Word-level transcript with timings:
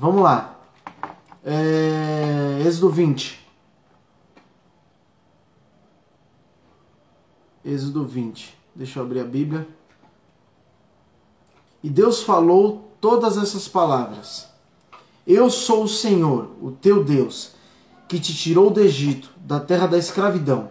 Vamos 0.00 0.22
lá. 0.22 0.58
É, 1.44 2.62
Êxodo 2.66 2.88
20. 2.88 3.38
Êxodo 7.62 8.06
20. 8.06 8.56
Deixa 8.74 8.98
eu 8.98 9.02
abrir 9.02 9.20
a 9.20 9.24
Bíblia. 9.24 9.68
E 11.84 11.90
Deus 11.90 12.22
falou 12.22 12.94
todas 12.98 13.36
essas 13.36 13.68
palavras. 13.68 14.48
Eu 15.26 15.50
sou 15.50 15.84
o 15.84 15.88
Senhor, 15.88 16.50
o 16.62 16.70
teu 16.70 17.04
Deus, 17.04 17.52
que 18.08 18.18
te 18.18 18.34
tirou 18.34 18.70
do 18.70 18.80
Egito, 18.80 19.30
da 19.36 19.60
terra 19.60 19.86
da 19.86 19.98
escravidão. 19.98 20.70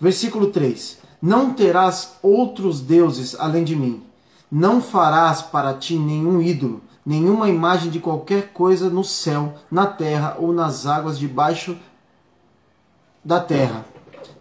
Versículo 0.00 0.46
3: 0.46 1.00
Não 1.20 1.52
terás 1.52 2.16
outros 2.22 2.80
deuses 2.80 3.38
além 3.38 3.62
de 3.62 3.76
mim. 3.76 4.02
Não 4.50 4.80
farás 4.80 5.42
para 5.42 5.74
ti 5.74 5.98
nenhum 5.98 6.40
ídolo, 6.40 6.80
nenhuma 7.06 7.48
imagem 7.48 7.88
de 7.88 8.00
qualquer 8.00 8.52
coisa 8.52 8.90
no 8.90 9.04
céu, 9.04 9.54
na 9.70 9.86
terra 9.86 10.36
ou 10.40 10.52
nas 10.52 10.86
águas 10.86 11.16
debaixo 11.16 11.78
da 13.24 13.38
terra. 13.38 13.86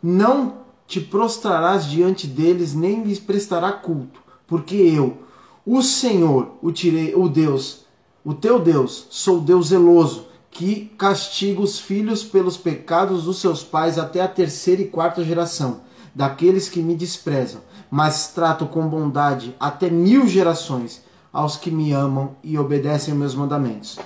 Não 0.02 0.66
te 0.88 1.00
prostrarás 1.00 1.86
diante 1.86 2.26
deles, 2.26 2.74
nem 2.74 3.04
lhes 3.04 3.20
prestará 3.20 3.72
culto, 3.72 4.20
porque 4.48 4.76
eu, 4.76 5.18
o 5.64 5.84
Senhor, 5.84 6.54
o 6.62 6.72
tirei, 6.72 7.14
o 7.16 7.30
Deus, 7.30 7.86
o 8.24 8.34
teu 8.34 8.60
Deus, 8.60 9.08
sou 9.12 9.40
Deus 9.40 9.68
zeloso, 9.68 10.28
que 10.50 10.92
castiga 10.98 11.62
os 11.62 11.80
filhos 11.80 12.24
pelos 12.24 12.58
pecados 12.58 13.26
dos 13.26 13.40
seus 13.40 13.64
pais 13.64 14.00
até 14.00 14.22
a 14.22 14.28
terceira 14.28 14.82
e 14.82 14.88
quarta 14.88 15.24
geração, 15.24 15.82
daqueles 16.14 16.70
que 16.70 16.80
me 16.80 16.96
desprezam, 16.96 17.62
mas 17.92 18.30
trato 18.30 18.66
com 18.66 18.88
bondade 18.88 19.56
até 19.60 19.90
mil 19.90 20.28
gerações 20.28 21.05
aos 21.36 21.58
que 21.58 21.70
me 21.70 21.92
amam 21.92 22.38
e 22.42 22.58
obedecem 22.58 23.12
aos 23.12 23.20
meus 23.20 23.36
mandamentos. 23.36 24.00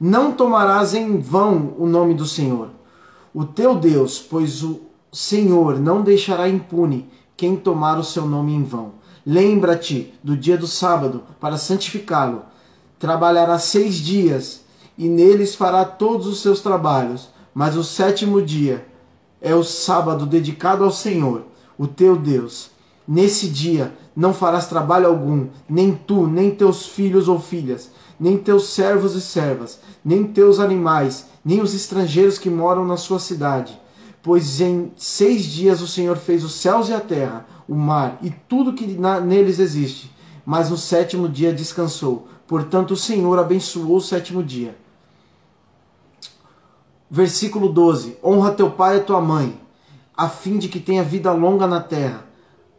Não 0.00 0.32
tomarás 0.32 0.94
em 0.94 1.20
vão 1.20 1.74
o 1.76 1.86
nome 1.86 2.14
do 2.14 2.24
Senhor, 2.24 2.70
o 3.34 3.44
teu 3.44 3.74
Deus, 3.74 4.18
pois 4.18 4.62
o 4.62 4.80
Senhor 5.12 5.78
não 5.78 6.00
deixará 6.00 6.48
impune 6.48 7.06
quem 7.36 7.54
tomar 7.54 7.98
o 7.98 8.04
seu 8.04 8.24
nome 8.26 8.54
em 8.54 8.64
vão. 8.64 8.92
Lembra-te 9.26 10.14
do 10.24 10.34
dia 10.34 10.56
do 10.56 10.66
sábado 10.66 11.22
para 11.38 11.58
santificá-lo. 11.58 12.44
Trabalhará 12.98 13.58
seis 13.58 13.96
dias 13.96 14.64
e 14.96 15.06
neles 15.06 15.54
fará 15.54 15.84
todos 15.84 16.26
os 16.26 16.40
seus 16.40 16.62
trabalhos. 16.62 17.28
Mas 17.52 17.76
o 17.76 17.84
sétimo 17.84 18.40
dia 18.40 18.86
é 19.38 19.54
o 19.54 19.62
sábado 19.62 20.24
dedicado 20.24 20.82
ao 20.82 20.90
Senhor, 20.90 21.44
o 21.76 21.86
teu 21.86 22.16
Deus. 22.16 22.70
Nesse 23.06 23.48
dia 23.48 23.94
não 24.18 24.34
farás 24.34 24.66
trabalho 24.66 25.06
algum, 25.06 25.46
nem 25.70 25.94
tu, 25.94 26.26
nem 26.26 26.50
teus 26.50 26.86
filhos 26.86 27.28
ou 27.28 27.38
filhas, 27.38 27.88
nem 28.18 28.36
teus 28.36 28.70
servos 28.70 29.14
e 29.14 29.20
servas, 29.20 29.78
nem 30.04 30.24
teus 30.24 30.58
animais, 30.58 31.26
nem 31.44 31.60
os 31.60 31.72
estrangeiros 31.72 32.36
que 32.36 32.50
moram 32.50 32.84
na 32.84 32.96
sua 32.96 33.20
cidade. 33.20 33.80
Pois 34.20 34.60
em 34.60 34.90
seis 34.96 35.44
dias 35.44 35.80
o 35.80 35.86
Senhor 35.86 36.16
fez 36.16 36.42
os 36.42 36.54
céus 36.54 36.88
e 36.88 36.94
a 36.94 36.98
terra, 36.98 37.46
o 37.68 37.76
mar 37.76 38.18
e 38.20 38.30
tudo 38.30 38.72
que 38.72 38.86
neles 39.24 39.60
existe. 39.60 40.12
Mas 40.44 40.68
no 40.68 40.76
sétimo 40.76 41.28
dia 41.28 41.52
descansou. 41.52 42.26
Portanto, 42.44 42.94
o 42.94 42.96
Senhor 42.96 43.38
abençoou 43.38 43.98
o 43.98 44.00
sétimo 44.00 44.42
dia. 44.42 44.76
Versículo 47.08 47.68
12: 47.68 48.18
Honra 48.24 48.50
teu 48.50 48.68
pai 48.68 48.96
e 48.96 49.00
tua 49.00 49.20
mãe, 49.20 49.60
a 50.16 50.28
fim 50.28 50.58
de 50.58 50.68
que 50.68 50.80
tenha 50.80 51.04
vida 51.04 51.30
longa 51.30 51.68
na 51.68 51.80
terra, 51.80 52.27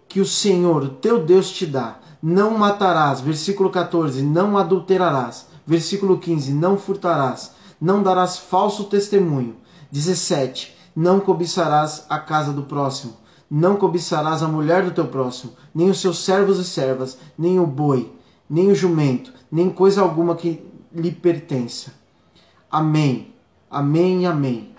que 0.09 0.19
o 0.19 0.25
Senhor, 0.25 0.83
o 0.83 0.89
teu 0.89 1.23
Deus, 1.23 1.49
te 1.51 1.65
dá. 1.65 1.99
Não 2.21 2.57
matarás. 2.57 3.21
Versículo 3.21 3.69
14: 3.69 4.21
Não 4.21 4.57
adulterarás. 4.57 5.47
Versículo 5.65 6.17
15: 6.17 6.51
Não 6.51 6.77
furtarás. 6.77 7.51
Não 7.79 8.03
darás 8.03 8.37
falso 8.37 8.85
testemunho. 8.85 9.55
17: 9.89 10.75
Não 10.93 11.21
cobiçarás 11.21 12.05
a 12.09 12.19
casa 12.19 12.51
do 12.51 12.63
próximo 12.63 13.13
não 13.49 13.77
cobiçarás 13.77 14.43
a 14.43 14.47
mulher 14.47 14.83
do 14.83 14.91
teu 14.91 15.07
próximo, 15.07 15.53
nem 15.73 15.89
os 15.89 15.99
seus 15.99 16.23
servos 16.23 16.59
e 16.59 16.63
servas, 16.63 17.17
nem 17.37 17.59
o 17.59 17.65
boi, 17.65 18.13
nem 18.47 18.69
o 18.69 18.75
jumento, 18.75 19.33
nem 19.51 19.69
coisa 19.69 20.01
alguma 20.01 20.35
que 20.35 20.63
lhe 20.93 21.11
pertença. 21.11 21.93
Amém. 22.69 23.33
Amém 23.69 24.21
e 24.21 24.25
amém. 24.25 24.69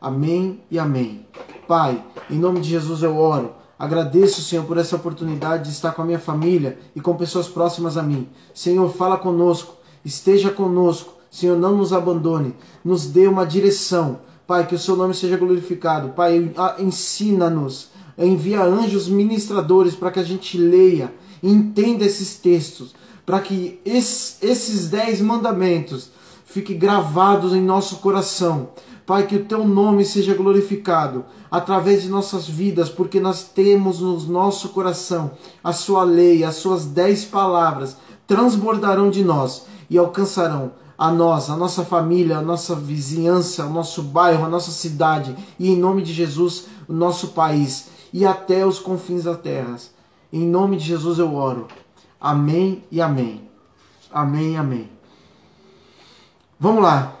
Amém 0.00 0.60
e 0.70 0.78
amém. 0.78 1.26
Pai, 1.66 2.04
em 2.28 2.38
nome 2.38 2.60
de 2.60 2.68
Jesus 2.68 3.02
eu 3.02 3.16
oro. 3.16 3.54
Agradeço, 3.80 4.42
Senhor, 4.42 4.66
por 4.66 4.76
essa 4.76 4.94
oportunidade 4.94 5.64
de 5.64 5.70
estar 5.70 5.92
com 5.92 6.02
a 6.02 6.04
minha 6.04 6.18
família 6.18 6.78
e 6.94 7.00
com 7.00 7.16
pessoas 7.16 7.48
próximas 7.48 7.96
a 7.96 8.02
mim. 8.02 8.28
Senhor, 8.52 8.92
fala 8.92 9.16
conosco, 9.16 9.74
esteja 10.04 10.50
conosco. 10.50 11.14
Senhor, 11.30 11.56
não 11.56 11.78
nos 11.78 11.90
abandone, 11.90 12.54
nos 12.84 13.06
dê 13.06 13.26
uma 13.26 13.46
direção. 13.46 14.20
Pai, 14.46 14.66
que 14.66 14.74
o 14.74 14.78
seu 14.78 14.96
nome 14.96 15.14
seja 15.14 15.38
glorificado. 15.38 16.10
Pai, 16.10 16.52
ensina-nos 16.78 17.88
envia 18.18 18.62
anjos 18.62 19.08
ministradores 19.08 19.94
para 19.94 20.10
que 20.10 20.20
a 20.20 20.24
gente 20.24 20.58
leia, 20.58 21.12
entenda 21.42 22.04
esses 22.04 22.36
textos, 22.36 22.94
para 23.24 23.40
que 23.40 23.80
esses 23.84 24.90
dez 24.90 25.22
mandamentos 25.22 26.10
fiquem 26.44 26.78
gravados 26.78 27.54
em 27.54 27.62
nosso 27.62 27.96
coração. 27.96 28.70
Pai, 29.06 29.26
que 29.26 29.36
o 29.36 29.44
teu 29.44 29.66
nome 29.66 30.04
seja 30.04 30.34
glorificado 30.34 31.24
através 31.50 32.02
de 32.02 32.08
nossas 32.08 32.48
vidas, 32.48 32.88
porque 32.88 33.18
nós 33.18 33.42
temos 33.42 34.00
no 34.00 34.18
nosso 34.20 34.68
coração 34.68 35.32
a 35.64 35.72
sua 35.72 36.04
lei, 36.04 36.44
as 36.44 36.56
suas 36.56 36.84
dez 36.84 37.24
palavras 37.24 37.96
transbordarão 38.26 39.10
de 39.10 39.24
nós 39.24 39.66
e 39.88 39.98
alcançarão 39.98 40.72
a 40.96 41.10
nós, 41.10 41.50
a 41.50 41.56
nossa 41.56 41.84
família, 41.84 42.38
a 42.38 42.42
nossa 42.42 42.74
vizinhança, 42.76 43.66
o 43.66 43.72
nosso 43.72 44.02
bairro, 44.02 44.44
a 44.44 44.48
nossa 44.48 44.70
cidade 44.70 45.34
e, 45.58 45.68
em 45.68 45.76
nome 45.76 46.02
de 46.02 46.12
Jesus, 46.12 46.66
o 46.86 46.92
nosso 46.92 47.28
país 47.28 47.88
e 48.12 48.24
até 48.24 48.64
os 48.64 48.78
confins 48.78 49.24
da 49.24 49.34
terra. 49.34 49.76
Em 50.32 50.46
nome 50.46 50.76
de 50.76 50.84
Jesus 50.84 51.18
eu 51.18 51.34
oro. 51.34 51.66
Amém 52.20 52.84
e 52.90 53.00
amém. 53.00 53.48
Amém 54.12 54.52
e 54.52 54.56
amém. 54.56 54.90
Vamos 56.58 56.82
lá. 56.82 57.16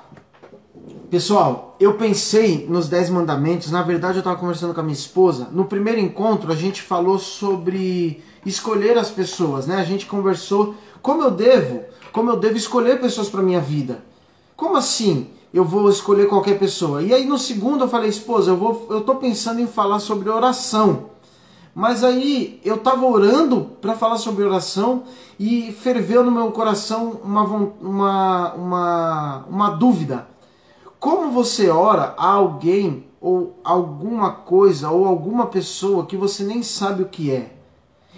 Pessoal, 1.10 1.69
eu 1.80 1.94
pensei 1.94 2.66
nos 2.68 2.88
Dez 2.88 3.08
Mandamentos. 3.10 3.70
Na 3.70 3.82
verdade, 3.82 4.18
eu 4.18 4.20
estava 4.20 4.36
conversando 4.36 4.74
com 4.74 4.80
a 4.80 4.84
minha 4.84 4.94
esposa. 4.94 5.48
No 5.50 5.64
primeiro 5.64 5.98
encontro, 5.98 6.52
a 6.52 6.56
gente 6.56 6.82
falou 6.82 7.18
sobre 7.18 8.22
escolher 8.46 8.98
as 8.98 9.10
pessoas, 9.10 9.66
né? 9.66 9.76
A 9.76 9.84
gente 9.84 10.06
conversou 10.06 10.74
como 11.00 11.22
eu 11.22 11.30
devo, 11.30 11.82
como 12.12 12.30
eu 12.30 12.36
devo 12.36 12.56
escolher 12.56 13.00
pessoas 13.00 13.28
para 13.28 13.42
minha 13.42 13.60
vida. 13.60 14.04
Como 14.54 14.76
assim? 14.76 15.30
eu 15.52 15.64
vou 15.64 15.90
escolher 15.90 16.28
qualquer 16.28 16.58
pessoa. 16.58 17.02
E 17.02 17.12
aí 17.12 17.26
no 17.26 17.38
segundo 17.38 17.84
eu 17.84 17.88
falei, 17.88 18.08
esposa, 18.08 18.52
eu 18.52 18.56
vou, 18.56 18.86
eu 18.90 19.00
tô 19.00 19.16
pensando 19.16 19.60
em 19.60 19.66
falar 19.66 19.98
sobre 19.98 20.30
oração. 20.30 21.10
Mas 21.74 22.02
aí 22.02 22.60
eu 22.64 22.76
estava 22.76 23.04
orando 23.04 23.70
para 23.80 23.94
falar 23.94 24.16
sobre 24.16 24.44
oração 24.44 25.04
e 25.38 25.72
ferveu 25.72 26.24
no 26.24 26.30
meu 26.30 26.50
coração 26.50 27.20
uma, 27.22 27.42
uma, 27.42 28.54
uma, 28.54 29.44
uma 29.48 29.70
dúvida. 29.70 30.29
Como 31.00 31.32
você 31.32 31.68
ora 31.68 32.14
a 32.16 32.30
alguém 32.30 33.06
ou 33.20 33.58
alguma 33.64 34.30
coisa 34.30 34.90
ou 34.90 35.06
alguma 35.06 35.46
pessoa 35.46 36.06
que 36.06 36.16
você 36.16 36.44
nem 36.44 36.62
sabe 36.62 37.02
o 37.02 37.08
que 37.08 37.32
é? 37.32 37.56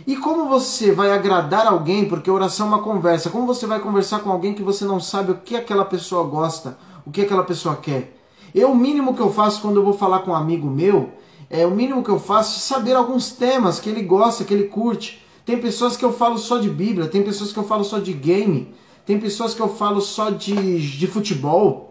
E 0.06 0.16
como 0.16 0.48
você 0.48 0.93
vai 0.93 1.12
agradar 1.12 1.66
alguém, 1.66 2.09
porque 2.09 2.31
oração 2.31 2.66
é 2.66 2.70
uma 2.70 2.82
conversa, 2.82 3.31
como 3.31 3.47
você 3.47 3.66
vai 3.66 3.78
conversar 3.78 4.20
com 4.20 4.31
alguém 4.31 4.53
que 4.53 4.62
você 4.62 4.84
não 4.84 4.98
sabe 4.98 5.32
o 5.32 5.37
que 5.37 5.56
aquela 5.56 5.84
pessoa 5.84 6.25
gosta 6.25 6.76
o 7.06 7.10
que 7.10 7.22
aquela 7.22 7.43
pessoa 7.43 7.76
quer. 7.76 8.16
Eu, 8.54 8.70
o 8.70 8.76
mínimo 8.76 9.14
que 9.14 9.20
eu 9.20 9.32
faço 9.32 9.60
quando 9.60 9.76
eu 9.76 9.84
vou 9.84 9.93
falar 9.93 10.20
com 10.20 10.31
um 10.31 10.37
amigo 10.37 10.69
meu, 10.69 11.10
é 11.49 11.66
o 11.66 11.70
mínimo 11.70 12.03
que 12.03 12.10
eu 12.10 12.19
faço 12.19 12.56
é 12.56 12.60
saber 12.60 12.94
alguns 12.94 13.32
temas 13.32 13.81
que 13.81 13.88
ele 13.88 14.03
gosta, 14.03 14.44
que 14.44 14.54
ele 14.54 14.64
curte. 14.64 15.25
Tem 15.44 15.59
pessoas 15.59 15.97
que 15.97 16.04
eu 16.04 16.12
falo 16.12 16.38
só 16.38 16.58
de 16.58 16.70
Bíblia, 16.70 17.08
tem 17.08 17.23
pessoas 17.23 17.52
que 17.52 17.58
eu 17.58 17.64
falo 17.64 17.84
só 17.84 17.99
de 17.99 18.12
game, 18.12 18.75
tem 19.05 19.19
pessoas 19.19 19.55
que 19.55 19.61
eu 19.61 19.69
falo 19.69 20.00
só 20.00 20.31
de, 20.31 20.81
de 20.81 21.06
futebol, 21.06 21.90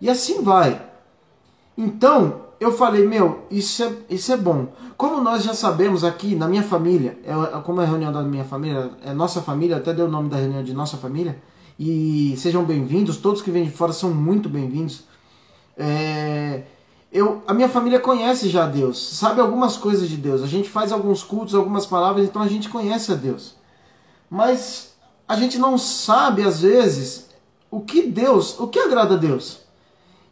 e 0.00 0.08
assim 0.08 0.42
vai. 0.42 0.80
Então, 1.76 2.42
eu 2.58 2.72
falei, 2.72 3.06
meu, 3.06 3.46
isso 3.50 3.82
é, 3.82 3.92
isso 4.08 4.32
é 4.32 4.36
bom. 4.36 4.68
Como 4.96 5.20
nós 5.20 5.42
já 5.42 5.52
sabemos 5.52 6.04
aqui 6.04 6.34
na 6.34 6.48
minha 6.48 6.62
família, 6.62 7.18
é, 7.24 7.32
como 7.60 7.80
é 7.80 7.84
a 7.84 7.88
reunião 7.88 8.12
da 8.12 8.22
minha 8.22 8.44
família, 8.44 8.90
é 9.04 9.12
nossa 9.12 9.42
família, 9.42 9.76
até 9.76 9.92
deu 9.92 10.06
o 10.06 10.10
nome 10.10 10.28
da 10.28 10.36
reunião 10.36 10.62
de 10.62 10.72
nossa 10.72 10.96
família, 10.96 11.40
e 11.78 12.34
sejam 12.38 12.64
bem-vindos, 12.64 13.18
todos 13.18 13.42
que 13.42 13.50
vêm 13.50 13.64
de 13.64 13.70
fora 13.70 13.92
são 13.92 14.10
muito 14.10 14.48
bem-vindos. 14.48 15.04
É, 15.76 16.62
eu, 17.12 17.42
a 17.46 17.52
minha 17.52 17.68
família 17.68 18.00
conhece 18.00 18.48
já 18.48 18.66
Deus, 18.66 18.98
sabe 18.98 19.40
algumas 19.40 19.76
coisas 19.76 20.08
de 20.08 20.16
Deus. 20.16 20.42
A 20.42 20.46
gente 20.46 20.68
faz 20.68 20.90
alguns 20.92 21.22
cultos, 21.22 21.54
algumas 21.54 21.84
palavras, 21.84 22.24
então 22.24 22.40
a 22.40 22.48
gente 22.48 22.70
conhece 22.70 23.12
a 23.12 23.14
Deus. 23.14 23.54
Mas 24.30 24.94
a 25.28 25.36
gente 25.36 25.58
não 25.58 25.76
sabe 25.76 26.42
às 26.42 26.60
vezes 26.60 27.28
o 27.70 27.80
que 27.80 28.02
Deus, 28.02 28.58
o 28.58 28.66
que 28.66 28.78
agrada 28.78 29.14
a 29.14 29.18
Deus. 29.18 29.65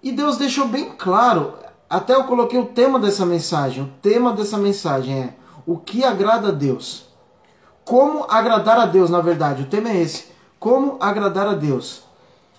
E 0.05 0.13
Deus 0.13 0.37
deixou 0.37 0.69
bem 0.69 0.93
claro, 0.99 1.55
até 1.89 2.15
eu 2.15 2.25
coloquei 2.25 2.61
o 2.61 2.67
tema 2.67 3.01
dessa 3.01 3.25
mensagem. 3.25 3.85
O 3.85 3.91
tema 4.03 4.35
dessa 4.35 4.59
mensagem 4.59 5.19
é 5.19 5.35
o 5.67 5.79
que 5.79 6.05
agrada 6.05 6.49
a 6.49 6.53
Deus. 6.53 7.07
Como 7.87 8.27
agradar 8.29 8.79
a 8.79 8.85
Deus, 8.85 9.09
na 9.09 9.23
verdade. 9.23 9.63
O 9.63 9.67
tema 9.67 9.89
é 9.89 10.03
esse 10.03 10.27
como 10.59 10.99
agradar 11.01 11.49
a 11.49 11.55
Deus. 11.55 12.03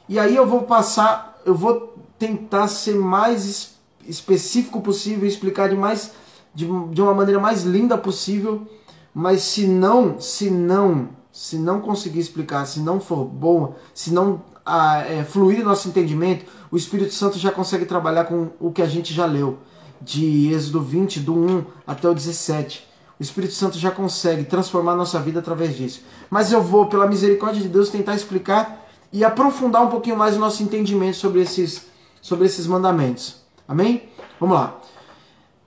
E 0.09 0.18
aí 0.18 0.36
eu 0.36 0.47
vou 0.47 0.63
passar, 0.63 1.39
eu 1.45 1.53
vou 1.53 1.95
tentar 2.18 2.68
ser 2.68 2.95
mais 2.95 3.75
específico 4.07 4.81
possível, 4.81 5.27
explicar 5.27 5.69
de 5.69 5.75
mais 5.75 6.13
de, 6.53 6.65
de 6.65 7.01
uma 7.01 7.13
maneira 7.13 7.39
mais 7.39 7.63
linda 7.63 7.95
possível, 7.95 8.65
mas 9.13 9.44
se 9.44 9.68
não, 9.68 10.19
se 10.19 10.50
não, 10.50 11.09
se 11.31 11.57
não 11.57 11.80
conseguir 11.80 12.19
explicar, 12.19 12.65
se 12.65 12.80
não 12.80 13.00
for 13.00 13.24
boa, 13.24 13.75
se 13.94 14.12
não 14.12 14.42
ah, 14.65 15.00
é, 15.00 15.24
fluir 15.24 15.63
nosso 15.63 15.88
entendimento, 15.88 16.45
o 16.75 16.77
Espírito 16.77 17.13
Santo 17.13 17.39
já 17.39 17.51
consegue 17.51 17.86
trabalhar 17.86 18.25
com 18.25 18.50
o 18.60 18.69
que 18.69 18.81
a 18.81 18.86
gente 18.86 19.13
já 19.13 19.25
leu, 19.25 19.60
de 20.01 20.54
Êxodo 20.54 20.81
20, 20.81 21.22
do 21.22 21.33
1 21.33 21.63
até 21.88 22.10
o 22.10 22.13
17. 22.13 22.86
O 23.18 23.24
Espírito 23.24 23.54
Santo 23.54 23.80
já 23.80 23.89
consegue 23.89 24.44
transformar 24.44 24.92
a 24.92 24.95
nossa 24.98 25.18
vida 25.22 25.39
através 25.39 25.77
disso. 25.77 26.01
Mas 26.30 26.51
eu 26.51 26.62
vou, 26.62 26.88
pela 26.88 27.07
misericórdia 27.07 27.62
de 27.62 27.69
Deus, 27.69 27.88
tentar 27.88 28.13
explicar 28.13 28.86
e 29.13 29.24
aprofundar 29.24 29.83
um 29.83 29.88
pouquinho 29.88 30.18
mais 30.18 30.36
o 30.36 30.39
nosso 30.39 30.63
entendimento 30.63 31.16
sobre 31.16 31.39
esses, 31.39 31.86
sobre 32.22 32.45
esses 32.45 32.68
mandamentos. 32.68 33.38
Amém? 33.66 34.10
Vamos 34.38 34.57
lá. 34.57 34.78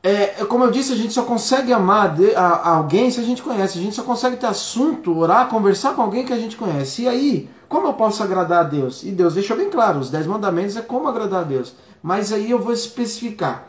É, 0.02 0.42
é 0.42 0.44
como 0.44 0.64
eu 0.64 0.70
disse, 0.70 0.92
a 0.92 0.96
gente 0.96 1.14
só 1.14 1.22
consegue 1.22 1.72
amar 1.72 2.18
a, 2.36 2.40
a 2.40 2.76
alguém 2.76 3.10
se 3.10 3.18
a 3.18 3.24
gente 3.24 3.42
conhece. 3.42 3.78
A 3.78 3.82
gente 3.82 3.96
só 3.96 4.02
consegue 4.02 4.36
ter 4.36 4.46
assunto, 4.46 5.16
orar, 5.16 5.48
conversar 5.48 5.94
com 5.94 6.02
alguém 6.02 6.26
que 6.26 6.34
a 6.34 6.38
gente 6.38 6.54
conhece. 6.54 7.04
E 7.04 7.08
aí, 7.08 7.50
como 7.68 7.88
eu 7.88 7.92
posso 7.92 8.22
agradar 8.22 8.60
a 8.60 8.68
Deus? 8.68 9.02
E 9.02 9.10
Deus 9.10 9.34
deixou 9.34 9.56
bem 9.56 9.68
claro: 9.68 9.98
os 9.98 10.10
dez 10.10 10.26
mandamentos 10.26 10.76
é 10.76 10.80
como 10.80 11.08
agradar 11.08 11.40
a 11.40 11.44
Deus. 11.44 11.74
Mas 12.02 12.32
aí 12.32 12.50
eu 12.50 12.58
vou 12.58 12.72
especificar. 12.72 13.68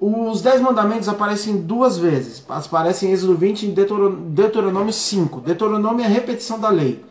Os 0.00 0.42
dez 0.42 0.60
mandamentos 0.60 1.08
aparecem 1.08 1.56
duas 1.56 1.96
vezes. 1.96 2.44
Aparecem 2.48 3.10
em 3.10 3.12
Êxodo 3.12 3.34
20 3.34 3.62
e 3.62 3.68
Deuteronômio 3.68 4.92
5. 4.92 5.40
Deuteronômio 5.40 6.02
é 6.02 6.06
a 6.06 6.10
repetição 6.10 6.58
da 6.58 6.68
lei. 6.68 7.04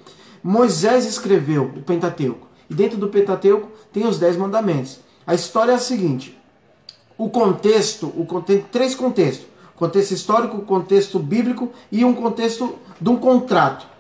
Moisés 0.44 1.06
escreveu 1.06 1.72
o 1.76 1.82
Pentateuco. 1.82 2.48
E 2.70 2.74
dentro 2.74 2.98
do 2.98 3.08
Pentateuco 3.08 3.70
tem 3.92 4.06
os 4.06 4.20
dez 4.20 4.38
mandamentos. 4.38 5.00
A 5.26 5.34
história 5.34 5.72
é 5.72 5.76
a 5.76 5.80
seguinte: 5.80 6.38
o 7.18 7.30
contexto, 7.30 8.08
o, 8.08 8.42
tem 8.42 8.62
três 8.62 8.94
contextos: 8.94 9.48
contexto 9.76 10.12
histórico, 10.12 10.62
contexto 10.62 11.20
bíblico 11.20 11.72
e 11.92 12.06
um 12.06 12.14
contexto 12.14 12.76
de 13.00 13.10
um 13.10 13.18
contrato. 13.18 13.93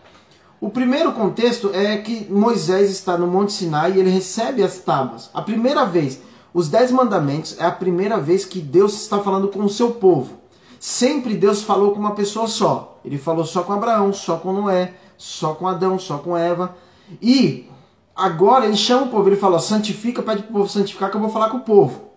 O 0.64 0.70
primeiro 0.70 1.12
contexto 1.12 1.72
é 1.74 1.98
que 1.98 2.26
Moisés 2.32 2.90
está 2.90 3.18
no 3.18 3.28
Monte 3.28 3.52
Sinai 3.52 3.92
e 3.92 4.00
ele 4.00 4.10
recebe 4.10 4.64
as 4.64 4.78
tábuas. 4.78 5.30
A 5.34 5.42
primeira 5.42 5.84
vez, 5.84 6.22
os 6.54 6.70
dez 6.70 6.90
mandamentos 6.90 7.60
é 7.60 7.66
a 7.66 7.72
primeira 7.72 8.18
vez 8.18 8.46
que 8.46 8.62
Deus 8.62 8.94
está 8.94 9.20
falando 9.20 9.50
com 9.50 9.60
o 9.60 9.70
seu 9.70 9.92
povo. 9.92 10.36
Sempre 10.80 11.36
Deus 11.36 11.62
falou 11.64 11.92
com 11.92 12.00
uma 12.00 12.16
pessoa 12.16 12.48
só. 12.48 12.98
Ele 13.04 13.18
falou 13.18 13.44
só 13.44 13.64
com 13.64 13.74
Abraão, 13.74 14.14
só 14.14 14.38
com 14.38 14.54
Noé, 14.54 14.94
só 15.18 15.54
com 15.54 15.68
Adão, 15.68 16.00
só 16.00 16.18
com 16.20 16.38
Eva. 16.38 16.74
E 17.22 17.70
agora 18.16 18.66
ele 18.66 18.78
chama 18.78 19.08
o 19.08 19.10
povo, 19.10 19.28
ele 19.28 19.36
fala: 19.36 19.60
santifica, 19.60 20.24
pede 20.24 20.44
para 20.44 20.50
o 20.50 20.54
povo 20.54 20.70
santificar, 20.70 21.12
que 21.12 21.18
eu 21.18 21.22
vou 21.22 21.30
falar 21.30 21.50
com 21.50 21.58
o 21.58 21.64
povo. 21.64 22.14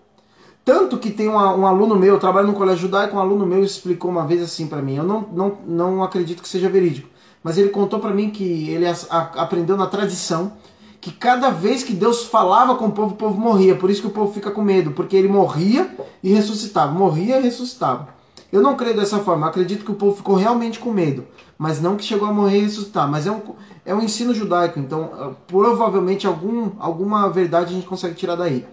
Tanto 0.65 0.99
que 0.99 1.11
tem 1.11 1.29
um, 1.29 1.35
um 1.35 1.67
aluno 1.67 1.97
meu, 1.97 2.15
eu 2.15 2.21
trabalho 2.21 2.47
no 2.47 2.55
colégio 2.55 2.83
judaico, 2.83 3.17
um 3.17 3.21
aluno 3.21 3.45
meu 3.45 3.65
explicou 3.65 4.09
uma 4.09 4.25
vez 4.25 4.41
assim 4.41 4.69
para 4.69 4.81
mim. 4.81 4.95
Eu 4.95 5.05
não, 5.05 5.27
não, 5.33 5.59
não 5.67 6.05
acredito 6.05 6.41
que 6.45 6.49
seja 6.49 6.69
verídico, 6.69 7.09
mas 7.47 7.57
ele 7.57 7.69
contou 7.69 8.01
para 8.01 8.13
mim 8.13 8.29
que 8.29 8.69
ele 8.71 8.85
aprendeu 9.09 9.77
na 9.77 9.87
tradição 9.87 10.55
que 11.01 11.13
cada 11.13 11.49
vez 11.49 11.85
que 11.85 11.93
Deus 11.93 12.25
falava 12.25 12.75
com 12.75 12.87
o 12.87 12.91
povo, 12.91 13.15
o 13.15 13.17
povo 13.17 13.41
morria. 13.41 13.77
Por 13.77 13.89
isso 13.89 14.01
que 14.01 14.09
o 14.09 14.11
povo 14.11 14.33
fica 14.33 14.51
com 14.51 14.61
medo, 14.61 14.91
porque 14.91 15.15
ele 15.15 15.29
morria 15.29 15.89
e 16.25 16.35
ressuscitava, 16.35 16.91
morria 16.91 17.39
e 17.39 17.43
ressuscitava. 17.45 18.09
Eu 18.51 18.61
não 18.61 18.75
creio 18.75 18.97
dessa 18.97 19.21
forma, 19.21 19.47
eu 19.47 19.51
acredito 19.51 19.85
que 19.85 19.93
o 19.93 19.95
povo 19.95 20.17
ficou 20.17 20.35
realmente 20.35 20.81
com 20.81 20.91
medo, 20.91 21.25
mas 21.57 21.81
não 21.81 21.95
que 21.95 22.03
chegou 22.03 22.27
a 22.27 22.33
morrer 22.33 22.59
e 22.59 22.63
ressuscitar. 22.63 23.09
Mas 23.09 23.29
é 23.29 23.31
um, 23.31 23.41
é 23.85 23.95
um 23.95 24.03
ensino 24.03 24.35
judaico, 24.35 24.81
então 24.81 25.13
ah, 25.15 25.31
provavelmente 25.47 26.27
algum, 26.27 26.73
alguma 26.81 27.29
verdade 27.29 27.71
a 27.71 27.77
gente 27.77 27.87
consegue 27.87 28.17
tirar 28.17 28.35
daí. 28.35 28.67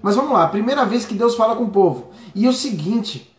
Mas 0.00 0.16
vamos 0.16 0.32
lá, 0.32 0.48
primeira 0.48 0.86
vez 0.86 1.04
que 1.04 1.12
Deus 1.12 1.34
fala 1.34 1.54
com 1.54 1.64
o 1.64 1.70
povo. 1.70 2.12
E 2.34 2.48
o 2.48 2.52
seguinte, 2.54 3.30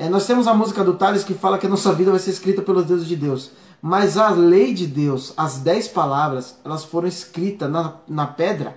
é, 0.00 0.08
nós 0.08 0.28
temos 0.28 0.46
a 0.46 0.54
música 0.54 0.84
do 0.84 0.94
Tales 0.94 1.24
que 1.24 1.34
fala 1.34 1.58
que 1.58 1.66
a 1.66 1.68
nossa 1.68 1.92
vida 1.92 2.12
vai 2.12 2.20
ser 2.20 2.30
escrita 2.30 2.62
pelos 2.62 2.84
deuses 2.84 3.08
de 3.08 3.16
Deus. 3.16 3.50
Mas 3.80 4.18
a 4.18 4.30
lei 4.30 4.74
de 4.74 4.86
Deus, 4.86 5.32
as 5.36 5.58
dez 5.58 5.86
palavras, 5.86 6.56
elas 6.64 6.84
foram 6.84 7.06
escritas 7.06 7.70
na, 7.70 7.94
na 8.08 8.26
pedra 8.26 8.76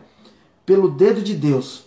pelo 0.66 0.90
dedo 0.90 1.22
de 1.22 1.34
Deus. 1.34 1.86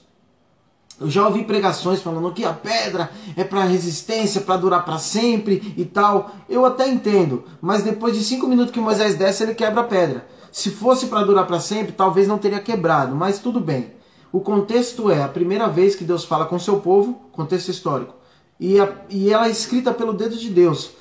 Eu 1.00 1.11
já 1.11 1.26
ouvi 1.26 1.44
pregações 1.44 2.00
falando 2.00 2.32
que 2.32 2.44
a 2.44 2.52
pedra 2.52 3.11
é 3.37 3.43
para 3.43 3.64
resistência, 3.64 4.40
para 4.40 4.56
durar 4.56 4.84
para 4.84 4.99
sempre 4.99 5.75
e 5.76 5.84
tal. 5.84 6.31
Eu 6.49 6.64
até 6.64 6.88
entendo, 6.88 7.44
mas 7.61 7.82
depois 7.82 8.16
de 8.16 8.22
cinco 8.22 8.46
minutos 8.46 8.72
que 8.72 8.81
Moisés 8.81 9.17
desce, 9.17 9.43
ele 9.43 9.55
quebra 9.55 9.81
a 9.81 9.84
pedra. 9.84 10.26
Se 10.52 10.70
fosse 10.70 11.06
para 11.06 11.25
durar 11.25 11.46
para 11.46 11.58
sempre, 11.58 11.93
talvez 11.93 12.28
não 12.28 12.38
teria 12.38 12.60
quebrado, 12.60 13.14
mas 13.14 13.40
tudo 13.40 13.58
bem. 13.58 13.93
O 14.31 14.40
contexto 14.40 15.10
é 15.10 15.22
a 15.22 15.28
primeira 15.28 15.69
vez 15.69 15.96
que 15.96 16.05
Deus 16.05 16.25
fala 16.25 16.46
com 16.46 16.58
seu 16.58 16.78
povo, 16.81 17.20
contexto 17.32 17.70
histórico. 17.70 18.14
E, 18.58 18.81
a, 18.81 18.93
e 19.10 19.32
ela 19.32 19.46
é 19.46 19.50
escrita 19.50 19.93
pelo 19.93 20.12
dedo 20.12 20.37
de 20.37 20.49
Deus. 20.49 20.93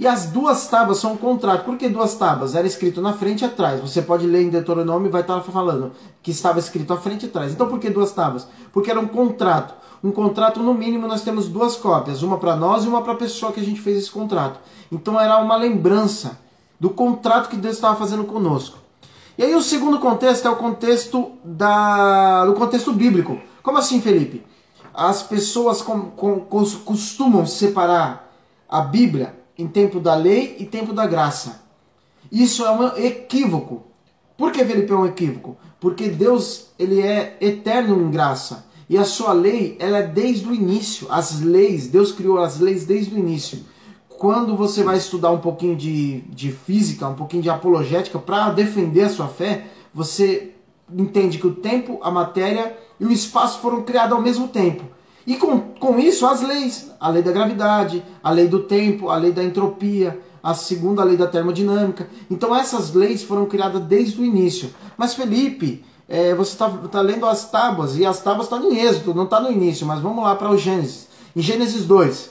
E 0.00 0.06
as 0.06 0.24
duas 0.24 0.66
tábuas 0.66 0.96
são 0.96 1.12
um 1.12 1.16
contrato. 1.18 1.66
Por 1.66 1.76
que 1.76 1.86
duas 1.86 2.14
tábuas? 2.14 2.54
Era 2.54 2.66
escrito 2.66 3.02
na 3.02 3.12
frente 3.12 3.42
e 3.42 3.44
atrás. 3.44 3.82
Você 3.82 4.00
pode 4.00 4.26
ler 4.26 4.40
em 4.40 4.48
Deuteronômio 4.48 5.08
e 5.08 5.12
vai 5.12 5.20
estar 5.20 5.38
falando 5.42 5.92
que 6.22 6.30
estava 6.30 6.58
escrito 6.58 6.94
à 6.94 6.96
frente 6.96 7.26
e 7.26 7.28
atrás. 7.28 7.52
Então 7.52 7.68
por 7.68 7.78
que 7.78 7.90
duas 7.90 8.10
tábuas? 8.10 8.48
Porque 8.72 8.90
era 8.90 8.98
um 8.98 9.06
contrato. 9.06 9.74
Um 10.02 10.10
contrato, 10.10 10.58
no 10.60 10.72
mínimo, 10.72 11.06
nós 11.06 11.20
temos 11.20 11.48
duas 11.48 11.76
cópias. 11.76 12.22
Uma 12.22 12.38
para 12.38 12.56
nós 12.56 12.84
e 12.84 12.88
uma 12.88 13.02
para 13.02 13.12
a 13.12 13.16
pessoa 13.16 13.52
que 13.52 13.60
a 13.60 13.62
gente 13.62 13.78
fez 13.78 13.98
esse 13.98 14.10
contrato. 14.10 14.58
Então 14.90 15.20
era 15.20 15.36
uma 15.36 15.54
lembrança 15.54 16.40
do 16.80 16.88
contrato 16.88 17.50
que 17.50 17.56
Deus 17.56 17.74
estava 17.74 17.94
fazendo 17.94 18.24
conosco. 18.24 18.78
E 19.36 19.42
aí 19.42 19.54
o 19.54 19.60
segundo 19.60 19.98
contexto 19.98 20.48
é 20.48 20.50
o 20.50 20.56
contexto 20.56 21.32
da, 21.44 22.46
do 22.46 22.54
contexto 22.54 22.90
bíblico. 22.90 23.38
Como 23.62 23.76
assim, 23.76 24.00
Felipe? 24.00 24.46
As 24.94 25.22
pessoas 25.22 25.82
com, 25.82 26.10
com, 26.10 26.40
costumam 26.40 27.44
separar 27.44 28.32
a 28.66 28.80
Bíblia 28.80 29.39
em 29.60 29.68
tempo 29.68 30.00
da 30.00 30.14
lei 30.14 30.56
e 30.58 30.64
tempo 30.64 30.92
da 30.92 31.06
graça. 31.06 31.62
Isso 32.30 32.64
é 32.64 32.70
um 32.70 32.96
equívoco. 32.96 33.82
Por 34.36 34.52
que, 34.52 34.64
Felipe, 34.64 34.92
é 34.92 34.96
um 34.96 35.06
equívoco? 35.06 35.56
Porque 35.78 36.08
Deus 36.08 36.68
ele 36.78 37.00
é 37.00 37.36
eterno 37.40 38.00
em 38.00 38.10
graça. 38.10 38.66
E 38.88 38.98
a 38.98 39.04
sua 39.04 39.32
lei, 39.32 39.76
ela 39.78 39.98
é 39.98 40.06
desde 40.06 40.48
o 40.48 40.54
início. 40.54 41.06
As 41.10 41.40
leis, 41.40 41.86
Deus 41.86 42.10
criou 42.12 42.38
as 42.38 42.58
leis 42.58 42.84
desde 42.84 43.14
o 43.14 43.18
início 43.18 43.64
quando 44.20 44.54
você 44.54 44.82
vai 44.82 44.98
estudar 44.98 45.30
um 45.30 45.38
pouquinho 45.38 45.74
de, 45.74 46.20
de 46.28 46.52
física, 46.52 47.08
um 47.08 47.14
pouquinho 47.14 47.42
de 47.42 47.48
apologética, 47.48 48.18
para 48.18 48.50
defender 48.50 49.04
a 49.04 49.08
sua 49.08 49.28
fé, 49.28 49.64
você 49.94 50.50
entende 50.94 51.38
que 51.38 51.46
o 51.46 51.54
tempo, 51.54 51.98
a 52.02 52.10
matéria 52.10 52.76
e 53.00 53.06
o 53.06 53.10
espaço 53.10 53.60
foram 53.60 53.82
criados 53.82 54.14
ao 54.14 54.20
mesmo 54.20 54.48
tempo. 54.48 54.84
E 55.26 55.36
com, 55.36 55.60
com 55.60 55.98
isso, 55.98 56.26
as 56.26 56.40
leis, 56.40 56.90
a 56.98 57.08
lei 57.08 57.22
da 57.22 57.32
gravidade, 57.32 58.02
a 58.22 58.30
lei 58.30 58.48
do 58.48 58.60
tempo, 58.60 59.10
a 59.10 59.16
lei 59.16 59.32
da 59.32 59.44
entropia, 59.44 60.18
a 60.42 60.54
segunda 60.54 61.04
lei 61.04 61.16
da 61.16 61.26
termodinâmica. 61.26 62.08
Então 62.30 62.54
essas 62.54 62.94
leis 62.94 63.22
foram 63.22 63.46
criadas 63.46 63.82
desde 63.82 64.20
o 64.20 64.24
início. 64.24 64.70
Mas 64.96 65.14
Felipe, 65.14 65.84
é, 66.08 66.34
você 66.34 66.52
está 66.52 66.68
tá 66.68 67.00
lendo 67.00 67.26
as 67.26 67.50
tábuas, 67.50 67.96
e 67.96 68.04
as 68.04 68.20
tábuas 68.20 68.46
estão 68.46 68.70
em 68.70 68.78
êxito, 68.78 69.14
não 69.14 69.24
está 69.24 69.40
no 69.40 69.50
início, 69.50 69.86
mas 69.86 70.00
vamos 70.00 70.24
lá 70.24 70.34
para 70.34 70.50
o 70.50 70.56
Gênesis. 70.56 71.08
Em 71.36 71.40
Gênesis 71.40 71.84
2, 71.84 72.30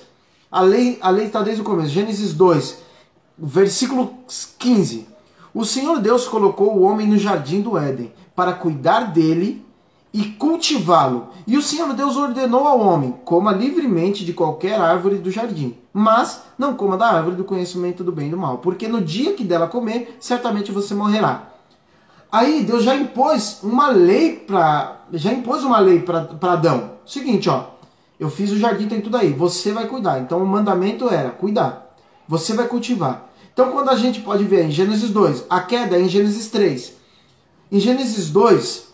a 0.52 0.62
lei 0.62 0.98
a 1.02 1.10
lei 1.10 1.28
está 1.28 1.42
desde 1.42 1.62
o 1.62 1.66
começo. 1.66 1.90
Gênesis 1.90 2.34
2, 2.34 2.78
versículo 3.38 4.14
15. 4.58 5.08
O 5.54 5.64
Senhor 5.64 6.00
Deus 6.00 6.28
colocou 6.28 6.76
o 6.76 6.82
homem 6.82 7.08
no 7.08 7.18
jardim 7.18 7.62
do 7.62 7.78
Éden 7.78 8.12
para 8.36 8.54
cuidar 8.54 9.12
dele 9.12 9.66
e 10.14 10.24
cultivá-lo. 10.24 11.30
E 11.46 11.58
o 11.58 11.62
Senhor 11.62 11.94
Deus 11.94 12.18
ordenou 12.18 12.68
ao 12.68 12.80
homem: 12.80 13.16
coma 13.24 13.52
livremente 13.52 14.26
de 14.26 14.34
qualquer 14.34 14.80
árvore 14.80 15.18
do 15.18 15.32
jardim, 15.32 15.76
mas 15.94 16.44
não 16.58 16.76
coma 16.76 16.98
da 16.98 17.08
árvore 17.08 17.36
do 17.36 17.44
conhecimento 17.44 18.04
do 18.04 18.12
bem 18.12 18.28
e 18.28 18.32
do 18.32 18.38
mal, 18.38 18.58
porque 18.60 18.88
no 18.88 19.02
dia 19.02 19.34
que 19.34 19.44
dela 19.44 19.68
comer, 19.68 20.18
certamente 20.20 20.72
você 20.72 20.94
morrerá. 20.94 21.50
Aí 22.32 22.64
Deus 22.64 22.84
já 22.84 22.96
impôs 22.96 23.60
uma 23.64 23.90
lei 23.90 24.36
para 24.36 24.98
já 25.12 25.34
impôs 25.34 25.64
uma 25.64 25.80
lei 25.80 26.00
para 26.00 26.54
Adão. 26.54 26.92
Seguinte, 27.06 27.50
ó, 27.50 27.66
eu 28.20 28.30
fiz 28.30 28.52
o 28.52 28.58
jardim, 28.58 28.88
tem 28.88 29.02
tudo 29.02 29.18
aí. 29.18 29.34
Você 29.34 29.72
vai 29.72 29.88
cuidar. 29.88 30.20
Então 30.20 30.44
o 30.44 30.46
mandamento 30.46 31.10
era 31.10 31.30
cuidar. 31.30 31.96
Você 32.28 32.54
vai 32.54 32.68
cultivar. 32.68 33.30
Então 33.52 33.72
quando 33.72 33.90
a 33.90 33.96
gente 33.96 34.22
pode 34.22 34.44
ver 34.44 34.66
em 34.66 34.72
Gênesis 34.72 35.10
2, 35.10 35.46
a 35.50 35.62
queda 35.62 35.98
é 35.98 36.02
em 36.02 36.08
Gênesis 36.08 36.50
3. 36.52 36.94
Em 37.72 37.80
Gênesis 37.80 38.30
2, 38.30 38.89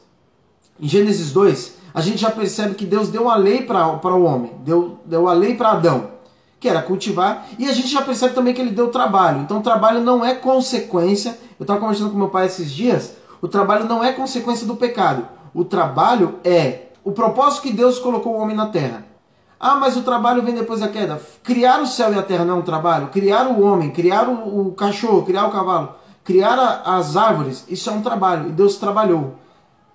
em 0.79 0.87
Gênesis 0.87 1.31
2, 1.31 1.75
a 1.93 2.01
gente 2.01 2.17
já 2.17 2.29
percebe 2.29 2.75
que 2.75 2.85
Deus 2.85 3.09
deu 3.09 3.29
a 3.29 3.35
lei 3.35 3.61
para 3.61 3.87
o 3.87 4.23
homem, 4.23 4.51
deu, 4.63 4.99
deu 5.05 5.29
a 5.29 5.33
lei 5.33 5.55
para 5.55 5.71
Adão, 5.71 6.09
que 6.59 6.67
era 6.67 6.81
cultivar, 6.81 7.47
e 7.57 7.67
a 7.67 7.73
gente 7.73 7.87
já 7.87 8.01
percebe 8.01 8.33
também 8.33 8.53
que 8.53 8.61
ele 8.61 8.71
deu 8.71 8.89
trabalho. 8.89 9.41
Então 9.41 9.61
trabalho 9.61 10.01
não 10.01 10.25
é 10.25 10.35
consequência. 10.35 11.37
Eu 11.57 11.63
estava 11.63 11.79
conversando 11.79 12.11
com 12.11 12.17
meu 12.17 12.29
pai 12.29 12.47
esses 12.47 12.71
dias, 12.71 13.15
o 13.41 13.47
trabalho 13.47 13.85
não 13.85 14.03
é 14.03 14.11
consequência 14.11 14.67
do 14.67 14.75
pecado. 14.75 15.27
O 15.53 15.63
trabalho 15.63 16.35
é 16.43 16.87
o 17.03 17.11
propósito 17.11 17.61
que 17.61 17.71
Deus 17.71 17.99
colocou 17.99 18.33
o 18.33 18.39
homem 18.39 18.55
na 18.55 18.65
terra. 18.65 19.05
Ah, 19.57 19.75
mas 19.75 19.95
o 19.95 20.01
trabalho 20.01 20.41
vem 20.41 20.53
depois 20.53 20.81
da 20.81 20.89
queda. 20.89 21.21
Criar 21.43 21.81
o 21.81 21.87
céu 21.87 22.13
e 22.13 22.19
a 22.19 22.23
terra 22.23 22.43
não 22.43 22.55
é 22.55 22.59
um 22.59 22.63
trabalho? 22.63 23.07
Criar 23.07 23.47
o 23.47 23.61
homem, 23.61 23.89
criar 23.89 24.27
o, 24.27 24.67
o 24.67 24.71
cachorro, 24.73 25.23
criar 25.23 25.47
o 25.47 25.51
cavalo, 25.51 25.95
criar 26.23 26.59
a, 26.59 26.97
as 26.97 27.15
árvores, 27.15 27.63
isso 27.69 27.89
é 27.89 27.93
um 27.93 28.01
trabalho. 28.01 28.49
E 28.49 28.51
Deus 28.51 28.75
trabalhou. 28.75 29.35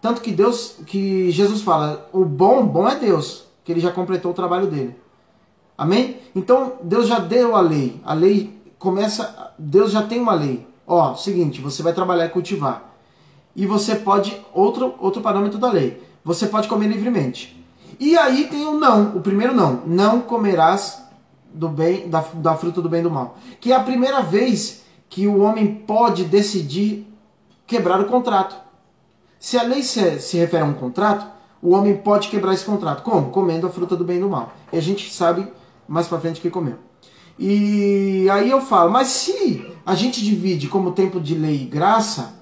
Tanto 0.00 0.20
que 0.20 0.32
Deus, 0.32 0.76
que 0.86 1.30
Jesus 1.30 1.62
fala, 1.62 2.08
o 2.12 2.24
bom, 2.24 2.64
bom 2.64 2.88
é 2.88 2.96
Deus, 2.96 3.44
que 3.64 3.70
ele 3.70 3.80
já 3.80 3.92
completou 3.92 4.30
o 4.30 4.34
trabalho 4.34 4.66
dele. 4.66 4.96
Amém? 5.76 6.18
Então 6.34 6.74
Deus 6.82 7.06
já 7.06 7.18
deu 7.18 7.54
a 7.54 7.60
lei. 7.60 8.00
A 8.04 8.14
lei 8.14 8.58
começa, 8.78 9.52
Deus 9.58 9.92
já 9.92 10.02
tem 10.02 10.20
uma 10.20 10.34
lei. 10.34 10.66
Ó, 10.86 11.14
seguinte, 11.14 11.60
você 11.60 11.82
vai 11.82 11.92
trabalhar 11.92 12.26
e 12.26 12.30
cultivar. 12.30 12.94
E 13.54 13.66
você 13.66 13.94
pode, 13.94 14.40
outro, 14.52 14.94
outro 14.98 15.20
parâmetro 15.20 15.58
da 15.58 15.70
lei, 15.70 16.02
você 16.24 16.46
pode 16.46 16.68
comer 16.68 16.88
livremente. 16.88 17.64
E 17.98 18.16
aí 18.16 18.48
tem 18.48 18.66
o 18.66 18.78
não, 18.78 19.16
o 19.16 19.20
primeiro 19.20 19.54
não. 19.54 19.82
Não 19.86 20.20
comerás 20.20 21.02
do 21.52 21.68
bem, 21.68 22.08
da, 22.08 22.24
da 22.34 22.54
fruta 22.56 22.80
do 22.80 22.88
bem 22.88 23.00
e 23.00 23.04
do 23.04 23.10
mal. 23.10 23.36
Que 23.60 23.72
é 23.72 23.76
a 23.76 23.80
primeira 23.80 24.22
vez 24.22 24.82
que 25.08 25.26
o 25.26 25.40
homem 25.40 25.74
pode 25.74 26.24
decidir 26.24 27.06
quebrar 27.66 28.00
o 28.00 28.06
contrato. 28.06 28.56
Se 29.40 29.56
a 29.56 29.62
lei 29.62 29.82
se, 29.82 30.20
se 30.20 30.36
refere 30.36 30.62
a 30.62 30.66
um 30.66 30.74
contrato, 30.74 31.26
o 31.62 31.70
homem 31.74 31.96
pode 31.96 32.28
quebrar 32.28 32.52
esse 32.52 32.64
contrato. 32.64 33.02
Como? 33.02 33.30
Comendo 33.30 33.66
a 33.66 33.70
fruta 33.70 33.96
do 33.96 34.04
bem 34.04 34.18
e 34.18 34.20
do 34.20 34.28
mal. 34.28 34.52
E 34.70 34.76
a 34.76 34.82
gente 34.82 35.10
sabe 35.10 35.48
mais 35.88 36.06
pra 36.06 36.20
frente 36.20 36.42
que 36.42 36.50
comeu. 36.50 36.76
E 37.38 38.28
aí 38.30 38.50
eu 38.50 38.60
falo, 38.60 38.90
mas 38.90 39.08
se 39.08 39.66
a 39.84 39.94
gente 39.94 40.22
divide 40.22 40.68
como 40.68 40.92
tempo 40.92 41.18
de 41.18 41.34
lei 41.34 41.62
e 41.62 41.64
graça, 41.64 42.34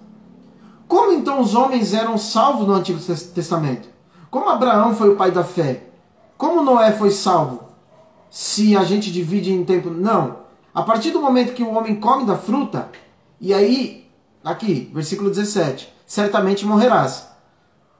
como 0.89 1.13
então 1.13 1.41
os 1.41 1.55
homens 1.55 1.95
eram 1.95 2.19
salvos 2.19 2.67
no 2.67 2.75
Antigo 2.75 2.99
Testamento? 3.33 3.89
Como 4.29 4.49
Abraão 4.49 4.93
foi 4.93 5.11
o 5.11 5.17
pai 5.17 5.31
da 5.31 5.45
fé? 5.45 5.85
Como 6.37 6.63
Noé 6.63 6.91
foi 6.91 7.13
salvo? 7.13 7.63
Se 8.29 8.77
a 8.77 8.83
gente 8.83 9.13
divide 9.13 9.53
em 9.53 9.65
tempo. 9.65 9.89
Não. 9.89 10.39
A 10.75 10.83
partir 10.83 11.13
do 11.13 11.21
momento 11.21 11.55
que 11.55 11.63
o 11.63 11.75
homem 11.75 11.95
come 11.95 12.27
da 12.27 12.37
fruta, 12.37 12.91
e 13.41 13.55
aí, 13.55 14.08
aqui, 14.45 14.91
versículo 14.95 15.31
17: 15.31 15.93
certamente 16.07 16.65
morrerás. 16.65 17.29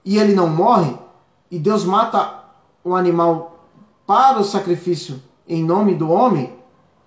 E 0.05 0.17
ele 0.19 0.35
não 0.35 0.49
morre, 0.49 0.97
e 1.51 1.59
Deus 1.59 1.85
mata 1.85 2.45
o 2.83 2.95
animal 2.95 3.67
para 4.07 4.39
o 4.39 4.45
sacrifício 4.45 5.23
em 5.49 5.65
nome 5.65 5.95
do 5.95 6.11
homem, 6.11 6.53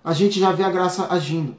a 0.04 0.12
gente 0.12 0.40
já 0.40 0.50
vê 0.50 0.64
a 0.64 0.70
graça 0.70 1.06
agindo. 1.10 1.56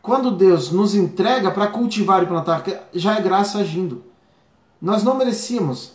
Quando 0.00 0.30
Deus 0.30 0.70
nos 0.72 0.94
entrega 0.94 1.50
para 1.50 1.66
cultivar 1.66 2.22
e 2.22 2.26
plantar, 2.26 2.64
já 2.94 3.16
é 3.16 3.20
graça 3.20 3.58
agindo. 3.58 4.02
Nós 4.80 5.02
não 5.02 5.14
merecíamos. 5.14 5.92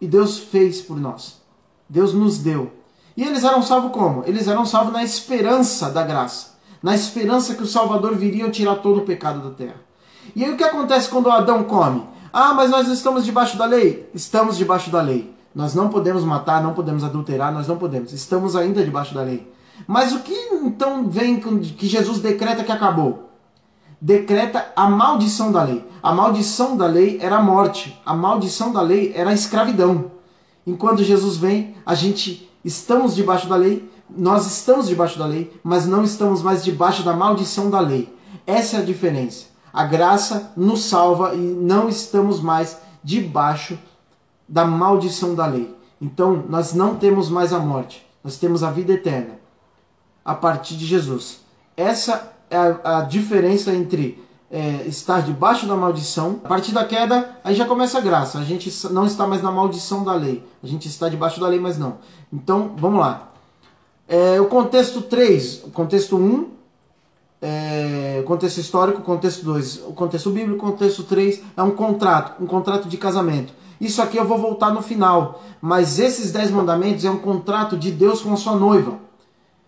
E 0.00 0.06
Deus 0.06 0.38
fez 0.38 0.80
por 0.80 0.96
nós. 1.00 1.40
Deus 1.88 2.14
nos 2.14 2.38
deu. 2.38 2.72
E 3.16 3.24
eles 3.24 3.42
eram 3.42 3.62
salvos 3.62 3.92
como? 3.92 4.22
Eles 4.24 4.46
eram 4.46 4.64
salvos 4.64 4.92
na 4.92 5.02
esperança 5.02 5.90
da 5.90 6.04
graça. 6.04 6.51
Na 6.82 6.94
esperança 6.94 7.54
que 7.54 7.62
o 7.62 7.66
Salvador 7.66 8.16
viria 8.16 8.50
tirar 8.50 8.76
todo 8.76 8.98
o 8.98 9.04
pecado 9.04 9.48
da 9.48 9.54
terra. 9.54 9.76
E 10.34 10.44
aí 10.44 10.52
o 10.52 10.56
que 10.56 10.64
acontece 10.64 11.08
quando 11.08 11.30
Adão 11.30 11.64
come? 11.64 12.02
Ah, 12.32 12.54
mas 12.54 12.70
nós 12.70 12.88
estamos 12.88 13.24
debaixo 13.24 13.56
da 13.56 13.66
lei? 13.66 14.08
Estamos 14.14 14.56
debaixo 14.56 14.90
da 14.90 15.00
lei. 15.00 15.32
Nós 15.54 15.74
não 15.74 15.88
podemos 15.88 16.24
matar, 16.24 16.62
não 16.62 16.72
podemos 16.72 17.04
adulterar, 17.04 17.52
nós 17.52 17.68
não 17.68 17.76
podemos. 17.76 18.12
Estamos 18.12 18.56
ainda 18.56 18.82
debaixo 18.82 19.14
da 19.14 19.22
lei. 19.22 19.52
Mas 19.86 20.12
o 20.12 20.20
que 20.20 20.34
então 20.62 21.08
vem 21.08 21.38
que 21.38 21.86
Jesus 21.86 22.20
decreta 22.20 22.64
que 22.64 22.72
acabou? 22.72 23.30
Decreta 24.00 24.72
a 24.74 24.88
maldição 24.88 25.52
da 25.52 25.62
lei. 25.62 25.84
A 26.02 26.12
maldição 26.12 26.76
da 26.76 26.86
lei 26.86 27.18
era 27.20 27.36
a 27.36 27.42
morte. 27.42 28.00
A 28.04 28.14
maldição 28.14 28.72
da 28.72 28.80
lei 28.80 29.12
era 29.14 29.30
a 29.30 29.34
escravidão. 29.34 30.10
Enquanto 30.66 31.04
Jesus 31.04 31.36
vem, 31.36 31.74
a 31.84 31.94
gente 31.94 32.50
estamos 32.64 33.14
debaixo 33.14 33.48
da 33.48 33.56
lei, 33.56 33.88
nós 34.16 34.46
estamos 34.46 34.88
debaixo 34.88 35.18
da 35.18 35.26
lei, 35.26 35.52
mas 35.62 35.86
não 35.86 36.04
estamos 36.04 36.42
mais 36.42 36.64
debaixo 36.64 37.02
da 37.02 37.12
maldição 37.12 37.70
da 37.70 37.80
lei. 37.80 38.14
Essa 38.46 38.76
é 38.76 38.80
a 38.80 38.84
diferença. 38.84 39.46
A 39.72 39.84
graça 39.84 40.52
nos 40.56 40.84
salva 40.84 41.34
e 41.34 41.38
não 41.38 41.88
estamos 41.88 42.40
mais 42.40 42.78
debaixo 43.02 43.78
da 44.48 44.64
maldição 44.64 45.34
da 45.34 45.46
lei. 45.46 45.74
Então, 46.00 46.44
nós 46.48 46.74
não 46.74 46.96
temos 46.96 47.28
mais 47.28 47.52
a 47.52 47.58
morte, 47.58 48.06
nós 48.22 48.36
temos 48.36 48.62
a 48.62 48.70
vida 48.70 48.92
eterna 48.92 49.40
a 50.24 50.34
partir 50.34 50.76
de 50.76 50.86
Jesus. 50.86 51.40
Essa 51.76 52.32
é 52.50 52.56
a, 52.56 52.98
a 52.98 53.00
diferença 53.02 53.72
entre 53.72 54.22
é, 54.50 54.86
estar 54.86 55.22
debaixo 55.22 55.66
da 55.66 55.74
maldição. 55.74 56.40
A 56.44 56.48
partir 56.48 56.72
da 56.72 56.84
queda, 56.84 57.36
aí 57.42 57.54
já 57.54 57.64
começa 57.64 57.98
a 57.98 58.00
graça. 58.00 58.38
A 58.38 58.44
gente 58.44 58.70
não 58.90 59.06
está 59.06 59.26
mais 59.26 59.42
na 59.42 59.50
maldição 59.50 60.04
da 60.04 60.12
lei. 60.12 60.46
A 60.62 60.66
gente 60.66 60.86
está 60.86 61.08
debaixo 61.08 61.40
da 61.40 61.48
lei, 61.48 61.58
mas 61.58 61.78
não. 61.78 61.98
Então, 62.30 62.74
vamos 62.76 63.00
lá. 63.00 63.31
É, 64.08 64.40
o 64.40 64.46
contexto 64.46 65.02
3, 65.02 65.64
o 65.64 65.70
contexto 65.70 66.16
1, 66.16 66.46
é, 67.40 68.22
contexto 68.26 68.58
histórico, 68.58 69.02
contexto 69.02 69.44
2, 69.44 69.82
o 69.88 69.92
contexto 69.92 70.30
bíblico, 70.30 70.58
contexto 70.58 71.02
3 71.02 71.42
é 71.56 71.62
um 71.62 71.72
contrato, 71.72 72.42
um 72.42 72.46
contrato 72.46 72.88
de 72.88 72.96
casamento. 72.96 73.52
Isso 73.80 74.00
aqui 74.00 74.16
eu 74.16 74.24
vou 74.24 74.38
voltar 74.38 74.70
no 74.70 74.80
final, 74.80 75.42
mas 75.60 75.98
esses 75.98 76.30
10 76.30 76.52
mandamentos 76.52 77.04
é 77.04 77.10
um 77.10 77.18
contrato 77.18 77.76
de 77.76 77.90
Deus 77.90 78.20
com 78.20 78.32
a 78.32 78.36
sua 78.36 78.54
noiva. 78.54 78.98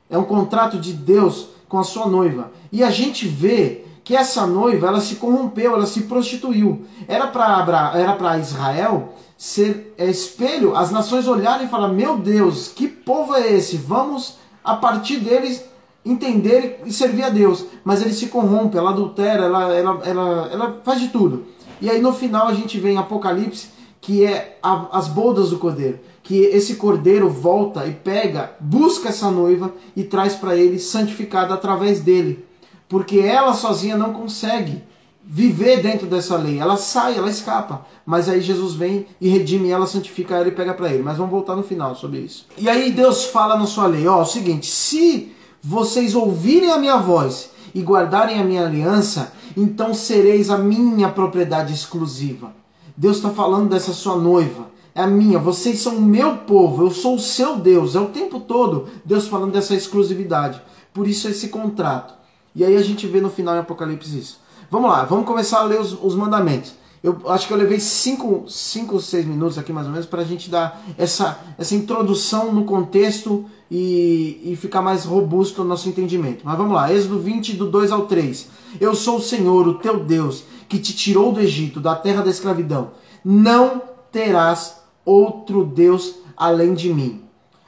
É 0.08 0.16
um 0.16 0.24
contrato 0.24 0.78
de 0.78 0.92
Deus 0.92 1.48
com 1.68 1.78
a 1.78 1.84
sua 1.84 2.06
noiva. 2.06 2.52
E 2.70 2.84
a 2.84 2.90
gente 2.90 3.26
vê 3.26 3.84
que 4.04 4.14
essa 4.14 4.46
noiva, 4.46 4.86
ela 4.86 5.00
se 5.00 5.16
corrompeu, 5.16 5.74
ela 5.74 5.86
se 5.86 6.02
prostituiu. 6.02 6.84
Era 7.08 7.26
para 7.26 7.92
era 7.96 8.12
para 8.12 8.38
Israel 8.38 9.14
ser 9.36 9.94
é, 9.98 10.06
espelho, 10.06 10.76
as 10.76 10.90
nações 10.90 11.26
olharem 11.26 11.66
e 11.66 11.70
falar: 11.70 11.88
"Meu 11.88 12.18
Deus, 12.18 12.68
que 12.68 12.88
povo 12.88 13.34
é 13.34 13.52
esse? 13.52 13.76
Vamos 13.76 14.36
a 14.62 14.74
partir 14.74 15.18
deles 15.18 15.64
entender 16.04 16.82
e 16.84 16.92
servir 16.92 17.24
a 17.24 17.30
Deus". 17.30 17.64
Mas 17.84 18.00
ele 18.00 18.12
se 18.12 18.26
corrompe, 18.26 18.76
ela 18.76 18.90
adultera, 18.90 19.44
ela 19.44 19.74
ela 19.74 20.00
ela, 20.04 20.48
ela 20.52 20.80
faz 20.84 21.00
de 21.00 21.08
tudo. 21.08 21.44
E 21.80 21.90
aí 21.90 22.00
no 22.00 22.12
final 22.12 22.48
a 22.48 22.54
gente 22.54 22.78
vê 22.78 22.90
em 22.90 22.98
Apocalipse 22.98 23.68
que 24.00 24.24
é 24.24 24.58
a, 24.62 24.98
as 24.98 25.08
bodas 25.08 25.50
do 25.50 25.58
cordeiro 25.58 25.98
que 26.24 26.38
esse 26.46 26.76
cordeiro 26.76 27.28
volta 27.28 27.86
e 27.86 27.92
pega, 27.92 28.56
busca 28.58 29.10
essa 29.10 29.30
noiva 29.30 29.72
e 29.94 30.02
traz 30.02 30.34
para 30.34 30.56
ele 30.56 30.78
santificada 30.78 31.52
através 31.52 32.00
dele. 32.00 32.46
Porque 32.88 33.18
ela 33.18 33.52
sozinha 33.52 33.96
não 33.96 34.14
consegue 34.14 34.82
viver 35.26 35.82
dentro 35.82 36.06
dessa 36.06 36.36
lei. 36.36 36.58
Ela 36.58 36.76
sai, 36.76 37.16
ela 37.16 37.30
escapa. 37.30 37.86
Mas 38.04 38.28
aí 38.28 38.40
Jesus 38.40 38.74
vem 38.74 39.06
e 39.20 39.28
redime 39.28 39.70
ela, 39.70 39.86
santifica 39.86 40.36
ela 40.36 40.48
e 40.48 40.52
pega 40.52 40.74
para 40.74 40.92
ele. 40.92 41.02
Mas 41.02 41.16
vamos 41.16 41.32
voltar 41.32 41.56
no 41.56 41.62
final 41.62 41.94
sobre 41.94 42.18
isso. 42.18 42.46
E 42.58 42.68
aí 42.68 42.90
Deus 42.92 43.24
fala 43.24 43.56
na 43.56 43.66
sua 43.66 43.86
lei, 43.86 44.06
ó, 44.06 44.22
o 44.22 44.26
seguinte, 44.26 44.66
se 44.66 45.32
vocês 45.62 46.14
ouvirem 46.14 46.70
a 46.70 46.78
minha 46.78 46.96
voz 46.96 47.50
e 47.74 47.80
guardarem 47.80 48.40
a 48.40 48.44
minha 48.44 48.66
aliança, 48.66 49.32
então 49.56 49.94
sereis 49.94 50.50
a 50.50 50.58
minha 50.58 51.08
propriedade 51.08 51.72
exclusiva. 51.72 52.52
Deus 52.96 53.16
está 53.16 53.30
falando 53.30 53.70
dessa 53.70 53.92
sua 53.92 54.16
noiva 54.16 54.74
é 54.94 55.02
a 55.02 55.06
minha, 55.08 55.40
vocês 55.40 55.80
são 55.80 55.96
o 55.96 56.00
meu 56.00 56.36
povo, 56.38 56.84
eu 56.84 56.90
sou 56.90 57.16
o 57.16 57.20
seu 57.20 57.56
Deus. 57.56 57.96
É 57.96 58.00
o 58.00 58.06
tempo 58.06 58.38
todo 58.38 58.88
Deus 59.04 59.26
falando 59.26 59.52
dessa 59.52 59.74
exclusividade. 59.74 60.62
Por 60.92 61.08
isso 61.08 61.26
esse 61.26 61.48
contrato. 61.48 62.14
E 62.54 62.64
aí 62.64 62.76
a 62.76 62.82
gente 62.82 63.04
vê 63.06 63.20
no 63.20 63.28
final 63.28 63.56
em 63.56 63.58
Apocalipse 63.58 64.16
isso. 64.16 64.40
Vamos 64.74 64.90
lá, 64.90 65.04
vamos 65.04 65.24
começar 65.24 65.60
a 65.60 65.62
ler 65.62 65.80
os, 65.80 65.96
os 66.02 66.16
mandamentos. 66.16 66.74
Eu 67.00 67.16
acho 67.28 67.46
que 67.46 67.52
eu 67.52 67.56
levei 67.56 67.78
5 67.78 68.44
ou 68.90 69.00
6 69.00 69.24
minutos 69.24 69.56
aqui 69.56 69.72
mais 69.72 69.86
ou 69.86 69.92
menos 69.92 70.04
para 70.04 70.22
a 70.22 70.24
gente 70.24 70.50
dar 70.50 70.84
essa, 70.98 71.38
essa 71.56 71.76
introdução 71.76 72.52
no 72.52 72.64
contexto 72.64 73.44
e, 73.70 74.40
e 74.42 74.56
ficar 74.56 74.82
mais 74.82 75.04
robusto 75.04 75.62
o 75.62 75.64
nosso 75.64 75.88
entendimento. 75.88 76.40
Mas 76.42 76.58
vamos 76.58 76.74
lá, 76.74 76.92
Êxodo 76.92 77.20
20, 77.20 77.52
do 77.52 77.70
2 77.70 77.92
ao 77.92 78.06
3. 78.06 78.48
Eu 78.80 78.96
sou 78.96 79.18
o 79.18 79.22
Senhor, 79.22 79.68
o 79.68 79.74
teu 79.74 80.02
Deus, 80.02 80.42
que 80.68 80.80
te 80.80 80.92
tirou 80.92 81.30
do 81.30 81.38
Egito, 81.38 81.78
da 81.78 81.94
terra 81.94 82.22
da 82.22 82.30
escravidão. 82.30 82.90
Não 83.24 83.80
terás 84.10 84.78
outro 85.04 85.64
Deus 85.64 86.16
além 86.36 86.74
de 86.74 86.92
mim. 86.92 87.22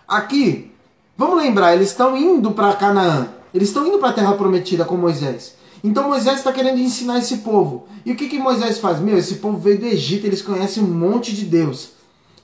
Aqui, 0.09 0.73
vamos 1.17 1.37
lembrar, 1.37 1.73
eles 1.73 1.91
estão 1.91 2.17
indo 2.17 2.51
para 2.51 2.75
Canaã, 2.75 3.29
eles 3.55 3.69
estão 3.69 3.87
indo 3.87 4.01
para 4.01 4.09
a 4.09 4.15
terra 4.15 4.33
prometida 4.33 4.85
com 4.85 4.97
Moisés. 4.97 5.55
Então 5.87 6.09
Moisés 6.09 6.39
está 6.39 6.53
querendo 6.53 6.81
ensinar 6.81 7.21
esse 7.21 7.37
povo. 7.39 7.87
E 8.05 8.11
o 8.11 8.17
que, 8.17 8.27
que 8.27 8.41
Moisés 8.41 8.79
faz? 8.79 8.99
Meu, 8.99 9.17
esse 9.17 9.37
povo 9.37 9.57
veio 9.57 9.79
do 9.79 9.87
Egito, 9.87 10.27
eles 10.27 10.43
conhecem 10.43 10.83
um 10.83 10.89
monte 10.89 11.33
de 11.33 11.45
Deus. 11.45 11.91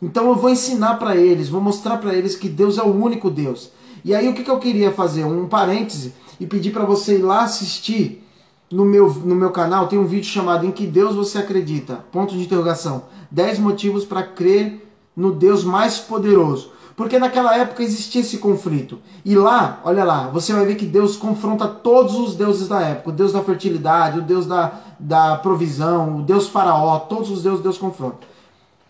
Então 0.01 0.29
eu 0.29 0.37
vou 0.37 0.49
ensinar 0.49 0.95
para 0.95 1.17
eles, 1.17 1.49
vou 1.49 1.61
mostrar 1.61 1.97
para 1.97 2.15
eles 2.15 2.37
que 2.37 2.49
Deus 2.49 2.79
é 2.79 2.83
o 2.83 2.95
único 2.95 3.29
Deus. 3.29 3.73
E 4.05 4.15
aí 4.15 4.29
o 4.29 4.33
que, 4.33 4.45
que 4.45 4.51
eu 4.51 4.61
queria 4.61 4.93
fazer? 4.93 5.25
Um 5.25 5.49
parêntese 5.49 6.15
e 6.39 6.47
pedir 6.47 6.71
para 6.71 6.85
você 6.85 7.17
ir 7.17 7.23
lá 7.23 7.43
assistir 7.43 8.25
no 8.71 8.85
meu, 8.85 9.13
no 9.13 9.35
meu 9.35 9.51
canal, 9.51 9.89
tem 9.89 9.99
um 9.99 10.07
vídeo 10.07 10.31
chamado 10.31 10.65
Em 10.65 10.71
que 10.71 10.87
Deus 10.87 11.17
você 11.17 11.39
acredita? 11.39 11.97
Ponto 12.13 12.37
de 12.37 12.45
interrogação. 12.45 13.07
10 13.29 13.59
motivos 13.59 14.05
para 14.05 14.23
crer 14.23 14.89
no 15.17 15.33
Deus 15.33 15.65
mais 15.65 15.99
poderoso. 15.99 16.71
Porque 17.03 17.19
naquela 17.19 17.59
época 17.59 17.83
existia 17.83 18.21
esse 18.21 18.39
conflito. 18.39 19.01
E 19.25 19.35
lá, 19.35 19.81
olha 19.83 20.05
lá, 20.05 20.29
você 20.29 20.53
vai 20.53 20.65
ver 20.65 20.77
que 20.77 20.87
Deus 20.87 21.17
confronta 21.17 21.67
todos 21.67 22.15
os 22.15 22.37
deuses 22.37 22.69
da 22.69 22.81
época. 22.81 23.11
O 23.11 23.13
Deus 23.13 23.33
da 23.33 23.43
fertilidade, 23.43 24.21
o 24.21 24.23
Deus 24.23 24.47
da, 24.47 24.71
da 25.01 25.35
provisão, 25.35 26.19
o 26.19 26.23
Deus 26.23 26.47
faraó, 26.47 27.01
todos 27.01 27.29
os 27.29 27.43
deuses 27.43 27.61
Deus 27.61 27.77
confronta. 27.77 28.25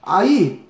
Aí, 0.02 0.68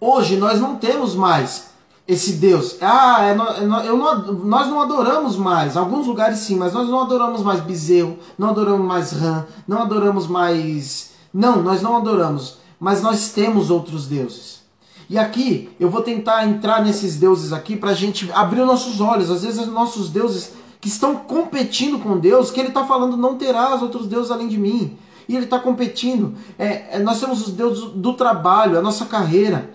hoje 0.00 0.36
nós 0.36 0.60
não 0.60 0.74
temos 0.74 1.14
mais 1.14 1.70
esse 2.08 2.32
Deus. 2.32 2.76
Ah, 2.80 3.22
é, 3.22 3.30
é 3.30 3.88
eu 3.88 3.96
não, 3.96 4.32
nós 4.32 4.66
não 4.66 4.82
adoramos 4.82 5.36
mais. 5.36 5.76
Alguns 5.76 6.08
lugares 6.08 6.40
sim, 6.40 6.56
mas 6.56 6.72
nós 6.72 6.88
não 6.88 7.02
adoramos 7.02 7.40
mais 7.40 7.60
bezerro, 7.60 8.18
não 8.36 8.48
adoramos 8.48 8.84
mais 8.84 9.12
rã, 9.12 9.46
não 9.68 9.82
adoramos 9.82 10.26
mais. 10.26 11.12
Não, 11.32 11.62
nós 11.62 11.80
não 11.80 11.96
adoramos 11.96 12.58
mas 12.84 13.00
nós 13.00 13.30
temos 13.30 13.70
outros 13.70 14.06
deuses. 14.06 14.63
E 15.08 15.18
aqui 15.18 15.70
eu 15.78 15.90
vou 15.90 16.02
tentar 16.02 16.46
entrar 16.46 16.82
nesses 16.82 17.16
deuses 17.16 17.52
aqui 17.52 17.76
para 17.76 17.90
a 17.90 17.94
gente 17.94 18.30
abrir 18.32 18.60
os 18.60 18.66
nossos 18.66 19.00
olhos. 19.00 19.30
Às 19.30 19.42
vezes, 19.42 19.60
os 19.60 19.72
nossos 19.72 20.10
deuses 20.10 20.52
que 20.80 20.88
estão 20.88 21.16
competindo 21.16 21.98
com 21.98 22.18
Deus, 22.18 22.50
que 22.50 22.60
ele 22.60 22.68
está 22.68 22.84
falando, 22.84 23.16
não 23.16 23.36
terás 23.36 23.82
outros 23.82 24.06
deuses 24.06 24.30
além 24.30 24.48
de 24.48 24.58
mim. 24.58 24.96
E 25.28 25.34
ele 25.34 25.46
está 25.46 25.58
competindo. 25.58 26.34
É, 26.58 26.96
é, 26.96 26.98
nós 26.98 27.20
temos 27.20 27.46
os 27.46 27.52
deuses 27.52 27.84
do 27.92 28.12
trabalho, 28.12 28.78
a 28.78 28.82
nossa 28.82 29.06
carreira. 29.06 29.70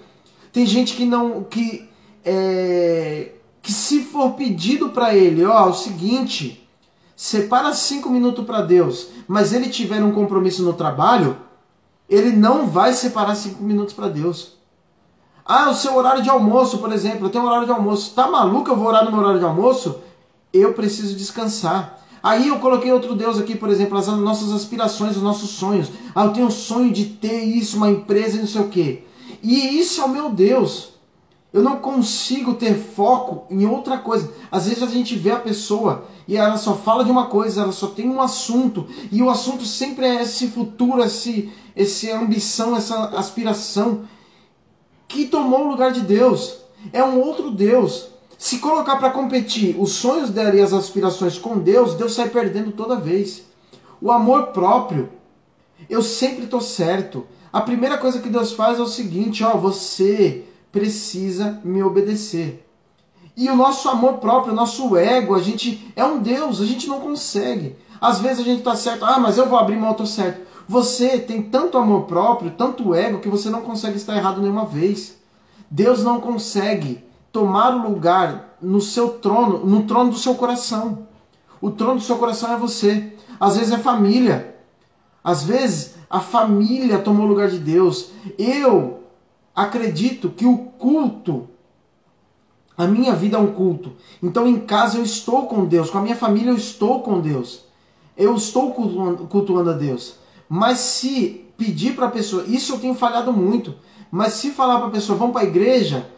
Tem 0.51 0.65
gente 0.65 0.95
que 0.95 1.05
não. 1.05 1.43
que, 1.43 1.89
é, 2.23 3.31
que 3.61 3.71
se 3.71 4.01
for 4.01 4.33
pedido 4.33 4.89
para 4.89 5.15
ele, 5.15 5.43
ó, 5.45 5.69
o 5.69 5.73
seguinte, 5.73 6.67
separa 7.15 7.73
cinco 7.73 8.09
minutos 8.09 8.45
para 8.45 8.61
Deus, 8.61 9.07
mas 9.27 9.51
ele 9.51 9.69
tiver 9.69 10.03
um 10.03 10.11
compromisso 10.11 10.63
no 10.63 10.73
trabalho, 10.73 11.37
ele 12.07 12.31
não 12.31 12.67
vai 12.67 12.93
separar 12.93 13.35
cinco 13.35 13.63
minutos 13.63 13.93
para 13.93 14.07
Deus. 14.07 14.58
Ah, 15.51 15.71
o 15.71 15.73
seu 15.73 15.95
horário 15.95 16.21
de 16.21 16.29
almoço, 16.29 16.77
por 16.77 16.93
exemplo, 16.93 17.25
eu 17.25 17.29
tenho 17.31 17.43
um 17.43 17.47
horário 17.47 17.65
de 17.65 17.71
almoço. 17.71 18.13
Tá 18.13 18.29
maluco 18.29 18.69
eu 18.69 18.75
vou 18.75 18.85
orar 18.85 19.03
no 19.03 19.09
meu 19.09 19.19
horário 19.19 19.39
de 19.39 19.45
almoço? 19.45 19.95
Eu 20.53 20.73
preciso 20.73 21.15
descansar. 21.15 21.99
Aí 22.21 22.49
eu 22.49 22.59
coloquei 22.59 22.91
outro 22.91 23.15
Deus 23.15 23.39
aqui, 23.39 23.55
por 23.55 23.67
exemplo, 23.67 23.97
as 23.97 24.05
nossas 24.05 24.51
aspirações, 24.51 25.17
os 25.17 25.23
nossos 25.23 25.49
sonhos. 25.49 25.89
Ah, 26.13 26.25
eu 26.25 26.33
tenho 26.33 26.45
um 26.45 26.51
sonho 26.51 26.93
de 26.93 27.05
ter 27.05 27.41
isso, 27.41 27.77
uma 27.77 27.89
empresa 27.89 28.37
e 28.37 28.41
não 28.41 28.47
sei 28.47 28.61
o 28.61 28.67
quê. 28.67 29.03
E 29.41 29.79
isso 29.79 30.01
é 30.01 30.05
o 30.05 30.09
meu 30.09 30.29
Deus. 30.29 30.89
Eu 31.51 31.63
não 31.63 31.77
consigo 31.77 32.53
ter 32.53 32.75
foco 32.75 33.47
em 33.49 33.65
outra 33.65 33.97
coisa. 33.97 34.31
Às 34.51 34.67
vezes 34.67 34.83
a 34.83 34.85
gente 34.85 35.15
vê 35.15 35.31
a 35.31 35.39
pessoa 35.39 36.03
e 36.27 36.37
ela 36.37 36.57
só 36.57 36.75
fala 36.75 37.03
de 37.03 37.09
uma 37.09 37.25
coisa, 37.25 37.63
ela 37.63 37.71
só 37.71 37.87
tem 37.87 38.07
um 38.07 38.21
assunto. 38.21 38.85
E 39.11 39.19
o 39.23 39.31
assunto 39.31 39.65
sempre 39.65 40.05
é 40.05 40.21
esse 40.21 40.47
futuro, 40.47 41.03
esse, 41.03 41.51
essa 41.75 42.15
ambição, 42.15 42.75
essa 42.75 43.05
aspiração 43.17 44.01
que 45.09 45.25
tomou 45.25 45.65
o 45.65 45.69
lugar 45.71 45.91
de 45.91 46.01
Deus. 46.01 46.59
É 46.93 47.03
um 47.03 47.19
outro 47.19 47.51
Deus. 47.51 48.07
Se 48.37 48.59
colocar 48.59 48.95
para 48.95 49.09
competir 49.09 49.75
os 49.77 49.91
sonhos 49.91 50.29
dela 50.29 50.55
e 50.55 50.61
as 50.61 50.71
aspirações 50.71 51.37
com 51.37 51.59
Deus, 51.59 51.95
Deus 51.95 52.13
sai 52.13 52.29
perdendo 52.29 52.71
toda 52.71 52.95
vez. 52.95 53.43
O 54.01 54.11
amor 54.11 54.47
próprio, 54.47 55.09
eu 55.89 56.01
sempre 56.01 56.45
estou 56.45 56.61
certo. 56.61 57.27
A 57.51 57.59
primeira 57.59 57.97
coisa 57.97 58.19
que 58.19 58.29
Deus 58.29 58.53
faz 58.53 58.79
é 58.79 58.81
o 58.81 58.87
seguinte: 58.87 59.43
ó, 59.43 59.57
você 59.57 60.45
precisa 60.71 61.59
me 61.65 61.83
obedecer. 61.83 62.65
E 63.35 63.49
o 63.49 63.55
nosso 63.55 63.89
amor 63.89 64.19
próprio, 64.19 64.53
o 64.53 64.55
nosso 64.55 64.95
ego, 64.95 65.35
a 65.35 65.41
gente 65.41 65.91
é 65.95 66.05
um 66.05 66.19
Deus, 66.19 66.61
a 66.61 66.65
gente 66.65 66.87
não 66.87 66.99
consegue. 66.99 67.75
Às 67.99 68.19
vezes 68.19 68.39
a 68.39 68.43
gente 68.43 68.59
está 68.59 68.75
certo, 68.75 69.03
ah, 69.03 69.19
mas 69.19 69.37
eu 69.37 69.47
vou 69.47 69.57
abrir 69.57 69.75
mão, 69.75 69.89
eu 69.89 69.91
estou 69.91 70.05
certo. 70.05 70.41
Você 70.69 71.17
tem 71.17 71.41
tanto 71.41 71.79
amor 71.79 72.03
próprio, 72.03 72.51
tanto 72.51 72.93
ego, 72.93 73.17
que 73.17 73.27
você 73.27 73.49
não 73.49 73.63
consegue 73.63 73.97
estar 73.97 74.15
errado 74.15 74.39
nenhuma 74.39 74.65
vez. 74.65 75.17
Deus 75.67 76.03
não 76.03 76.21
consegue 76.21 77.03
tomar 77.31 77.73
o 77.73 77.89
lugar 77.89 78.55
no 78.61 78.79
seu 78.79 79.09
trono, 79.17 79.65
no 79.65 79.87
trono 79.87 80.11
do 80.11 80.17
seu 80.19 80.35
coração. 80.35 81.07
O 81.59 81.71
trono 81.71 81.95
do 81.95 82.03
seu 82.03 82.17
coração 82.17 82.53
é 82.53 82.55
você. 82.55 83.13
Às 83.39 83.57
vezes 83.57 83.73
é 83.73 83.79
família. 83.79 84.57
Às 85.23 85.41
vezes 85.41 85.95
a 86.07 86.19
família 86.19 86.99
tomou 86.99 87.25
o 87.25 87.29
lugar 87.29 87.49
de 87.49 87.57
Deus. 87.57 88.11
Eu 88.37 88.99
acredito 89.55 90.29
que 90.29 90.45
o 90.45 90.55
culto, 90.55 91.49
a 92.77 92.85
minha 92.85 93.15
vida 93.15 93.37
é 93.37 93.39
um 93.39 93.53
culto. 93.53 93.93
Então 94.21 94.45
em 94.45 94.59
casa 94.59 94.99
eu 94.99 95.03
estou 95.03 95.47
com 95.47 95.65
Deus, 95.65 95.89
com 95.89 95.97
a 95.97 96.01
minha 96.01 96.15
família 96.15 96.51
eu 96.51 96.57
estou 96.57 97.01
com 97.01 97.19
Deus. 97.19 97.65
Eu 98.15 98.35
estou 98.35 98.71
cultuando 98.71 99.71
a 99.71 99.73
Deus. 99.73 100.18
Mas 100.49 100.79
se 100.79 101.45
pedir 101.55 101.95
para 101.95 102.07
a 102.07 102.11
pessoa, 102.11 102.43
isso 102.47 102.73
eu 102.73 102.79
tenho 102.79 102.95
falhado 102.95 103.31
muito, 103.31 103.75
mas 104.09 104.33
se 104.33 104.49
falar 104.49 104.79
para 104.79 104.87
a 104.87 104.91
pessoa, 104.91 105.17
vamos 105.17 105.33
para 105.33 105.43
a 105.43 105.49
igreja, 105.49 106.09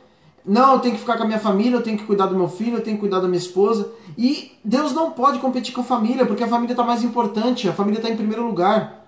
não, 0.46 0.74
eu 0.74 0.80
tenho 0.80 0.96
que 0.96 1.02
ficar 1.02 1.18
com 1.18 1.24
a 1.24 1.28
minha 1.28 1.40
família, 1.40 1.76
eu 1.76 1.84
tenho 1.84 1.98
que 1.98 2.06
cuidar 2.06 2.26
do 2.26 2.36
meu 2.36 2.48
filho, 2.48 2.78
eu 2.78 2.82
tenho 2.82 2.96
que 2.96 3.02
cuidar 3.02 3.20
da 3.20 3.28
minha 3.28 3.38
esposa. 3.38 3.92
E 4.18 4.54
Deus 4.64 4.92
não 4.92 5.12
pode 5.12 5.40
competir 5.40 5.74
com 5.74 5.82
a 5.82 5.84
família, 5.84 6.26
porque 6.26 6.44
a 6.44 6.48
família 6.48 6.74
está 6.74 6.84
mais 6.84 7.04
importante, 7.04 7.70
a 7.70 7.74
família 7.74 8.00
está 8.00 8.10
em 8.10 8.16
primeiro 8.16 8.46
lugar. 8.46 9.08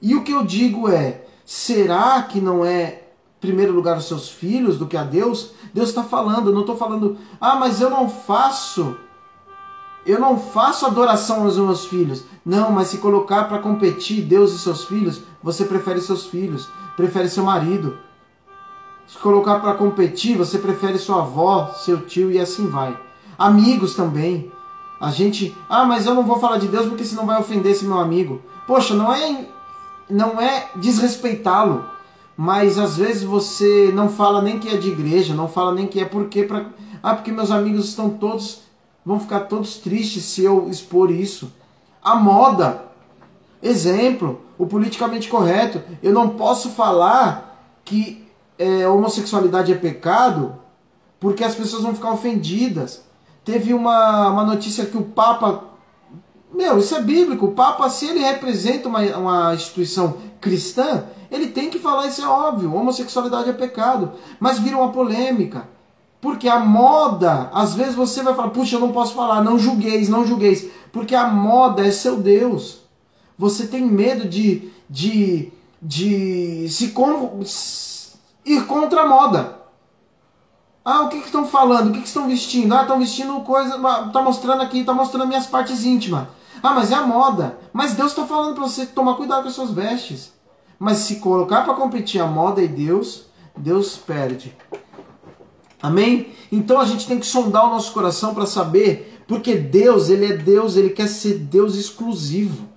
E 0.00 0.14
o 0.14 0.22
que 0.22 0.32
eu 0.32 0.44
digo 0.44 0.88
é: 0.88 1.24
será 1.44 2.22
que 2.22 2.40
não 2.40 2.64
é 2.64 3.02
primeiro 3.40 3.72
lugar 3.72 3.96
os 3.96 4.06
seus 4.06 4.28
filhos 4.28 4.78
do 4.78 4.86
que 4.86 4.96
a 4.96 5.02
Deus? 5.02 5.52
Deus 5.74 5.88
está 5.88 6.04
falando, 6.04 6.48
eu 6.50 6.54
não 6.54 6.60
estou 6.60 6.76
falando, 6.76 7.18
ah, 7.40 7.56
mas 7.56 7.80
eu 7.80 7.90
não 7.90 8.08
faço 8.08 8.96
eu 10.04 10.18
não 10.18 10.38
faço 10.38 10.84
adoração 10.84 11.44
aos 11.44 11.56
meus 11.56 11.84
filhos. 11.84 12.24
Não, 12.44 12.70
mas 12.72 12.88
se 12.88 12.98
colocar 12.98 13.44
para 13.44 13.58
competir 13.58 14.22
Deus 14.22 14.52
e 14.52 14.58
seus 14.58 14.84
filhos, 14.84 15.22
você 15.42 15.64
prefere 15.64 16.00
seus 16.00 16.26
filhos, 16.26 16.68
prefere 16.96 17.28
seu 17.28 17.44
marido. 17.44 17.96
Se 19.06 19.16
colocar 19.18 19.60
para 19.60 19.74
competir, 19.74 20.36
você 20.36 20.58
prefere 20.58 20.98
sua 20.98 21.18
avó, 21.18 21.72
seu 21.76 22.00
tio 22.00 22.30
e 22.30 22.38
assim 22.38 22.68
vai. 22.68 22.98
Amigos 23.38 23.94
também. 23.94 24.50
A 25.00 25.10
gente, 25.10 25.56
ah, 25.68 25.84
mas 25.84 26.06
eu 26.06 26.14
não 26.14 26.24
vou 26.24 26.38
falar 26.38 26.58
de 26.58 26.68
Deus 26.68 26.86
porque 26.86 27.04
senão 27.04 27.26
vai 27.26 27.38
ofender 27.38 27.72
esse 27.72 27.84
meu 27.84 27.98
amigo. 27.98 28.40
Poxa, 28.66 28.94
não 28.94 29.12
é 29.12 29.46
não 30.08 30.40
é 30.40 30.68
desrespeitá-lo, 30.76 31.84
mas 32.36 32.78
às 32.78 32.96
vezes 32.96 33.22
você 33.22 33.90
não 33.94 34.08
fala 34.08 34.42
nem 34.42 34.58
que 34.58 34.68
é 34.68 34.76
de 34.76 34.90
igreja, 34.90 35.34
não 35.34 35.48
fala 35.48 35.72
nem 35.72 35.86
que 35.86 36.00
é 36.00 36.04
porque 36.04 36.42
para 36.42 36.66
ah, 37.02 37.14
porque 37.14 37.32
meus 37.32 37.50
amigos 37.50 37.88
estão 37.88 38.10
todos 38.10 38.62
vão 39.04 39.18
ficar 39.18 39.40
todos 39.40 39.76
tristes 39.76 40.24
se 40.24 40.44
eu 40.44 40.68
expor 40.68 41.10
isso. 41.10 41.52
A 42.02 42.14
moda, 42.14 42.84
exemplo, 43.62 44.40
o 44.58 44.66
politicamente 44.66 45.28
correto. 45.28 45.82
Eu 46.02 46.12
não 46.12 46.30
posso 46.30 46.70
falar 46.70 47.80
que 47.84 48.26
é, 48.58 48.86
homossexualidade 48.88 49.72
é 49.72 49.76
pecado 49.76 50.54
porque 51.18 51.44
as 51.44 51.54
pessoas 51.54 51.82
vão 51.82 51.94
ficar 51.94 52.12
ofendidas. 52.12 53.02
Teve 53.44 53.74
uma, 53.74 54.28
uma 54.28 54.44
notícia 54.44 54.86
que 54.86 54.96
o 54.96 55.02
Papa. 55.02 55.64
Meu, 56.52 56.78
isso 56.78 56.94
é 56.94 57.00
bíblico. 57.00 57.46
O 57.46 57.52
Papa, 57.52 57.88
se 57.88 58.06
ele 58.06 58.20
representa 58.20 58.88
uma, 58.88 59.00
uma 59.16 59.54
instituição 59.54 60.16
cristã, 60.40 61.04
ele 61.30 61.48
tem 61.48 61.70
que 61.70 61.78
falar, 61.78 62.06
isso 62.06 62.22
é 62.22 62.26
óbvio. 62.26 62.74
Homossexualidade 62.74 63.50
é 63.50 63.52
pecado. 63.52 64.12
Mas 64.38 64.58
vira 64.58 64.76
uma 64.76 64.92
polêmica. 64.92 65.68
Porque 66.22 66.48
a 66.48 66.60
moda, 66.60 67.50
às 67.52 67.74
vezes 67.74 67.96
você 67.96 68.22
vai 68.22 68.32
falar, 68.32 68.50
puxa, 68.50 68.76
eu 68.76 68.80
não 68.80 68.92
posso 68.92 69.12
falar, 69.12 69.42
não 69.42 69.58
julgueis, 69.58 70.08
não 70.08 70.24
julgueis. 70.24 70.70
Porque 70.92 71.16
a 71.16 71.26
moda 71.26 71.84
é 71.84 71.90
seu 71.90 72.16
Deus. 72.16 72.82
Você 73.36 73.66
tem 73.66 73.84
medo 73.84 74.28
de, 74.28 74.70
de, 74.88 75.52
de 75.82 76.68
se 76.70 76.92
con 76.92 77.40
ir 78.44 78.66
contra 78.66 79.02
a 79.02 79.08
moda. 79.08 79.58
Ah, 80.84 81.02
o 81.02 81.08
que, 81.08 81.16
estão 81.16 81.44
falando? 81.44 81.90
O 81.90 81.92
que, 81.92 82.06
estão 82.06 82.28
vestindo? 82.28 82.72
Ah, 82.72 82.82
estão 82.82 83.00
vestindo 83.00 83.40
coisa. 83.40 83.76
Tá 84.12 84.22
mostrando 84.22 84.62
aqui, 84.62 84.84
tá 84.84 84.94
mostrando 84.94 85.26
minhas 85.26 85.48
partes 85.48 85.84
íntimas. 85.84 86.28
Ah, 86.62 86.72
mas 86.72 86.92
é 86.92 86.94
a 86.94 87.04
moda. 87.04 87.58
Mas 87.72 87.94
Deus 87.94 88.12
está 88.12 88.24
falando 88.24 88.54
para 88.54 88.62
você 88.62 88.86
tomar 88.86 89.16
cuidado 89.16 89.42
com 89.42 89.48
as 89.48 89.54
suas 89.56 89.72
vestes. 89.72 90.32
Mas 90.78 90.98
se 90.98 91.16
colocar 91.16 91.64
para 91.64 91.74
competir 91.74 92.20
a 92.20 92.26
moda 92.28 92.62
e 92.62 92.68
Deus, 92.68 93.24
Deus 93.56 93.96
perde. 93.96 94.56
Amém? 95.82 96.28
Então 96.50 96.78
a 96.78 96.84
gente 96.84 97.06
tem 97.06 97.18
que 97.18 97.26
sondar 97.26 97.66
o 97.66 97.70
nosso 97.70 97.92
coração 97.92 98.32
para 98.32 98.46
saber, 98.46 99.20
porque 99.26 99.56
Deus, 99.56 100.08
ele 100.08 100.26
é 100.26 100.36
Deus, 100.36 100.76
ele 100.76 100.90
quer 100.90 101.08
ser 101.08 101.38
Deus 101.38 101.74
exclusivo. 101.74 102.68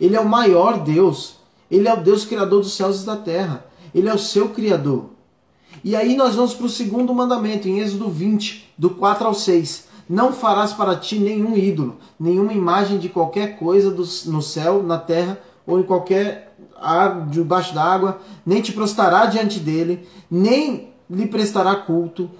Ele 0.00 0.16
é 0.16 0.20
o 0.20 0.28
maior 0.28 0.80
Deus. 0.80 1.36
Ele 1.70 1.86
é 1.86 1.94
o 1.94 2.02
Deus 2.02 2.24
criador 2.24 2.60
dos 2.60 2.72
céus 2.72 3.02
e 3.02 3.06
da 3.06 3.16
terra. 3.16 3.66
Ele 3.94 4.08
é 4.08 4.14
o 4.14 4.18
seu 4.18 4.48
criador. 4.48 5.10
E 5.84 5.94
aí 5.94 6.16
nós 6.16 6.34
vamos 6.34 6.54
para 6.54 6.66
o 6.66 6.70
segundo 6.70 7.14
mandamento, 7.14 7.68
em 7.68 7.80
Êxodo 7.80 8.08
20, 8.08 8.72
do 8.78 8.90
4 8.90 9.26
ao 9.26 9.34
6. 9.34 9.88
Não 10.08 10.32
farás 10.32 10.72
para 10.72 10.96
ti 10.96 11.18
nenhum 11.18 11.56
ídolo, 11.56 11.96
nenhuma 12.18 12.52
imagem 12.52 12.98
de 12.98 13.08
qualquer 13.08 13.58
coisa 13.58 13.90
do, 13.90 14.04
no 14.26 14.42
céu, 14.42 14.82
na 14.82 14.98
terra 14.98 15.38
ou 15.66 15.78
em 15.78 15.82
qualquer 15.82 16.54
debaixo 17.30 17.74
da 17.74 17.82
água, 17.82 18.20
nem 18.44 18.60
te 18.60 18.72
prostará 18.72 19.26
diante 19.26 19.60
dele, 19.60 20.06
nem 20.30 20.91
lhe 21.12 21.26
prestará 21.26 21.76
culto, 21.76 22.30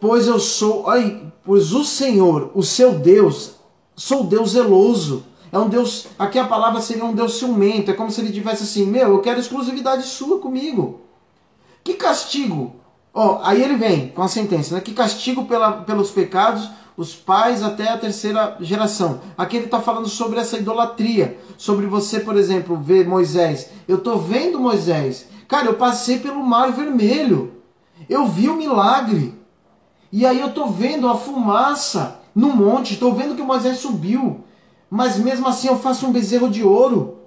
pois 0.00 0.26
eu 0.26 0.40
sou, 0.40 0.88
ai, 0.88 1.22
pois 1.44 1.72
o 1.72 1.84
Senhor, 1.84 2.50
o 2.54 2.62
seu 2.62 2.94
Deus, 2.94 3.56
sou 3.94 4.24
Deus 4.24 4.50
zeloso. 4.50 5.24
É 5.52 5.58
um 5.58 5.68
Deus, 5.68 6.06
aqui 6.18 6.38
a 6.38 6.46
palavra 6.46 6.80
seria 6.80 7.04
um 7.04 7.14
Deus 7.14 7.34
ciumento, 7.34 7.90
é 7.90 7.94
como 7.94 8.10
se 8.10 8.22
ele 8.22 8.32
tivesse 8.32 8.62
assim, 8.62 8.86
meu, 8.86 9.10
eu 9.10 9.20
quero 9.20 9.38
exclusividade 9.38 10.04
sua 10.04 10.40
comigo. 10.40 11.02
Que 11.84 11.94
castigo? 11.94 12.74
Ó, 13.12 13.34
oh, 13.34 13.38
aí 13.42 13.62
ele 13.62 13.76
vem 13.76 14.08
com 14.08 14.22
a 14.22 14.28
sentença, 14.28 14.74
né? 14.74 14.80
Que 14.80 14.94
castigo 14.94 15.44
pela, 15.44 15.72
pelos 15.82 16.10
pecados 16.10 16.70
os 16.96 17.14
pais 17.14 17.62
até 17.62 17.88
a 17.88 17.98
terceira 17.98 18.56
geração. 18.60 19.20
Aqui 19.36 19.56
ele 19.56 19.66
está 19.66 19.80
falando 19.80 20.08
sobre 20.08 20.38
essa 20.38 20.58
idolatria, 20.58 21.38
sobre 21.56 21.86
você, 21.86 22.20
por 22.20 22.36
exemplo, 22.36 22.76
ver 22.76 23.06
Moisés. 23.06 23.70
Eu 23.88 23.96
estou 23.96 24.18
vendo 24.18 24.60
Moisés. 24.60 25.26
Cara, 25.48 25.66
eu 25.66 25.74
passei 25.74 26.18
pelo 26.18 26.42
mar 26.42 26.72
vermelho. 26.72 27.51
Eu 28.12 28.26
vi 28.26 28.48
o 28.48 28.56
milagre. 28.56 29.34
E 30.10 30.26
aí 30.26 30.40
eu 30.40 30.48
estou 30.48 30.68
vendo 30.68 31.08
a 31.08 31.16
fumaça 31.16 32.20
no 32.34 32.48
monte, 32.48 32.92
estou 32.92 33.14
vendo 33.14 33.34
que 33.34 33.42
Moisés 33.42 33.78
subiu. 33.78 34.44
Mas 34.90 35.16
mesmo 35.16 35.48
assim 35.48 35.68
eu 35.68 35.78
faço 35.78 36.06
um 36.06 36.12
bezerro 36.12 36.50
de 36.50 36.62
ouro. 36.62 37.18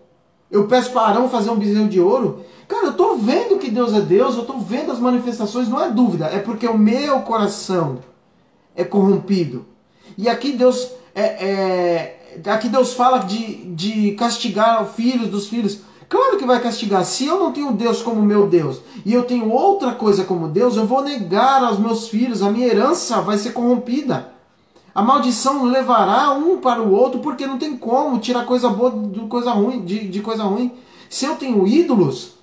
Eu 0.52 0.68
peço 0.68 0.92
para 0.92 1.08
Arão 1.08 1.28
fazer 1.28 1.50
um 1.50 1.56
bezerro 1.56 1.88
de 1.88 2.00
ouro. 2.00 2.46
Cara, 2.68 2.88
eu 2.88 2.94
tô 2.94 3.16
vendo 3.16 3.58
que 3.58 3.72
Deus 3.72 3.94
é 3.94 4.02
Deus, 4.02 4.36
eu 4.36 4.46
tô 4.46 4.60
vendo 4.60 4.92
as 4.92 5.00
manifestações, 5.00 5.68
não 5.68 5.82
é 5.82 5.90
dúvida, 5.90 6.26
é 6.28 6.40
porque 6.40 6.68
o 6.68 6.78
meu 6.78 7.22
coração 7.22 8.00
é 8.76 8.84
corrompido. 8.84 9.66
E 10.18 10.30
aqui 10.30 10.52
Deus 10.52 10.92
é, 11.14 12.20
é 12.44 12.52
aqui 12.52 12.70
Deus 12.70 12.94
fala 12.94 13.20
de, 13.20 13.66
de 13.74 14.12
castigar 14.12 14.84
os 14.84 14.96
filhos 14.96 15.30
dos 15.30 15.48
filhos. 15.48 15.80
Claro 16.08 16.38
que 16.38 16.46
vai 16.46 16.62
castigar. 16.62 17.04
Se 17.04 17.26
eu 17.26 17.40
não 17.40 17.52
tenho 17.52 17.72
Deus 17.72 18.02
como 18.02 18.22
meu 18.22 18.48
Deus 18.48 18.82
e 19.06 19.14
eu 19.14 19.24
tenho 19.24 19.52
outra 19.52 19.92
coisa 19.94 20.24
como 20.24 20.48
Deus, 20.48 20.76
eu 20.76 20.86
vou 20.86 21.04
negar 21.04 21.64
aos 21.64 21.80
meus 21.80 22.08
filhos, 22.08 22.42
a 22.42 22.52
minha 22.52 22.68
herança 22.68 23.22
vai 23.22 23.38
ser 23.38 23.52
corrompida. 23.52 24.34
A 24.94 25.02
maldição 25.02 25.66
levará 25.66 26.32
um 26.32 26.58
para 26.58 26.82
o 26.82 26.94
outro, 26.94 27.20
porque 27.20 27.46
não 27.46 27.58
tem 27.58 27.76
como 27.76 28.18
tirar 28.18 28.46
coisa 28.46 28.70
boa 28.70 28.92
de 28.92 29.20
coisa 29.28 29.52
ruim, 29.52 29.84
de, 29.84 30.08
de 30.08 30.22
coisa 30.22 30.44
ruim. 30.44 30.72
Se 31.10 31.26
eu 31.26 31.36
tenho 31.36 31.68
ídolos, 31.68 32.36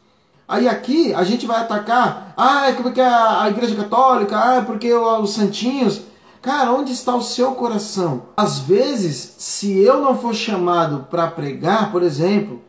aí 0.46 0.68
aqui 0.68 1.14
a 1.14 1.24
gente 1.24 1.46
vai 1.46 1.60
atacar, 1.60 2.34
ah, 2.36 2.68
é 2.68 2.72
porque 2.74 3.00
a, 3.00 3.48
igreja 3.48 3.74
católica, 3.74 4.38
ah, 4.38 4.56
é 4.56 4.60
porque 4.60 4.92
os 4.92 5.32
santinhos. 5.32 6.02
Cara, 6.42 6.72
onde 6.72 6.92
está 6.92 7.14
o 7.14 7.22
seu 7.22 7.52
coração? 7.52 8.24
Às 8.36 8.58
vezes, 8.58 9.36
se 9.38 9.78
eu 9.78 10.02
não 10.02 10.18
for 10.18 10.34
chamado 10.34 11.06
para 11.08 11.28
pregar, 11.28 11.90
por 11.90 12.02
exemplo, 12.02 12.60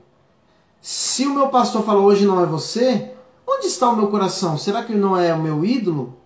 se 0.86 1.26
o 1.26 1.34
meu 1.34 1.48
pastor 1.48 1.82
falou 1.82 2.04
hoje 2.04 2.26
não 2.26 2.44
é 2.44 2.46
você, 2.46 3.14
onde 3.48 3.68
está 3.68 3.90
o 3.90 3.96
meu 3.96 4.08
coração? 4.08 4.58
Será 4.58 4.84
que 4.84 4.94
não 4.94 5.18
é 5.18 5.34
o 5.34 5.42
meu 5.42 5.64
ídolo? 5.64 6.18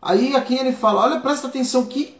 Aí 0.00 0.36
aqui 0.36 0.54
ele 0.54 0.70
fala, 0.70 1.02
olha, 1.02 1.18
presta 1.18 1.48
atenção 1.48 1.84
que 1.86 2.16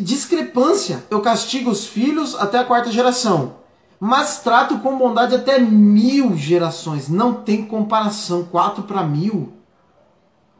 discrepância. 0.00 1.04
Eu 1.08 1.20
castigo 1.20 1.70
os 1.70 1.86
filhos 1.86 2.34
até 2.34 2.58
a 2.58 2.64
quarta 2.64 2.90
geração, 2.90 3.58
mas 4.00 4.40
trato 4.40 4.80
com 4.80 4.98
bondade 4.98 5.36
até 5.36 5.60
mil 5.60 6.36
gerações. 6.36 7.08
Não 7.08 7.34
tem 7.34 7.64
comparação, 7.64 8.42
quatro 8.42 8.82
para 8.82 9.04
mil. 9.04 9.52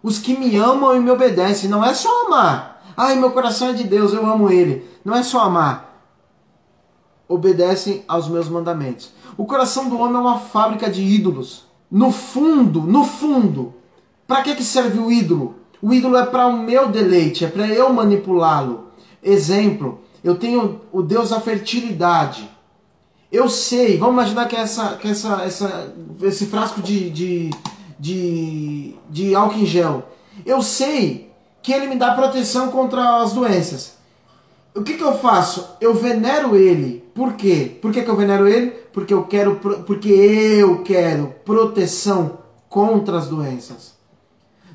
Os 0.01 0.21
que 0.21 0.39
me 0.39 0.57
amam 0.57 0.95
e 0.95 1.01
me 1.01 1.11
obedecem, 1.11 1.69
não 1.69 1.85
é 1.85 1.95
só 1.95 2.27
amar. 2.27 2.81
Ai, 2.97 3.17
meu 3.17 3.33
coração 3.33 3.71
é 3.71 3.73
de 3.73 3.83
Deus, 3.83 4.13
eu 4.13 4.25
amo 4.25 4.53
Ele. 4.53 4.89
Não 5.05 5.17
é 5.17 5.25
só 5.25 5.41
amar. 5.41 5.88
Obedecem 7.29 8.05
aos 8.09 8.29
meus 8.29 8.49
mandamentos. 8.49 9.13
O 9.37 9.45
coração 9.45 9.89
do 9.89 9.99
homem 9.99 10.17
é 10.17 10.19
uma 10.21 10.39
fábrica 10.39 10.89
de 10.91 11.03
ídolos. 11.03 11.67
No 11.91 12.11
fundo, 12.11 12.81
no 12.83 13.05
fundo, 13.05 13.75
para 14.27 14.43
que, 14.43 14.55
que 14.55 14.65
serve 14.65 14.99
o 14.99 15.11
ídolo? 15.11 15.57
O 15.81 15.93
ídolo 15.93 16.17
é 16.17 16.27
para 16.27 16.47
o 16.47 16.59
meu 16.59 16.89
deleite, 16.89 17.45
é 17.45 17.49
para 17.49 17.67
eu 17.69 17.93
manipulá-lo. 17.93 18.89
Exemplo, 19.23 20.01
eu 20.25 20.37
tenho 20.37 20.81
o 20.93 21.03
Deus 21.03 21.31
da 21.31 21.41
fertilidade. 21.41 22.49
Eu 23.31 23.49
sei, 23.49 23.99
vamos 23.99 24.15
imaginar 24.15 24.49
que, 24.49 24.57
essa, 24.57 24.97
que 24.97 25.09
essa, 25.09 25.43
essa, 25.43 25.95
esse 26.23 26.47
frasco 26.47 26.81
de, 26.81 27.11
de, 27.11 27.51
de, 27.99 28.95
de 29.09 29.35
álcool 29.35 29.59
em 29.59 29.67
gel. 29.67 30.09
Eu 30.47 30.63
sei 30.63 31.31
que 31.63 31.73
ele 31.73 31.89
me 31.89 31.97
dá 31.97 32.15
proteção 32.15 32.69
contra 32.71 33.23
as 33.23 33.33
doenças. 33.33 33.98
O 34.79 34.85
que, 34.85 34.95
que 34.95 35.03
eu 35.03 35.19
faço? 35.19 35.77
Eu 35.81 35.93
venero 35.93 36.55
ele. 36.55 37.05
Por 37.13 37.33
quê? 37.33 37.77
Por 37.83 37.91
que, 37.91 38.01
que 38.01 38.09
eu 38.09 38.15
venero 38.15 38.47
ele? 38.47 38.71
Porque 38.93 39.13
eu 39.13 39.25
quero, 39.25 39.57
porque 39.85 40.09
eu 40.09 40.83
quero 40.85 41.35
proteção 41.45 42.39
contra 42.69 43.19
as 43.19 43.27
doenças. 43.27 43.95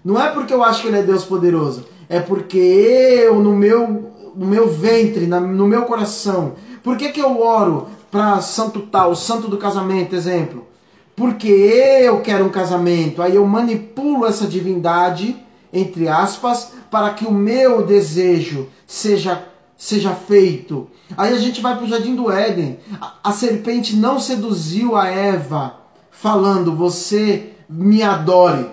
Não 0.04 0.22
é 0.22 0.30
porque 0.30 0.54
eu 0.54 0.62
acho 0.62 0.82
que 0.82 0.90
ele 0.90 1.00
é 1.00 1.04
Deus 1.04 1.24
poderoso, 1.24 1.86
é 2.10 2.20
porque 2.20 2.58
eu, 2.58 3.40
no 3.40 3.56
meu, 3.56 4.12
no 4.36 4.46
meu 4.46 4.68
ventre, 4.68 5.26
na, 5.26 5.40
no 5.40 5.66
meu 5.66 5.84
coração, 5.84 6.56
por 6.84 6.98
que, 6.98 7.10
que 7.10 7.22
eu 7.22 7.42
oro 7.42 7.88
para 8.12 8.42
santo 8.42 8.82
tal, 8.82 9.16
santo 9.16 9.48
do 9.48 9.58
casamento, 9.58 10.14
exemplo? 10.14 10.68
Porque 11.16 11.48
eu 11.48 12.20
quero 12.20 12.44
um 12.44 12.50
casamento, 12.50 13.22
aí 13.22 13.36
eu 13.38 13.46
manipulo 13.46 14.26
essa 14.26 14.46
divindade, 14.46 15.38
entre 15.72 16.10
aspas, 16.10 16.74
para 16.92 17.12
que 17.12 17.26
o 17.26 17.32
meu 17.32 17.86
desejo 17.86 18.68
seja, 18.86 19.42
seja 19.84 20.16
feito. 20.16 20.88
Aí 21.18 21.34
a 21.34 21.38
gente 21.38 21.60
vai 21.60 21.76
para 21.76 21.84
o 21.84 21.90
jardim 21.90 22.16
do 22.16 22.32
Éden. 22.32 22.80
A, 23.22 23.34
serpente 23.34 23.98
não 23.98 24.18
seduziu 24.18 24.96
a 24.96 25.08
Eva, 25.08 25.76
falando: 26.10 26.74
Você 26.74 27.52
me 27.70 28.02
adore. 28.02 28.66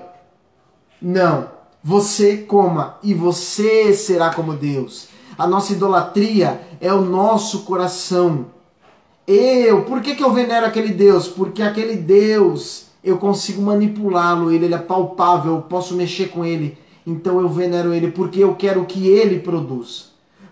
Não. 1.02 1.48
Você 1.82 2.36
coma 2.36 2.98
e 3.02 3.12
você 3.12 3.92
será 3.92 4.32
como 4.32 4.52
Deus. 4.52 5.08
A 5.36 5.48
nossa 5.48 5.72
idolatria 5.72 6.60
é 6.80 6.92
o 6.92 7.00
nosso 7.00 7.60
coração. 7.62 8.46
Eu, 9.26 9.84
por 9.84 10.02
que, 10.02 10.14
que 10.14 10.22
eu 10.22 10.32
venero 10.32 10.66
aquele 10.66 10.92
Deus? 10.92 11.26
Porque 11.26 11.62
aquele 11.62 11.96
Deus, 11.96 12.86
eu 13.02 13.16
consigo 13.16 13.62
manipulá-lo, 13.62 14.52
ele, 14.52 14.66
ele 14.66 14.74
é 14.74 14.78
palpável, 14.78 15.54
eu 15.54 15.62
posso 15.62 15.94
mexer 15.94 16.28
com 16.28 16.44
ele. 16.44 16.78
Então 17.06 17.40
eu 17.40 17.48
venero 17.48 17.92
ele 17.94 18.12
porque 18.12 18.44
eu 18.44 18.54
quero 18.54 18.84
que 18.84 19.08
ele 19.08 19.40
produz. 19.40 20.09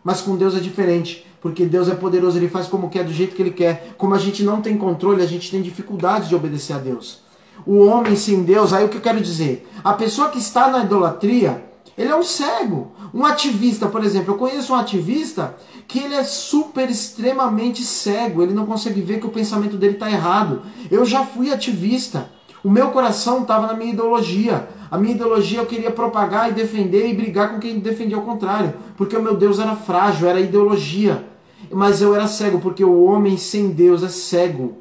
Mas 0.08 0.22
com 0.22 0.36
Deus 0.36 0.56
é 0.56 0.60
diferente, 0.60 1.26
porque 1.38 1.66
Deus 1.66 1.86
é 1.86 1.94
poderoso, 1.94 2.38
ele 2.38 2.48
faz 2.48 2.66
como 2.66 2.88
quer, 2.88 3.04
do 3.04 3.12
jeito 3.12 3.36
que 3.36 3.42
ele 3.42 3.50
quer. 3.50 3.94
Como 3.98 4.14
a 4.14 4.18
gente 4.18 4.42
não 4.42 4.62
tem 4.62 4.74
controle, 4.78 5.22
a 5.22 5.26
gente 5.26 5.50
tem 5.50 5.60
dificuldade 5.60 6.30
de 6.30 6.34
obedecer 6.34 6.72
a 6.72 6.78
Deus 6.78 7.28
o 7.66 7.84
homem 7.84 8.16
sem 8.16 8.44
Deus, 8.44 8.72
aí 8.72 8.82
o 8.86 8.88
que 8.88 8.96
eu 8.96 9.02
quero 9.02 9.20
dizer? 9.20 9.68
A 9.84 9.92
pessoa 9.92 10.30
que 10.30 10.38
está 10.38 10.70
na 10.70 10.84
idolatria, 10.84 11.62
ele 11.98 12.10
é 12.10 12.16
um 12.16 12.22
cego. 12.22 12.92
Um 13.12 13.26
ativista, 13.26 13.86
por 13.88 14.02
exemplo, 14.02 14.32
eu 14.32 14.38
conheço 14.38 14.72
um 14.72 14.76
ativista 14.76 15.54
que 15.86 15.98
ele 15.98 16.14
é 16.14 16.24
super 16.24 16.88
extremamente 16.88 17.82
cego, 17.82 18.42
ele 18.42 18.54
não 18.54 18.64
consegue 18.64 19.02
ver 19.02 19.20
que 19.20 19.26
o 19.26 19.30
pensamento 19.30 19.76
dele 19.76 19.94
está 19.94 20.10
errado. 20.10 20.62
Eu 20.90 21.04
já 21.04 21.26
fui 21.26 21.52
ativista. 21.52 22.30
O 22.64 22.70
meu 22.70 22.90
coração 22.90 23.42
estava 23.42 23.66
na 23.66 23.74
minha 23.74 23.92
ideologia. 23.92 24.66
A 24.90 24.96
minha 24.96 25.14
ideologia 25.14 25.58
eu 25.58 25.66
queria 25.66 25.90
propagar 25.90 26.50
e 26.50 26.54
defender 26.54 27.08
e 27.08 27.14
brigar 27.14 27.50
com 27.50 27.58
quem 27.58 27.78
defendia 27.78 28.18
o 28.18 28.22
contrário, 28.22 28.74
porque 28.96 29.16
o 29.16 29.22
meu 29.22 29.36
Deus 29.36 29.58
era 29.58 29.76
frágil, 29.76 30.28
era 30.28 30.40
ideologia. 30.40 31.24
Mas 31.70 32.00
eu 32.00 32.14
era 32.14 32.26
cego, 32.26 32.60
porque 32.60 32.84
o 32.84 33.04
homem 33.04 33.36
sem 33.36 33.68
Deus 33.68 34.02
é 34.02 34.08
cego. 34.08 34.78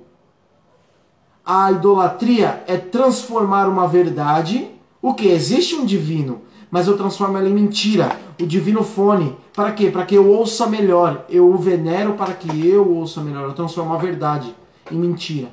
A 1.45 1.71
idolatria 1.71 2.63
é 2.67 2.77
transformar 2.77 3.67
uma 3.67 3.87
verdade, 3.87 4.69
o 5.01 5.13
que? 5.13 5.27
Existe 5.27 5.75
um 5.75 5.85
divino, 5.85 6.41
mas 6.69 6.87
eu 6.87 6.97
transformo 6.97 7.37
ela 7.37 7.47
em 7.47 7.53
mentira. 7.53 8.11
O 8.41 8.45
divino 8.45 8.83
fone. 8.83 9.35
Para 9.53 9.71
quê? 9.71 9.89
Para 9.89 10.05
que 10.05 10.15
eu 10.15 10.29
ouça 10.29 10.67
melhor. 10.67 11.25
Eu 11.29 11.49
o 11.49 11.57
venero 11.57 12.13
para 12.13 12.33
que 12.33 12.67
eu 12.67 12.87
ouça 12.95 13.21
melhor. 13.21 13.45
Eu 13.45 13.53
transformo 13.53 13.93
a 13.93 13.97
verdade 13.97 14.53
em 14.91 14.95
mentira. 14.95 15.49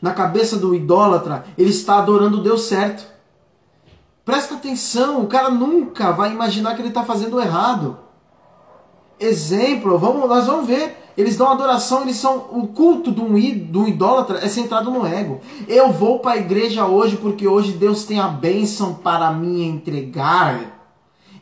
Na 0.00 0.12
cabeça 0.12 0.56
do 0.56 0.74
idólatra, 0.74 1.44
ele 1.58 1.70
está 1.70 1.98
adorando 1.98 2.38
o 2.38 2.42
Deus 2.42 2.62
certo. 2.62 3.04
Presta 4.24 4.54
atenção, 4.54 5.22
o 5.22 5.26
cara 5.26 5.50
nunca 5.50 6.12
vai 6.12 6.30
imaginar 6.30 6.74
que 6.74 6.82
ele 6.82 6.88
está 6.88 7.04
fazendo 7.04 7.40
errado. 7.40 7.98
Exemplo, 9.18 9.98
vamos, 9.98 10.28
nós 10.28 10.46
vamos 10.46 10.66
ver 10.66 11.00
eles 11.20 11.36
dão 11.36 11.50
adoração, 11.50 12.02
eles 12.02 12.16
são. 12.16 12.46
O 12.50 12.68
culto 12.68 13.12
de 13.12 13.20
um, 13.20 13.34
de 13.34 13.78
um 13.78 13.86
idólatra 13.86 14.38
é 14.42 14.48
centrado 14.48 14.90
no 14.90 15.06
ego. 15.06 15.40
Eu 15.68 15.92
vou 15.92 16.20
para 16.20 16.32
a 16.32 16.36
igreja 16.38 16.86
hoje 16.86 17.16
porque 17.16 17.46
hoje 17.46 17.72
Deus 17.72 18.04
tem 18.04 18.18
a 18.18 18.28
bênção 18.28 18.94
para 18.94 19.30
me 19.30 19.62
entregar. 19.62 20.78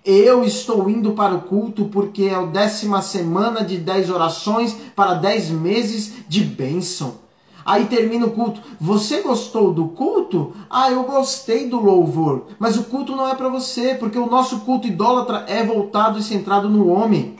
Eu 0.05 0.43
estou 0.43 0.89
indo 0.89 1.13
para 1.13 1.35
o 1.35 1.43
culto 1.43 1.85
porque 1.87 2.25
é 2.25 2.35
a 2.35 2.43
décima 2.43 3.03
semana 3.03 3.63
de 3.63 3.77
dez 3.77 4.09
orações 4.11 4.75
para 4.97 5.15
dez 5.15 5.51
meses 5.51 6.15
de 6.27 6.43
bênção. 6.43 7.28
Aí 7.69 7.85
termina 7.85 8.25
o 8.25 8.31
culto. 8.31 8.63
Você 8.81 9.21
gostou 9.21 9.75
do 9.75 9.89
culto? 9.89 10.55
Ah, 10.71 10.91
eu 10.91 11.03
gostei 11.03 11.69
do 11.69 11.79
louvor. 11.79 12.47
Mas 12.59 12.79
o 12.79 12.85
culto 12.85 13.15
não 13.15 13.29
é 13.29 13.35
para 13.35 13.51
você, 13.51 13.95
porque 13.95 14.17
o 14.17 14.25
nosso 14.25 14.61
culto 14.61 14.89
idólatra 14.89 15.45
é 15.47 15.63
voltado 15.63 16.19
e 16.19 16.23
centrado 16.23 16.71
no 16.71 16.89
homem. 16.89 17.37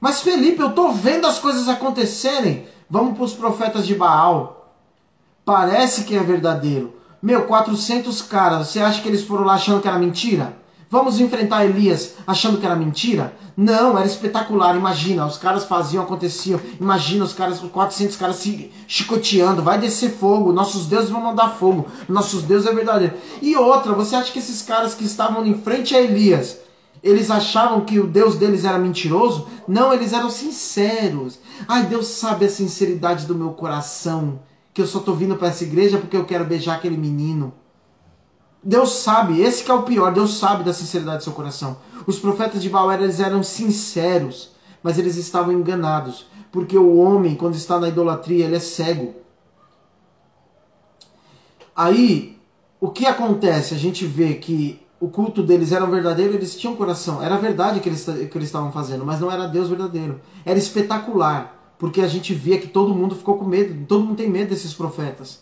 Mas 0.00 0.20
Felipe, 0.20 0.62
eu 0.62 0.68
estou 0.68 0.92
vendo 0.92 1.26
as 1.26 1.40
coisas 1.40 1.68
acontecerem. 1.68 2.68
Vamos 2.88 3.14
para 3.14 3.24
os 3.24 3.32
profetas 3.32 3.84
de 3.84 3.96
Baal. 3.96 4.72
Parece 5.44 6.04
que 6.04 6.14
é 6.14 6.22
verdadeiro. 6.22 6.94
Meu, 7.20 7.42
400 7.42 8.22
caras, 8.22 8.68
você 8.68 8.78
acha 8.78 9.02
que 9.02 9.08
eles 9.08 9.24
foram 9.24 9.42
lá 9.42 9.54
achando 9.54 9.82
que 9.82 9.88
era 9.88 9.98
mentira? 9.98 10.56
Vamos 10.92 11.18
enfrentar 11.18 11.64
Elias 11.64 12.16
achando 12.26 12.58
que 12.58 12.66
era 12.66 12.76
mentira? 12.76 13.34
Não, 13.56 13.96
era 13.96 14.06
espetacular. 14.06 14.76
Imagina, 14.76 15.24
os 15.24 15.38
caras 15.38 15.64
faziam, 15.64 16.02
aconteciam. 16.02 16.60
Imagina 16.78 17.24
os 17.24 17.32
caras, 17.32 17.60
400 17.60 18.14
caras 18.14 18.36
se 18.36 18.70
chicoteando. 18.86 19.62
Vai 19.62 19.78
descer 19.78 20.10
fogo. 20.10 20.52
Nossos 20.52 20.84
deuses 20.84 21.08
vão 21.08 21.22
mandar 21.22 21.56
fogo. 21.56 21.86
Nossos 22.06 22.42
deuses 22.42 22.66
é 22.66 22.74
verdadeiro. 22.74 23.14
E 23.40 23.56
outra, 23.56 23.94
você 23.94 24.14
acha 24.14 24.30
que 24.30 24.38
esses 24.38 24.60
caras 24.60 24.92
que 24.92 25.06
estavam 25.06 25.46
em 25.46 25.54
frente 25.54 25.96
a 25.96 26.02
Elias 26.02 26.58
eles 27.02 27.30
achavam 27.30 27.86
que 27.86 27.98
o 27.98 28.06
Deus 28.06 28.36
deles 28.36 28.66
era 28.66 28.78
mentiroso? 28.78 29.48
Não, 29.66 29.94
eles 29.94 30.12
eram 30.12 30.28
sinceros. 30.28 31.38
Ai, 31.66 31.86
Deus 31.86 32.06
sabe 32.08 32.44
a 32.44 32.50
sinceridade 32.50 33.24
do 33.24 33.34
meu 33.34 33.52
coração. 33.54 34.40
Que 34.74 34.82
eu 34.82 34.86
só 34.86 35.00
tô 35.00 35.14
vindo 35.14 35.36
para 35.36 35.48
essa 35.48 35.64
igreja 35.64 35.96
porque 35.96 36.18
eu 36.18 36.26
quero 36.26 36.44
beijar 36.44 36.74
aquele 36.74 36.98
menino. 36.98 37.54
Deus 38.62 38.92
sabe, 38.92 39.40
esse 39.40 39.68
é 39.68 39.74
o 39.74 39.82
pior, 39.82 40.12
Deus 40.12 40.38
sabe 40.38 40.62
da 40.62 40.72
sinceridade 40.72 41.18
do 41.18 41.24
seu 41.24 41.32
coração. 41.32 41.78
Os 42.06 42.18
profetas 42.18 42.62
de 42.62 42.68
Baal 42.68 42.92
eles 42.92 43.18
eram 43.18 43.42
sinceros, 43.42 44.52
mas 44.82 44.98
eles 44.98 45.16
estavam 45.16 45.52
enganados, 45.52 46.26
porque 46.52 46.78
o 46.78 46.96
homem, 46.96 47.34
quando 47.34 47.54
está 47.54 47.80
na 47.80 47.88
idolatria, 47.88 48.44
ele 48.44 48.56
é 48.56 48.60
cego. 48.60 49.14
Aí, 51.74 52.38
o 52.80 52.88
que 52.90 53.06
acontece? 53.06 53.74
A 53.74 53.78
gente 53.78 54.06
vê 54.06 54.34
que 54.34 54.80
o 55.00 55.08
culto 55.08 55.42
deles 55.42 55.72
era 55.72 55.84
verdadeiro, 55.84 56.34
eles 56.34 56.54
tinham 56.54 56.76
coração. 56.76 57.20
Era 57.20 57.36
verdade 57.36 57.80
que 57.80 57.88
eles, 57.88 58.04
que 58.04 58.38
eles 58.38 58.48
estavam 58.48 58.70
fazendo, 58.70 59.04
mas 59.04 59.18
não 59.18 59.30
era 59.30 59.48
Deus 59.48 59.68
verdadeiro. 59.68 60.20
Era 60.44 60.58
espetacular, 60.58 61.74
porque 61.78 62.00
a 62.00 62.06
gente 62.06 62.32
via 62.32 62.58
que 62.58 62.68
todo 62.68 62.94
mundo 62.94 63.16
ficou 63.16 63.36
com 63.36 63.44
medo, 63.44 63.84
todo 63.86 64.04
mundo 64.04 64.16
tem 64.16 64.30
medo 64.30 64.50
desses 64.50 64.72
profetas. 64.72 65.40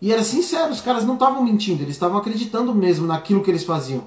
E 0.00 0.12
era 0.12 0.22
sincero, 0.22 0.72
os 0.72 0.80
caras 0.80 1.04
não 1.04 1.14
estavam 1.14 1.42
mentindo, 1.42 1.82
eles 1.82 1.94
estavam 1.94 2.18
acreditando 2.18 2.74
mesmo 2.74 3.06
naquilo 3.06 3.42
que 3.42 3.50
eles 3.50 3.64
faziam. 3.64 4.04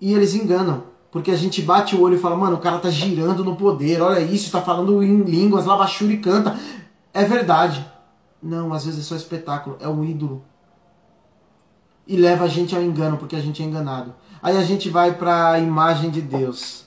E 0.00 0.12
eles 0.12 0.34
enganam, 0.34 0.84
porque 1.10 1.30
a 1.30 1.36
gente 1.36 1.60
bate 1.62 1.96
o 1.96 2.00
olho 2.00 2.16
e 2.16 2.20
fala, 2.20 2.36
mano, 2.36 2.56
o 2.56 2.60
cara 2.60 2.78
tá 2.78 2.90
girando 2.90 3.44
no 3.44 3.56
poder, 3.56 4.00
olha 4.00 4.20
isso, 4.20 4.50
tá 4.50 4.62
falando 4.62 5.02
em 5.02 5.22
línguas, 5.22 5.66
labachura 5.66 6.12
e 6.12 6.18
canta. 6.18 6.58
É 7.12 7.24
verdade. 7.24 7.84
Não, 8.42 8.72
às 8.72 8.84
vezes 8.84 9.00
é 9.00 9.02
só 9.02 9.16
espetáculo, 9.16 9.76
é 9.80 9.88
um 9.88 10.04
ídolo 10.04 10.42
e 12.06 12.16
leva 12.16 12.44
a 12.44 12.48
gente 12.48 12.74
ao 12.74 12.82
engano, 12.82 13.16
porque 13.16 13.36
a 13.36 13.40
gente 13.40 13.62
é 13.62 13.66
enganado. 13.66 14.14
Aí 14.42 14.56
a 14.56 14.64
gente 14.64 14.90
vai 14.90 15.14
para 15.14 15.52
a 15.52 15.58
imagem 15.58 16.10
de 16.10 16.20
Deus. 16.20 16.84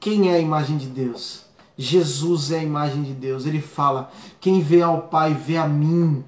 Quem 0.00 0.30
é 0.30 0.34
a 0.34 0.40
imagem 0.40 0.76
de 0.76 0.86
Deus? 0.86 1.44
Jesus 1.76 2.50
é 2.50 2.58
a 2.58 2.62
imagem 2.62 3.02
de 3.02 3.12
Deus. 3.12 3.46
Ele 3.46 3.60
fala: 3.60 4.10
Quem 4.40 4.60
vê 4.60 4.82
ao 4.82 5.02
Pai 5.02 5.34
vê 5.34 5.56
a 5.56 5.66
mim. 5.66 6.24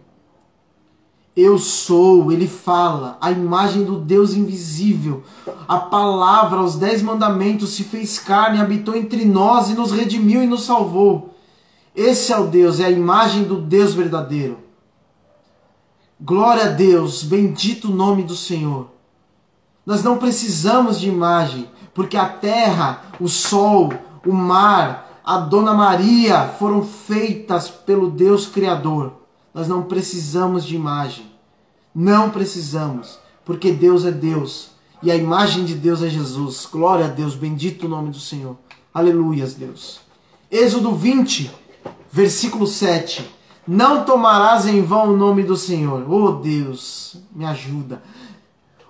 Eu 1.36 1.58
sou, 1.58 2.32
ele 2.32 2.48
fala, 2.48 3.16
a 3.20 3.30
imagem 3.30 3.84
do 3.84 3.96
Deus 3.96 4.34
invisível. 4.34 5.22
A 5.68 5.78
palavra, 5.78 6.60
os 6.60 6.74
dez 6.74 7.02
mandamentos 7.02 7.70
se 7.70 7.84
fez 7.84 8.18
carne, 8.18 8.60
habitou 8.60 8.96
entre 8.96 9.24
nós 9.24 9.70
e 9.70 9.74
nos 9.74 9.92
redimiu 9.92 10.42
e 10.42 10.46
nos 10.46 10.64
salvou. 10.64 11.34
Esse 11.94 12.32
é 12.32 12.38
o 12.38 12.46
Deus, 12.46 12.80
é 12.80 12.86
a 12.86 12.90
imagem 12.90 13.44
do 13.44 13.60
Deus 13.60 13.94
verdadeiro. 13.94 14.58
Glória 16.20 16.64
a 16.64 16.68
Deus, 16.68 17.22
bendito 17.22 17.88
o 17.88 17.94
nome 17.94 18.22
do 18.24 18.36
Senhor. 18.36 18.90
Nós 19.86 20.02
não 20.02 20.18
precisamos 20.18 21.00
de 21.00 21.08
imagem, 21.08 21.68
porque 21.94 22.16
a 22.16 22.28
terra, 22.28 23.02
o 23.18 23.28
sol, 23.28 23.92
o 24.26 24.32
mar, 24.32 25.20
a 25.24 25.38
Dona 25.38 25.72
Maria 25.72 26.48
foram 26.58 26.82
feitas 26.82 27.70
pelo 27.70 28.10
Deus 28.10 28.46
Criador. 28.46 29.19
Nós 29.52 29.68
não 29.68 29.82
precisamos 29.82 30.64
de 30.64 30.74
imagem. 30.74 31.26
Não 31.94 32.30
precisamos, 32.30 33.18
porque 33.44 33.72
Deus 33.72 34.04
é 34.04 34.12
Deus 34.12 34.70
e 35.02 35.10
a 35.10 35.16
imagem 35.16 35.64
de 35.64 35.74
Deus 35.74 36.02
é 36.02 36.08
Jesus. 36.08 36.68
Glória 36.70 37.06
a 37.06 37.08
Deus, 37.08 37.34
bendito 37.34 37.86
o 37.86 37.88
nome 37.88 38.10
do 38.10 38.20
Senhor. 38.20 38.56
Aleluias, 38.92 39.54
Deus. 39.54 40.00
Êxodo 40.50 40.94
20, 40.94 41.50
versículo 42.12 42.66
7. 42.66 43.28
Não 43.66 44.04
tomarás 44.04 44.66
em 44.66 44.82
vão 44.82 45.14
o 45.14 45.16
nome 45.16 45.42
do 45.42 45.56
Senhor. 45.56 46.04
Oh 46.10 46.32
Deus, 46.32 47.16
me 47.32 47.46
ajuda. 47.46 48.02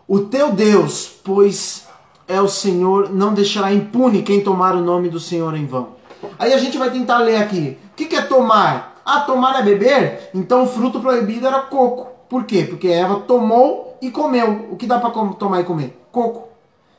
O 0.09 0.21
teu 0.21 0.53
Deus, 0.53 1.13
pois 1.23 1.87
é 2.27 2.41
o 2.41 2.49
Senhor, 2.49 3.11
não 3.11 3.33
deixará 3.33 3.73
impune 3.73 4.23
quem 4.23 4.43
tomar 4.43 4.75
o 4.75 4.83
nome 4.83 5.09
do 5.09 5.21
Senhor 5.21 5.55
em 5.55 5.67
vão. 5.67 6.01
Aí 6.39 6.53
a 6.53 6.59
gente 6.59 6.77
vai 6.77 6.91
tentar 6.91 7.19
ler 7.19 7.37
aqui. 7.37 7.79
O 7.93 7.95
que, 7.95 8.17
é 8.17 8.23
tomar? 8.23 8.90
Ah, 9.05 9.21
tomar 9.21 9.61
é 9.61 9.63
beber? 9.63 10.31
Então 10.35 10.65
o 10.65 10.67
fruto 10.67 11.01
proibido 11.01 11.47
era 11.47 11.61
coco. 11.63 12.09
Por 12.29 12.45
quê? 12.45 12.65
Porque 12.69 12.89
Eva 12.89 13.21
tomou 13.21 13.99
e 14.01 14.11
comeu. 14.11 14.69
O 14.71 14.77
que 14.77 14.87
dá 14.87 14.99
para 14.99 15.11
tomar 15.11 15.61
e 15.61 15.65
comer? 15.65 16.01
Coco. 16.13 16.49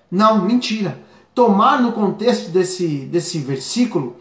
Não, 0.09 0.41
mentira. 0.41 0.99
Tomar 1.33 1.81
no 1.81 1.93
contexto 1.93 2.49
desse, 2.49 3.05
desse 3.05 3.39
versículo 3.39 4.17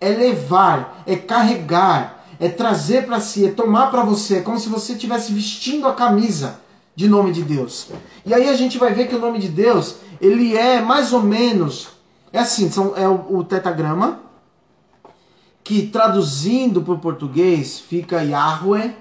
é 0.00 0.10
levar, 0.10 1.02
é 1.06 1.16
carregar, 1.16 2.24
é 2.38 2.48
trazer 2.48 3.06
para 3.06 3.20
si, 3.20 3.46
é 3.46 3.50
tomar 3.50 3.90
para 3.90 4.02
você, 4.02 4.38
é 4.38 4.40
como 4.40 4.58
se 4.58 4.68
você 4.68 4.94
estivesse 4.94 5.32
vestindo 5.32 5.86
a 5.86 5.92
camisa 5.92 6.60
de 6.94 7.08
nome 7.08 7.32
de 7.32 7.42
Deus. 7.42 7.88
E 8.26 8.34
aí 8.34 8.48
a 8.48 8.54
gente 8.54 8.78
vai 8.78 8.92
ver 8.92 9.08
que 9.08 9.14
o 9.14 9.20
nome 9.20 9.38
de 9.38 9.48
Deus, 9.48 9.96
ele 10.20 10.56
é 10.56 10.80
mais 10.80 11.12
ou 11.12 11.22
menos, 11.22 11.90
é 12.32 12.40
assim, 12.40 12.70
são, 12.70 12.94
é 12.96 13.08
o, 13.08 13.38
o 13.38 13.44
tetagrama, 13.44 14.20
que 15.64 15.86
traduzindo 15.86 16.82
para 16.82 16.94
o 16.94 16.98
português 16.98 17.78
fica 17.78 18.22
Yahweh, 18.22 18.96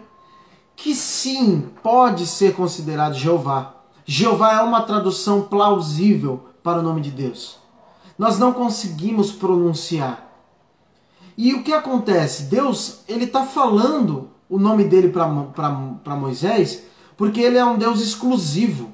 que 0.76 0.96
sim, 0.96 1.70
pode 1.84 2.26
ser 2.26 2.54
considerado 2.56 3.14
Jeová. 3.14 3.76
Jeová 4.06 4.54
é 4.54 4.62
uma 4.62 4.82
tradução 4.82 5.44
plausível 5.44 6.46
para 6.64 6.80
o 6.80 6.84
nome 6.84 7.02
de 7.02 7.12
Deus. 7.12 7.58
Nós 8.18 8.38
não 8.38 8.54
conseguimos 8.54 9.32
pronunciar. 9.32 10.28
E 11.38 11.54
o 11.54 11.64
que 11.64 11.74
acontece? 11.74 12.44
Deus, 12.44 13.00
ele 13.08 13.26
está 13.26 13.44
falando 13.44 14.30
o 14.50 14.60
nome 14.60 14.84
dele 14.84 15.10
para 15.10 16.16
Moisés, 16.16 16.84
porque 17.16 17.40
ele 17.40 17.58
é 17.58 17.66
um 17.66 17.78
Deus 17.78 18.02
exclusivo. 18.02 18.92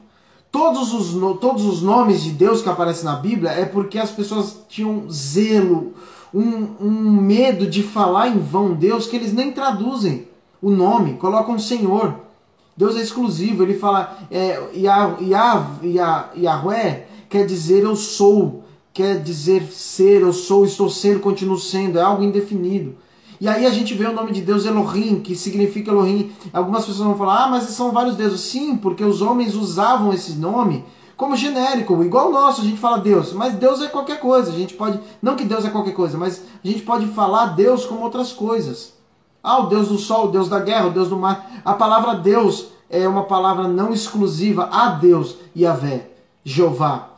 Todos 0.52 0.94
os, 0.94 1.40
todos 1.40 1.66
os 1.66 1.82
nomes 1.82 2.24
de 2.24 2.32
Deus 2.32 2.62
que 2.62 2.70
aparecem 2.70 3.06
na 3.06 3.16
Bíblia 3.16 3.52
é 3.52 3.66
porque 3.66 3.98
as 3.98 4.12
pessoas 4.12 4.58
tinham 4.70 5.10
zelo, 5.10 5.94
um, 6.34 6.68
um 6.80 7.12
medo 7.22 7.68
de 7.68 7.84
falar 7.84 8.30
em 8.30 8.40
vão 8.40 8.74
Deus, 8.74 9.08
que 9.08 9.16
eles 9.16 9.34
nem 9.34 9.52
traduzem 9.52 10.28
o 10.62 10.70
nome, 10.70 11.14
colocam 11.14 11.58
Senhor. 11.60 12.16
Deus 12.76 12.96
é 12.96 13.02
exclusivo, 13.02 13.64
ele 13.64 13.78
fala 13.78 14.18
é, 14.30 14.62
Yah, 14.76 15.18
Yah, 15.22 15.68
Yah, 15.84 16.30
Yahweh 16.36 17.08
quer 17.28 17.46
dizer 17.46 17.84
eu 17.84 17.96
sou 17.96 18.64
quer 18.98 19.22
dizer 19.22 19.62
ser, 19.72 20.24
eu 20.24 20.34
sou, 20.34 20.66
estou 20.66 20.90
sendo, 20.90 21.20
continuo 21.20 21.60
sendo, 21.60 22.00
é 22.00 22.02
algo 22.02 22.24
indefinido. 22.24 22.96
E 23.40 23.48
aí 23.48 23.64
a 23.68 23.70
gente 23.70 23.94
vê 23.94 24.08
o 24.08 24.12
nome 24.12 24.32
de 24.32 24.42
Deus 24.42 24.66
Elohim, 24.66 25.20
que 25.20 25.36
significa 25.36 25.92
Elohim. 25.92 26.32
Algumas 26.52 26.84
pessoas 26.84 27.06
vão 27.06 27.16
falar, 27.16 27.44
ah, 27.44 27.48
mas 27.48 27.66
são 27.66 27.92
vários 27.92 28.16
deuses. 28.16 28.42
Sim, 28.42 28.76
porque 28.76 29.04
os 29.04 29.22
homens 29.22 29.54
usavam 29.54 30.12
esse 30.12 30.34
nome 30.34 30.84
como 31.18 31.36
genérico, 31.36 32.04
igual 32.04 32.30
o 32.30 32.32
nosso, 32.32 32.62
a 32.62 32.64
gente 32.64 32.78
fala 32.78 33.00
Deus, 33.00 33.34
mas 33.34 33.56
Deus 33.56 33.82
é 33.82 33.88
qualquer 33.88 34.20
coisa. 34.20 34.52
A 34.52 34.56
gente 34.56 34.76
pode, 34.76 35.00
não 35.20 35.36
que 35.36 35.44
Deus 35.44 35.66
é 35.66 35.70
qualquer 35.70 35.94
coisa, 35.94 36.16
mas 36.16 36.44
a 36.64 36.68
gente 36.68 36.84
pode 36.84 37.08
falar 37.08 37.48
Deus 37.48 37.86
como 37.86 38.04
outras 38.04 38.32
coisas. 38.32 38.94
Ah, 39.44 39.60
o 39.60 39.68
Deus 39.68 39.88
do 39.88 39.98
sol, 39.98 40.28
o 40.28 40.32
Deus 40.32 40.48
da 40.48 40.60
guerra, 40.60 40.88
o 40.88 40.92
Deus 40.92 41.10
do 41.10 41.18
mar. 41.18 41.50
A 41.66 41.74
palavra 41.74 42.14
Deus 42.14 42.68
é 42.88 43.08
uma 43.08 43.24
palavra 43.24 43.68
não 43.68 43.92
exclusiva 43.92 44.70
a 44.72 44.90
Deus, 44.90 45.38
Yahvé, 45.58 46.12
Jeová. 46.44 47.10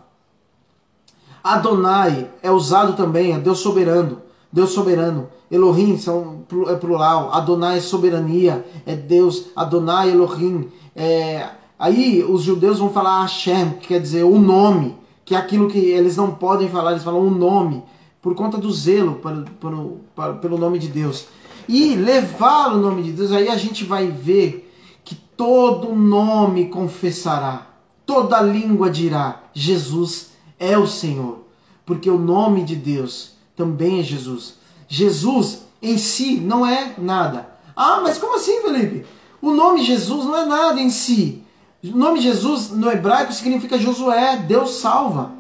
Adonai 1.44 2.30
é 2.42 2.50
usado 2.50 2.94
também, 2.94 3.34
é 3.34 3.38
Deus 3.38 3.60
soberano. 3.60 4.22
Deus 4.52 4.72
soberano. 4.72 5.30
Elohim 5.52 5.98
são, 5.98 6.46
é 6.68 6.76
plural. 6.76 7.32
Adonai 7.34 7.78
é 7.78 7.82
soberania. 7.82 8.66
É 8.86 8.96
Deus. 8.96 9.48
Adonai 9.56 10.10
Elohim. 10.12 10.72
É, 10.96 11.50
aí 11.80 12.24
os 12.24 12.44
judeus 12.44 12.78
vão 12.78 12.90
falar 12.92 13.22
Hashem, 13.22 13.72
que 13.80 13.88
quer 13.88 14.02
dizer 14.02 14.24
o 14.24 14.38
nome. 14.38 14.96
Que 15.26 15.34
é 15.34 15.38
aquilo 15.38 15.70
que 15.70 15.78
eles 15.78 16.18
não 16.18 16.32
podem 16.32 16.68
falar, 16.68 16.92
eles 16.92 17.04
falam 17.04 17.26
o 17.26 17.32
nome. 17.32 17.84
Por 18.22 18.36
conta 18.36 18.58
do 18.58 18.72
zelo 18.72 19.16
para, 19.16 19.46
para, 19.60 19.78
para, 20.16 20.34
pelo 20.34 20.58
nome 20.58 20.78
de 20.78 20.90
Deus. 20.90 21.28
E 21.68 21.96
levar 21.96 22.74
o 22.74 22.80
nome 22.80 23.04
de 23.04 23.12
Deus, 23.12 23.32
aí 23.32 23.48
a 23.48 23.56
gente 23.56 23.86
vai 23.86 24.08
ver 24.08 24.74
que 25.06 25.16
todo 25.16 25.96
nome 25.96 26.66
confessará. 26.66 27.68
Toda 28.06 28.42
língua 28.42 28.90
dirá: 28.90 29.44
Jesus 29.54 30.32
é 30.60 30.78
o 30.78 30.88
Senhor, 30.88 31.46
porque 31.86 32.10
o 32.10 32.18
nome 32.18 32.64
de 32.64 32.76
Deus 32.76 33.34
também 33.56 34.00
é 34.00 34.04
Jesus. 34.04 34.56
Jesus 34.88 35.62
em 35.82 35.98
si 35.98 36.38
não 36.40 36.66
é 36.66 36.96
nada. 36.98 37.50
Ah, 37.76 38.02
mas 38.02 38.18
como 38.18 38.36
assim, 38.36 38.62
Felipe? 38.62 39.06
O 39.42 39.52
nome 39.52 39.86
Jesus 39.86 40.26
não 40.26 40.36
é 40.36 40.46
nada 40.46 40.82
em 40.82 40.90
si. 40.90 41.39
O 41.84 41.98
nome 41.98 42.20
Jesus 42.20 42.72
no 42.72 42.92
hebraico 42.92 43.32
significa 43.32 43.78
Josué, 43.78 44.38
Deus 44.38 44.76
salva. 44.76 45.32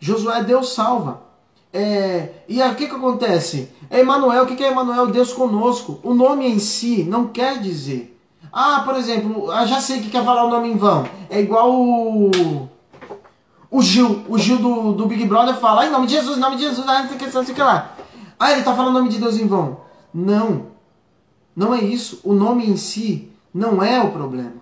Josué, 0.00 0.42
Deus 0.42 0.72
salva. 0.72 1.22
É, 1.72 2.30
e 2.48 2.62
o 2.62 2.74
que, 2.74 2.86
que 2.86 2.94
acontece? 2.94 3.70
É 3.90 4.00
Emmanuel, 4.00 4.44
o 4.44 4.46
que, 4.46 4.56
que 4.56 4.64
é 4.64 4.72
Emmanuel? 4.72 5.08
Deus 5.08 5.32
conosco. 5.32 6.00
O 6.02 6.14
nome 6.14 6.46
em 6.46 6.58
si 6.58 7.04
não 7.04 7.28
quer 7.28 7.60
dizer. 7.60 8.18
Ah, 8.52 8.82
por 8.84 8.96
exemplo, 8.96 9.50
ah, 9.50 9.66
já 9.66 9.80
sei 9.80 10.00
que 10.00 10.08
quer 10.08 10.24
falar 10.24 10.44
o 10.44 10.50
nome 10.50 10.68
em 10.68 10.76
vão. 10.76 11.06
É 11.28 11.40
igual 11.40 11.70
o 11.72 12.68
o 13.70 13.82
Gil, 13.82 14.24
o 14.28 14.38
Gil 14.38 14.58
do, 14.58 14.92
do 14.92 15.06
Big 15.06 15.26
Brother 15.26 15.54
fala, 15.56 15.86
em 15.86 15.90
nome 15.90 16.06
de 16.06 16.14
Jesus, 16.14 16.38
em 16.38 16.40
nome 16.40 16.56
de 16.56 16.62
Jesus, 16.62 16.88
ah, 16.88 17.02
não 17.02 17.08
sei 17.08 17.16
o 17.16 17.44
que, 17.44 17.54
que 17.54 17.60
lá. 17.60 17.94
Ah, 18.38 18.52
ele 18.52 18.62
tá 18.62 18.74
falando 18.74 18.94
o 18.94 18.98
nome 18.98 19.10
de 19.10 19.18
Deus 19.18 19.38
em 19.38 19.46
vão. 19.46 19.80
Não. 20.12 20.68
Não 21.54 21.74
é 21.74 21.80
isso. 21.80 22.20
O 22.24 22.32
nome 22.32 22.68
em 22.68 22.76
si 22.76 23.30
não 23.52 23.82
é 23.82 24.00
o 24.00 24.10
problema. 24.10 24.57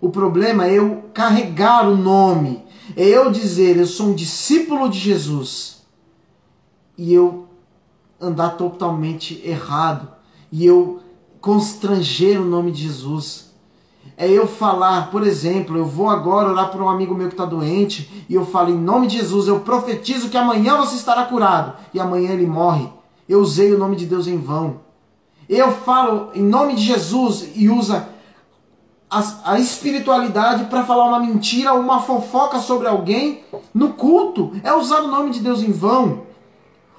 O 0.00 0.10
problema 0.10 0.66
é 0.66 0.74
eu 0.74 1.04
carregar 1.12 1.88
o 1.88 1.96
nome. 1.96 2.64
É 2.96 3.04
eu 3.04 3.30
dizer, 3.30 3.76
eu 3.76 3.86
sou 3.86 4.08
um 4.08 4.14
discípulo 4.14 4.88
de 4.88 4.98
Jesus. 4.98 5.82
E 6.96 7.12
eu 7.12 7.46
andar 8.20 8.50
totalmente 8.50 9.40
errado. 9.44 10.08
E 10.50 10.64
eu 10.64 11.00
constranger 11.40 12.40
o 12.40 12.44
nome 12.44 12.72
de 12.72 12.82
Jesus 12.82 13.50
é 14.16 14.28
eu 14.28 14.46
falar, 14.46 15.10
por 15.10 15.26
exemplo, 15.26 15.78
eu 15.78 15.86
vou 15.86 16.10
agora 16.10 16.50
orar 16.50 16.70
para 16.70 16.82
um 16.84 16.88
amigo 16.90 17.14
meu 17.14 17.28
que 17.28 17.32
está 17.34 17.46
doente 17.46 18.26
e 18.28 18.34
eu 18.34 18.44
falo 18.44 18.68
em 18.68 18.76
nome 18.76 19.06
de 19.06 19.16
Jesus, 19.16 19.48
eu 19.48 19.60
profetizo 19.60 20.28
que 20.28 20.36
amanhã 20.36 20.76
você 20.76 20.96
estará 20.96 21.24
curado 21.24 21.72
e 21.94 21.98
amanhã 21.98 22.32
ele 22.32 22.46
morre. 22.46 22.86
Eu 23.26 23.40
usei 23.40 23.72
o 23.72 23.78
nome 23.78 23.96
de 23.96 24.04
Deus 24.04 24.26
em 24.26 24.36
vão. 24.36 24.80
Eu 25.48 25.72
falo 25.72 26.28
em 26.34 26.42
nome 26.42 26.74
de 26.74 26.82
Jesus 26.82 27.48
e 27.54 27.70
usa 27.70 28.10
a, 29.10 29.52
a 29.52 29.58
espiritualidade 29.58 30.64
para 30.64 30.84
falar 30.84 31.06
uma 31.06 31.18
mentira, 31.18 31.74
uma 31.74 32.00
fofoca 32.00 32.60
sobre 32.60 32.86
alguém 32.86 33.42
no 33.74 33.94
culto. 33.94 34.52
É 34.62 34.72
usar 34.72 35.00
o 35.00 35.08
nome 35.08 35.30
de 35.30 35.40
Deus 35.40 35.62
em 35.62 35.72
vão. 35.72 36.30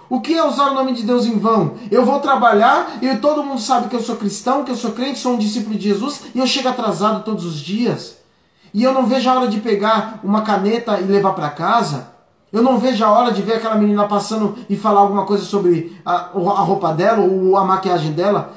O 0.10 0.20
que 0.20 0.34
é 0.34 0.46
usar 0.46 0.72
o 0.72 0.74
nome 0.74 0.92
de 0.92 1.04
Deus 1.04 1.26
em 1.26 1.40
vão? 1.40 1.76
Eu 1.90 2.06
vou 2.06 2.20
trabalhar 2.20 2.98
e 3.02 3.16
todo 3.16 3.44
mundo 3.44 3.62
sabe 3.62 3.88
que 3.88 3.96
eu 3.96 4.02
sou 4.02 4.18
cristão, 4.18 4.66
que 4.66 4.72
eu 4.72 4.76
sou 4.76 4.92
crente, 4.92 5.20
sou 5.20 5.36
um 5.36 5.38
discípulo 5.38 5.78
de 5.78 5.88
Jesus 5.88 6.24
e 6.36 6.40
eu 6.40 6.46
chego 6.46 6.68
atrasado 6.68 7.24
todos 7.24 7.46
os 7.46 7.58
dias. 7.62 8.18
E 8.74 8.84
eu 8.84 8.94
não 8.94 9.06
vejo 9.06 9.30
a 9.30 9.36
hora 9.36 9.48
de 9.48 9.62
pegar 9.62 10.20
uma 10.22 10.42
caneta 10.42 11.00
e 11.00 11.04
levar 11.04 11.32
para 11.32 11.50
casa. 11.50 12.12
Eu 12.52 12.62
não 12.62 12.78
vejo 12.78 13.04
a 13.06 13.10
hora 13.10 13.32
de 13.32 13.42
ver 13.42 13.54
aquela 13.54 13.76
menina 13.76 14.06
passando 14.06 14.58
e 14.70 14.76
falar 14.76 15.00
alguma 15.00 15.26
coisa 15.26 15.46
sobre 15.46 15.98
a, 16.06 16.14
a 16.14 16.62
roupa 16.62 16.94
dela 16.94 17.22
ou 17.22 17.56
a 17.56 17.64
maquiagem 17.64 18.12
dela, 18.12 18.54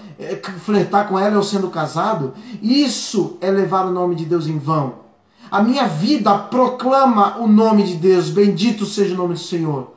flertar 0.61 1.09
com 1.09 1.18
ela 1.18 1.35
eu 1.35 1.42
sendo 1.42 1.70
casado. 1.70 2.35
Isso 2.62 3.37
é 3.40 3.50
levar 3.50 3.87
o 3.87 3.90
nome 3.90 4.14
de 4.14 4.24
Deus 4.24 4.46
em 4.46 4.59
vão. 4.59 5.05
A 5.50 5.62
minha 5.62 5.87
vida 5.87 6.37
proclama 6.37 7.38
o 7.38 7.46
nome 7.46 7.83
de 7.85 7.94
Deus. 7.94 8.31
Bendito 8.31 8.85
seja 8.85 9.14
o 9.14 9.16
nome 9.16 9.35
do 9.35 9.40
Senhor. 9.40 9.94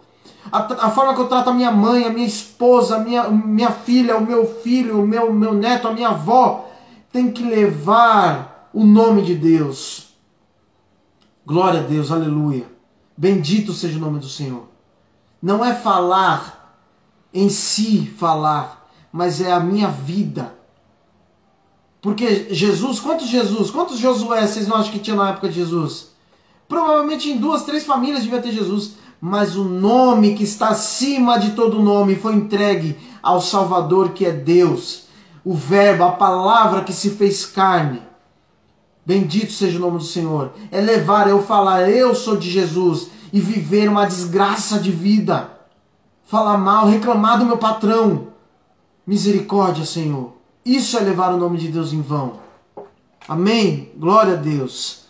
A, 0.52 0.86
a, 0.86 0.92
forma 0.92 1.14
que 1.14 1.22
eu 1.22 1.28
trato 1.28 1.50
a 1.50 1.54
minha 1.54 1.72
mãe, 1.72 2.06
a 2.06 2.10
minha 2.10 2.28
esposa, 2.28 2.98
a 2.98 3.00
minha, 3.00 3.28
minha 3.30 3.72
filha, 3.72 4.18
o 4.18 4.26
meu 4.26 4.46
filho, 4.46 5.02
o 5.02 5.08
meu, 5.08 5.34
meu 5.34 5.54
neto, 5.54 5.88
a 5.88 5.94
minha 5.94 6.10
avó, 6.10 6.70
tem 7.12 7.32
que 7.32 7.44
levar 7.44 8.70
o 8.74 8.84
nome 8.86 9.24
de 9.24 9.36
Deus. 9.36 10.16
Glória 11.46 11.82
a 11.82 11.84
Deus, 11.84 12.12
aleluia. 12.12 12.66
Bendito 13.16 13.74
seja 13.74 13.98
o 13.98 14.02
nome 14.02 14.20
do 14.20 14.28
Senhor. 14.28 14.68
Não 15.42 15.64
é 15.64 15.74
falar 15.74 16.58
em 17.34 17.50
si 17.50 18.06
falar, 18.18 18.77
mas 19.18 19.42
é 19.42 19.52
a 19.52 19.60
minha 19.60 19.88
vida. 19.88 20.54
Porque 22.00 22.50
Jesus, 22.52 23.00
quantos 23.00 23.28
Jesus, 23.28 23.72
quantos 23.72 23.98
Josué 23.98 24.46
vocês 24.46 24.68
não 24.68 24.78
acham 24.78 24.92
que 24.92 25.00
tinha 25.00 25.16
na 25.16 25.32
época 25.32 25.50
de 25.50 25.56
Jesus? 25.56 26.10
Provavelmente 26.70 27.28
em 27.28 27.38
duas, 27.38 27.64
três 27.64 27.84
famílias 27.84 28.22
devia 28.22 28.40
ter 28.40 28.52
Jesus. 28.52 28.92
Mas 29.20 29.56
o 29.56 29.64
nome 29.64 30.36
que 30.36 30.44
está 30.44 30.68
acima 30.68 31.40
de 31.40 31.54
todo 31.54 31.82
nome 31.82 32.16
foi 32.16 32.36
entregue 32.36 32.96
ao 33.24 33.42
Salvador 33.42 34.10
que 34.10 34.24
é 34.24 34.32
Deus. 34.32 35.08
O 35.44 35.56
Verbo, 35.56 36.04
a 36.04 36.12
palavra 36.12 36.84
que 36.84 36.94
se 36.94 37.10
fez 37.10 37.44
carne. 37.44 38.04
Bendito 39.04 39.52
seja 39.52 39.80
o 39.80 39.82
nome 39.82 39.98
do 39.98 40.04
Senhor. 40.04 40.52
É 40.72 40.80
levar, 40.80 41.28
eu 41.28 41.42
falar, 41.42 41.90
eu 41.90 42.14
sou 42.14 42.38
de 42.38 42.52
Jesus 42.52 43.08
e 43.34 43.40
viver 43.40 43.90
uma 43.90 44.06
desgraça 44.06 44.78
de 44.78 44.92
vida. 44.92 45.50
Falar 46.24 46.60
mal, 46.60 46.86
reclamar 46.86 47.40
do 47.40 47.46
meu 47.46 47.58
patrão. 47.58 48.37
Misericórdia, 49.08 49.86
Senhor. 49.86 50.34
Isso 50.66 50.98
é 50.98 51.00
levar 51.00 51.34
o 51.34 51.38
nome 51.38 51.58
de 51.58 51.70
Deus 51.70 51.94
em 51.94 52.02
vão. 52.02 52.34
Amém? 53.26 53.94
Glória 53.98 54.34
a 54.34 54.36
Deus. 54.36 55.06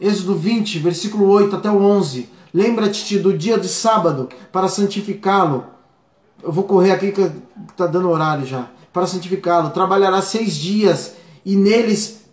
Êxodo 0.00 0.36
20, 0.36 0.78
versículo 0.78 1.26
8 1.28 1.56
até 1.56 1.68
o 1.68 1.82
11. 1.82 2.30
Lembra-te 2.54 3.18
do 3.18 3.36
dia 3.36 3.58
de 3.58 3.68
sábado 3.68 4.28
para 4.52 4.68
santificá-lo. 4.68 5.64
Eu 6.40 6.52
vou 6.52 6.62
correr 6.62 6.92
aqui 6.92 7.10
que 7.10 7.28
está 7.68 7.88
dando 7.88 8.08
horário 8.08 8.46
já. 8.46 8.68
Para 8.92 9.06
santificá-lo. 9.06 9.70
Trabalhará 9.70 10.22
seis 10.22 10.54
dias 10.54 11.16
e 11.44 11.56
neles 11.56 12.24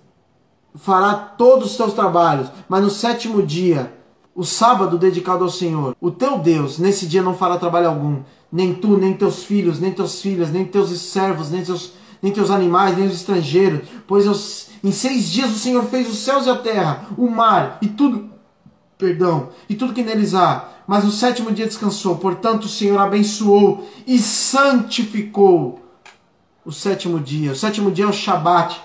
fará 0.75 1.13
todos 1.13 1.71
os 1.71 1.77
teus 1.77 1.93
trabalhos, 1.93 2.49
mas 2.67 2.81
no 2.81 2.89
sétimo 2.89 3.43
dia, 3.43 3.93
o 4.35 4.43
sábado 4.43 4.97
dedicado 4.97 5.43
ao 5.43 5.49
Senhor, 5.49 5.95
o 6.01 6.09
teu 6.09 6.39
Deus, 6.39 6.79
nesse 6.79 7.05
dia 7.05 7.21
não 7.21 7.35
fará 7.35 7.57
trabalho 7.57 7.89
algum, 7.89 8.21
nem 8.53 8.71
tu, 8.71 8.97
nem 8.97 9.15
teus 9.15 9.43
filhos, 9.43 9.79
nem 9.79 9.91
teus 9.91 10.21
filhas, 10.21 10.51
nem 10.51 10.63
teus 10.63 10.91
servos, 11.01 11.49
nem 11.49 11.63
teus, 11.63 11.93
nem 12.21 12.31
teus 12.31 12.51
animais, 12.51 12.95
nem 12.95 13.07
os 13.07 13.15
estrangeiros, 13.15 13.89
pois 14.05 14.27
eu, 14.27 14.33
em 14.87 14.91
seis 14.91 15.31
dias 15.31 15.49
o 15.49 15.57
Senhor 15.57 15.83
fez 15.85 16.07
os 16.07 16.19
céus 16.19 16.45
e 16.45 16.51
a 16.51 16.55
terra, 16.55 17.07
o 17.17 17.27
mar 17.27 17.79
e 17.81 17.87
tudo, 17.87 18.29
perdão, 18.95 19.49
e 19.67 19.73
tudo 19.73 19.91
que 19.91 20.03
neles 20.03 20.35
há. 20.35 20.69
Mas 20.85 21.03
no 21.03 21.09
sétimo 21.09 21.51
dia 21.51 21.65
descansou, 21.65 22.17
portanto 22.17 22.65
o 22.65 22.69
Senhor 22.69 22.99
abençoou 22.99 23.89
e 24.05 24.19
santificou 24.19 25.81
o 26.63 26.71
sétimo 26.71 27.19
dia. 27.19 27.53
O 27.53 27.55
sétimo 27.55 27.89
dia 27.89 28.05
é 28.05 28.07
o 28.07 28.13
Shabat, 28.13 28.79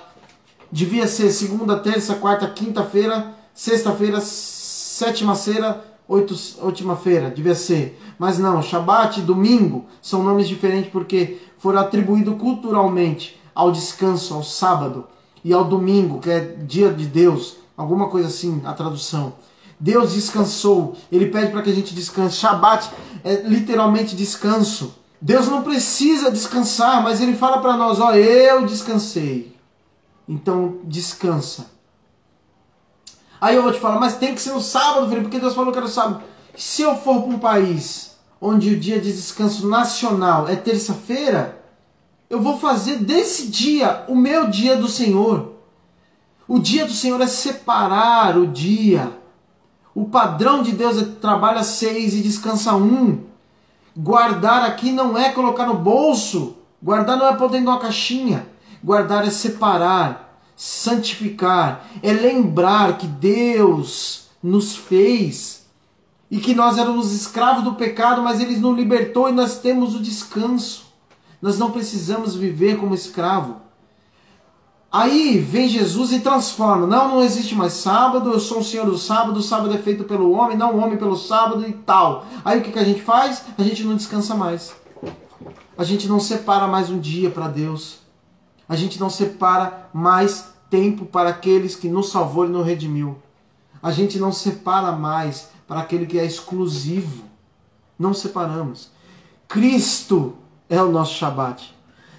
devia 0.72 1.06
ser 1.06 1.30
segunda, 1.30 1.78
terça, 1.78 2.14
quarta, 2.14 2.48
quinta-feira, 2.48 3.34
sexta-feira, 3.52 4.18
sétima-feira, 4.22 5.84
última-feira, 6.08 7.30
devia 7.30 7.54
ser. 7.54 8.00
Mas 8.18 8.38
não, 8.38 8.62
Shabat 8.62 9.20
e 9.20 9.22
domingo 9.22 9.86
são 10.00 10.22
nomes 10.22 10.48
diferentes 10.48 10.90
porque 10.90 11.38
foram 11.58 11.80
atribuídos 11.80 12.38
culturalmente 12.38 13.38
ao 13.54 13.70
descanso, 13.70 14.34
ao 14.34 14.42
sábado 14.42 15.06
e 15.44 15.52
ao 15.52 15.64
domingo, 15.64 16.20
que 16.20 16.30
é 16.30 16.40
dia 16.40 16.92
de 16.92 17.06
Deus, 17.06 17.56
alguma 17.76 18.08
coisa 18.08 18.28
assim, 18.28 18.62
a 18.64 18.72
tradução. 18.72 19.34
Deus 19.78 20.12
descansou, 20.12 20.96
ele 21.12 21.26
pede 21.26 21.52
para 21.52 21.62
que 21.62 21.70
a 21.70 21.74
gente 21.74 21.94
descanse. 21.94 22.36
Shabat 22.36 22.90
é 23.22 23.42
literalmente 23.42 24.16
descanso. 24.16 24.94
Deus 25.20 25.46
não 25.48 25.62
precisa 25.62 26.30
descansar, 26.30 27.02
mas 27.02 27.20
ele 27.20 27.34
fala 27.34 27.58
para 27.58 27.76
nós: 27.76 28.00
Ó, 28.00 28.12
eu 28.12 28.66
descansei. 28.66 29.56
Então 30.28 30.78
descansa. 30.84 31.77
Aí 33.40 33.54
eu 33.56 33.62
vou 33.62 33.72
te 33.72 33.78
falar, 33.78 34.00
mas 34.00 34.16
tem 34.16 34.34
que 34.34 34.40
ser 34.40 34.52
no 34.52 34.60
sábado, 34.60 35.08
filho, 35.08 35.22
porque 35.22 35.38
Deus 35.38 35.54
falou 35.54 35.72
que 35.72 35.78
era 35.78 35.88
sábado. 35.88 36.22
Se 36.56 36.82
eu 36.82 36.96
for 36.96 37.22
para 37.22 37.30
um 37.30 37.38
país 37.38 38.16
onde 38.40 38.74
o 38.74 38.78
dia 38.78 39.00
de 39.00 39.12
descanso 39.12 39.68
nacional 39.68 40.48
é 40.48 40.56
terça-feira, 40.56 41.62
eu 42.28 42.40
vou 42.40 42.58
fazer 42.58 42.96
desse 42.96 43.48
dia 43.48 44.04
o 44.08 44.14
meu 44.14 44.48
dia 44.48 44.76
do 44.76 44.88
Senhor. 44.88 45.54
O 46.46 46.58
dia 46.58 46.84
do 46.84 46.92
Senhor 46.92 47.20
é 47.20 47.26
separar 47.26 48.36
o 48.36 48.46
dia. 48.46 49.12
O 49.94 50.06
padrão 50.06 50.62
de 50.62 50.72
Deus 50.72 51.00
é 51.00 51.04
trabalha 51.04 51.62
seis 51.62 52.14
e 52.14 52.22
descansa 52.22 52.74
um. 52.74 53.24
Guardar 53.96 54.64
aqui 54.64 54.92
não 54.92 55.16
é 55.16 55.30
colocar 55.30 55.66
no 55.66 55.74
bolso. 55.74 56.56
Guardar 56.82 57.16
não 57.16 57.26
é 57.26 57.36
pôr 57.36 57.50
dentro 57.50 57.66
de 57.66 57.70
uma 57.70 57.80
caixinha. 57.80 58.46
Guardar 58.82 59.26
é 59.26 59.30
separar, 59.30 60.27
santificar, 60.58 61.88
é 62.02 62.12
lembrar 62.12 62.98
que 62.98 63.06
Deus 63.06 64.26
nos 64.42 64.74
fez 64.74 65.64
e 66.28 66.40
que 66.40 66.52
nós 66.52 66.76
éramos 66.76 67.12
escravos 67.12 67.62
do 67.62 67.74
pecado, 67.74 68.22
mas 68.22 68.40
Ele 68.40 68.56
nos 68.56 68.76
libertou 68.76 69.28
e 69.28 69.32
nós 69.32 69.60
temos 69.60 69.94
o 69.94 70.00
descanso. 70.00 70.86
Nós 71.40 71.60
não 71.60 71.70
precisamos 71.70 72.34
viver 72.34 72.76
como 72.76 72.92
escravo. 72.92 73.58
Aí 74.90 75.38
vem 75.38 75.68
Jesus 75.68 76.10
e 76.10 76.18
transforma. 76.18 76.88
Não, 76.88 77.08
não 77.08 77.22
existe 77.22 77.54
mais 77.54 77.74
sábado, 77.74 78.32
eu 78.32 78.40
sou 78.40 78.58
o 78.58 78.64
Senhor 78.64 78.84
do 78.84 78.98
sábado, 78.98 79.38
o 79.38 79.42
sábado 79.42 79.72
é 79.72 79.78
feito 79.78 80.02
pelo 80.02 80.32
homem, 80.32 80.56
não 80.56 80.74
o 80.74 80.78
homem 80.78 80.98
pelo 80.98 81.16
sábado 81.16 81.64
e 81.68 81.72
tal. 81.72 82.26
Aí 82.44 82.58
o 82.58 82.62
que, 82.62 82.72
que 82.72 82.78
a 82.80 82.84
gente 82.84 83.00
faz? 83.00 83.44
A 83.56 83.62
gente 83.62 83.84
não 83.84 83.94
descansa 83.94 84.34
mais. 84.34 84.74
A 85.76 85.84
gente 85.84 86.08
não 86.08 86.18
separa 86.18 86.66
mais 86.66 86.90
um 86.90 86.98
dia 86.98 87.30
para 87.30 87.46
Deus 87.46 88.07
a 88.68 88.76
gente 88.76 89.00
não 89.00 89.08
separa 89.08 89.88
mais 89.92 90.52
tempo 90.68 91.06
para 91.06 91.30
aqueles 91.30 91.74
que 91.74 91.88
nos 91.88 92.10
salvou 92.10 92.44
e 92.44 92.48
nos 92.50 92.66
redimiu. 92.66 93.16
A 93.82 93.90
gente 93.90 94.18
não 94.18 94.30
separa 94.30 94.92
mais 94.92 95.48
para 95.66 95.80
aquele 95.80 96.06
que 96.06 96.18
é 96.18 96.24
exclusivo. 96.24 97.24
Não 97.98 98.12
separamos. 98.12 98.90
Cristo 99.46 100.34
é 100.68 100.82
o 100.82 100.90
nosso 100.90 101.14
Shabat. 101.14 101.74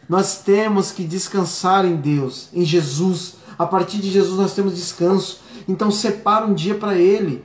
Nós 0.07 0.39
temos 0.39 0.91
que 0.91 1.03
descansar 1.03 1.85
em 1.85 1.95
Deus, 1.95 2.49
em 2.51 2.65
Jesus. 2.65 3.35
A 3.57 3.65
partir 3.65 3.97
de 3.97 4.09
Jesus 4.09 4.39
nós 4.39 4.53
temos 4.53 4.75
descanso. 4.75 5.41
Então 5.67 5.91
separa 5.91 6.47
um 6.47 6.53
dia 6.53 6.75
para 6.75 6.95
Ele. 6.95 7.43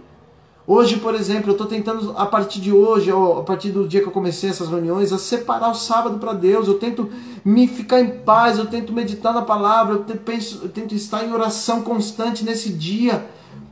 Hoje, 0.67 0.97
por 0.97 1.15
exemplo, 1.15 1.51
eu 1.51 1.53
estou 1.53 1.67
tentando, 1.67 2.15
a 2.17 2.25
partir 2.25 2.59
de 2.59 2.73
hoje, 2.73 3.11
a 3.11 3.43
partir 3.43 3.71
do 3.71 3.87
dia 3.87 4.01
que 4.01 4.07
eu 4.09 4.13
comecei 4.13 4.49
essas 4.49 4.71
reuniões, 4.71 5.13
a 5.13 5.19
separar 5.19 5.71
o 5.71 5.75
sábado 5.75 6.19
para 6.19 6.33
Deus. 6.33 6.67
Eu 6.67 6.79
tento 6.79 7.11
me 7.45 7.69
ficar 7.69 8.01
em 8.01 8.09
paz, 8.21 8.59
eu 8.59 8.65
tento 8.65 8.91
meditar 8.91 9.35
na 9.35 9.43
palavra, 9.43 10.03
eu, 10.09 10.17
penso, 10.17 10.61
eu 10.63 10.71
tento 10.71 10.95
estar 10.95 11.23
em 11.23 11.33
oração 11.35 11.83
constante 11.83 12.45
nesse 12.45 12.73
dia, 12.73 13.27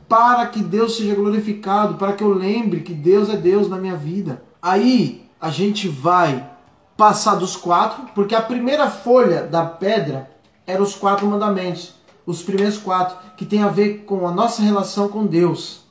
para 0.07 0.45
que 0.45 0.61
Deus 0.61 0.95
seja 0.95 1.15
glorificado, 1.15 1.95
para 1.95 2.13
que 2.13 2.23
eu 2.23 2.31
lembre 2.31 2.81
que 2.81 2.93
Deus 2.93 3.27
é 3.27 3.35
Deus 3.35 3.67
na 3.67 3.77
minha 3.77 3.95
vida. 3.95 4.43
Aí 4.61 5.25
a 5.41 5.49
gente 5.49 5.87
vai 5.87 6.47
passar 6.95 7.33
dos 7.33 7.55
quatro, 7.55 8.03
porque 8.13 8.35
a 8.35 8.41
primeira 8.41 8.87
folha 8.87 9.41
da 9.41 9.65
pedra 9.65 10.29
eram 10.67 10.83
os 10.83 10.93
quatro 10.93 11.25
mandamentos, 11.25 11.95
os 12.23 12.43
primeiros 12.43 12.77
quatro, 12.77 13.17
que 13.35 13.45
tem 13.45 13.63
a 13.63 13.67
ver 13.67 14.03
com 14.05 14.27
a 14.27 14.31
nossa 14.31 14.61
relação 14.61 15.07
com 15.07 15.25
Deus 15.25 15.82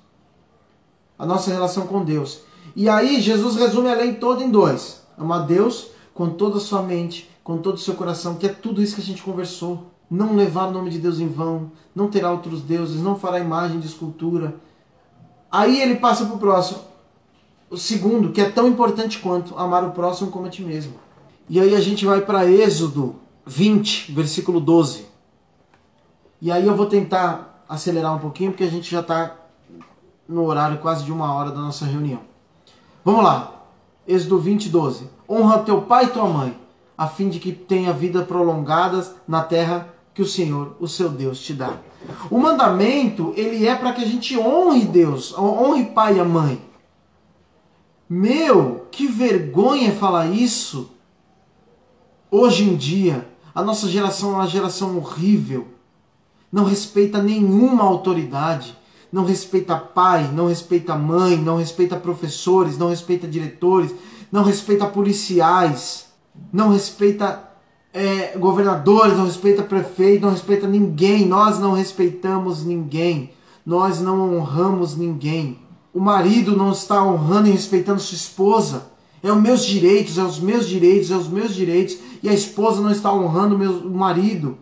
a 1.22 1.26
nossa 1.26 1.52
relação 1.52 1.86
com 1.86 2.04
Deus. 2.04 2.40
E 2.74 2.88
aí 2.88 3.20
Jesus 3.20 3.54
resume 3.54 3.88
a 3.88 3.94
lei 3.94 4.14
toda 4.14 4.42
em 4.42 4.50
dois: 4.50 5.02
amar 5.16 5.46
Deus 5.46 5.86
com 6.12 6.30
toda 6.30 6.58
a 6.58 6.60
sua 6.60 6.82
mente, 6.82 7.30
com 7.44 7.58
todo 7.58 7.76
o 7.76 7.78
seu 7.78 7.94
coração, 7.94 8.34
que 8.34 8.44
é 8.44 8.48
tudo 8.48 8.82
isso 8.82 8.96
que 8.96 9.00
a 9.00 9.04
gente 9.04 9.22
conversou. 9.22 9.86
Não 10.10 10.34
levar 10.34 10.66
o 10.66 10.72
nome 10.72 10.90
de 10.90 10.98
Deus 10.98 11.20
em 11.20 11.28
vão, 11.28 11.70
não 11.94 12.08
terá 12.08 12.32
outros 12.32 12.60
deuses, 12.60 13.00
não 13.00 13.16
fará 13.16 13.38
imagem 13.38 13.78
de 13.78 13.86
escultura. 13.86 14.56
Aí 15.48 15.80
ele 15.80 15.94
passa 15.94 16.26
para 16.26 16.34
o 16.34 16.38
próximo. 16.38 16.80
O 17.70 17.76
segundo, 17.76 18.32
que 18.32 18.40
é 18.40 18.50
tão 18.50 18.66
importante 18.66 19.20
quanto 19.20 19.56
amar 19.56 19.84
o 19.84 19.92
próximo 19.92 20.30
como 20.30 20.46
a 20.46 20.50
ti 20.50 20.62
mesmo. 20.62 20.94
E 21.48 21.60
aí 21.60 21.74
a 21.76 21.80
gente 21.80 22.04
vai 22.04 22.20
para 22.20 22.50
Êxodo 22.50 23.14
20, 23.46 24.12
versículo 24.12 24.60
12. 24.60 25.06
E 26.40 26.50
aí 26.50 26.66
eu 26.66 26.74
vou 26.74 26.86
tentar 26.86 27.64
acelerar 27.68 28.14
um 28.14 28.18
pouquinho, 28.18 28.50
porque 28.50 28.64
a 28.64 28.70
gente 28.70 28.90
já 28.90 29.00
está 29.00 29.36
no 30.32 30.44
horário 30.44 30.78
quase 30.78 31.04
de 31.04 31.12
uma 31.12 31.32
hora 31.34 31.50
da 31.50 31.60
nossa 31.60 31.84
reunião. 31.84 32.20
Vamos 33.04 33.22
lá. 33.22 33.64
Êxodo 34.06 34.38
20, 34.38 34.68
12. 34.68 35.08
Honra 35.28 35.58
teu 35.60 35.82
pai 35.82 36.06
e 36.06 36.08
tua 36.08 36.26
mãe, 36.26 36.56
a 36.96 37.06
fim 37.06 37.28
de 37.28 37.38
que 37.38 37.52
tenha 37.52 37.92
vida 37.92 38.22
prolongadas 38.22 39.14
na 39.26 39.42
terra 39.42 39.88
que 40.14 40.22
o 40.22 40.26
Senhor, 40.26 40.76
o 40.80 40.88
seu 40.88 41.08
Deus, 41.08 41.40
te 41.40 41.54
dá. 41.54 41.76
O 42.30 42.38
mandamento, 42.38 43.32
ele 43.36 43.66
é 43.66 43.74
para 43.74 43.92
que 43.92 44.02
a 44.02 44.06
gente 44.06 44.36
honre 44.36 44.84
Deus, 44.84 45.36
honre 45.38 45.86
pai 45.86 46.16
e 46.16 46.20
a 46.20 46.24
mãe. 46.24 46.60
Meu, 48.08 48.86
que 48.90 49.06
vergonha 49.06 49.92
falar 49.92 50.26
isso. 50.26 50.90
Hoje 52.30 52.68
em 52.68 52.76
dia, 52.76 53.28
a 53.54 53.62
nossa 53.62 53.88
geração 53.88 54.32
é 54.32 54.34
uma 54.34 54.46
geração 54.46 54.96
horrível. 54.98 55.68
Não 56.50 56.64
respeita 56.64 57.22
nenhuma 57.22 57.84
autoridade. 57.84 58.76
Não 59.12 59.24
respeita 59.24 59.76
pai, 59.76 60.30
não 60.32 60.46
respeita 60.46 60.96
mãe, 60.96 61.36
não 61.36 61.58
respeita 61.58 61.96
professores, 61.96 62.78
não 62.78 62.88
respeita 62.88 63.28
diretores, 63.28 63.94
não 64.30 64.42
respeita 64.42 64.86
policiais, 64.86 66.06
não 66.50 66.70
respeita 66.70 67.52
é, 67.92 68.38
governadores, 68.38 69.16
não 69.16 69.26
respeita 69.26 69.62
prefeito, 69.62 70.22
não 70.22 70.32
respeita 70.32 70.66
ninguém. 70.66 71.26
Nós 71.26 71.58
não 71.58 71.72
respeitamos 71.72 72.64
ninguém. 72.64 73.32
Nós 73.64 74.00
não 74.00 74.34
honramos 74.34 74.96
ninguém. 74.96 75.58
O 75.92 76.00
marido 76.00 76.56
não 76.56 76.72
está 76.72 77.04
honrando 77.04 77.48
e 77.48 77.52
respeitando 77.52 78.00
sua 78.00 78.16
esposa. 78.16 78.90
É 79.22 79.30
os 79.30 79.40
meus 79.40 79.64
direitos, 79.64 80.18
é 80.18 80.24
os 80.24 80.40
meus 80.40 80.66
direitos, 80.66 81.10
é 81.10 81.16
os 81.16 81.28
meus 81.28 81.54
direitos. 81.54 81.98
E 82.22 82.28
a 82.28 82.32
esposa 82.32 82.80
não 82.80 82.90
está 82.90 83.12
honrando 83.12 83.54
o 83.54 83.58
meu 83.58 83.90
marido. 83.90 84.56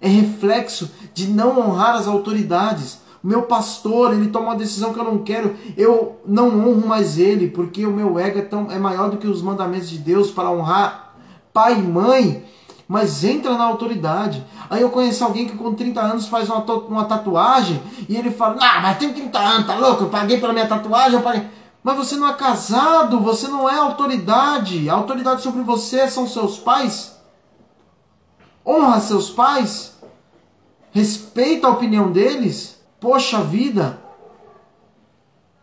É 0.00 0.08
reflexo 0.08 0.90
de 1.14 1.28
não 1.28 1.58
honrar 1.58 1.96
as 1.96 2.06
autoridades. 2.06 2.98
Meu 3.22 3.42
pastor, 3.42 4.12
ele 4.12 4.28
toma 4.28 4.46
uma 4.46 4.56
decisão 4.56 4.92
que 4.92 4.98
eu 4.98 5.04
não 5.04 5.18
quero, 5.18 5.56
eu 5.76 6.20
não 6.26 6.48
honro 6.68 6.86
mais 6.86 7.18
ele, 7.18 7.48
porque 7.48 7.86
o 7.86 7.92
meu 7.92 8.18
ego 8.18 8.40
é, 8.40 8.42
tão, 8.42 8.70
é 8.70 8.78
maior 8.78 9.10
do 9.10 9.16
que 9.16 9.28
os 9.28 9.40
mandamentos 9.40 9.88
de 9.88 9.98
Deus 9.98 10.30
para 10.30 10.50
honrar 10.50 11.14
pai 11.52 11.78
e 11.78 11.82
mãe, 11.82 12.44
mas 12.88 13.22
entra 13.22 13.56
na 13.56 13.64
autoridade. 13.64 14.44
Aí 14.68 14.82
eu 14.82 14.90
conheço 14.90 15.22
alguém 15.24 15.46
que 15.46 15.56
com 15.56 15.72
30 15.74 16.00
anos 16.00 16.26
faz 16.26 16.48
uma, 16.48 16.64
uma 16.64 17.04
tatuagem 17.04 17.80
e 18.08 18.16
ele 18.16 18.30
fala: 18.30 18.56
Ah, 18.60 18.80
mas 18.80 18.98
tem 18.98 19.12
30 19.12 19.38
anos, 19.38 19.66
tá 19.66 19.76
louco? 19.76 20.04
Eu 20.04 20.08
paguei 20.08 20.40
pela 20.40 20.52
minha 20.52 20.66
tatuagem, 20.66 21.14
eu 21.14 21.22
paguei. 21.22 21.46
Mas 21.82 21.96
você 21.96 22.16
não 22.16 22.28
é 22.28 22.34
casado, 22.34 23.20
você 23.20 23.48
não 23.48 23.68
é 23.68 23.76
autoridade. 23.76 24.88
A 24.88 24.94
autoridade 24.94 25.42
sobre 25.42 25.62
você 25.62 26.08
são 26.08 26.28
seus 26.28 26.58
pais. 26.58 27.16
Honra 28.64 29.00
seus 29.00 29.30
pais. 29.30 29.98
Respeita 30.92 31.66
a 31.66 31.70
opinião 31.70 32.12
deles. 32.12 32.81
Poxa 33.02 33.42
vida. 33.42 33.98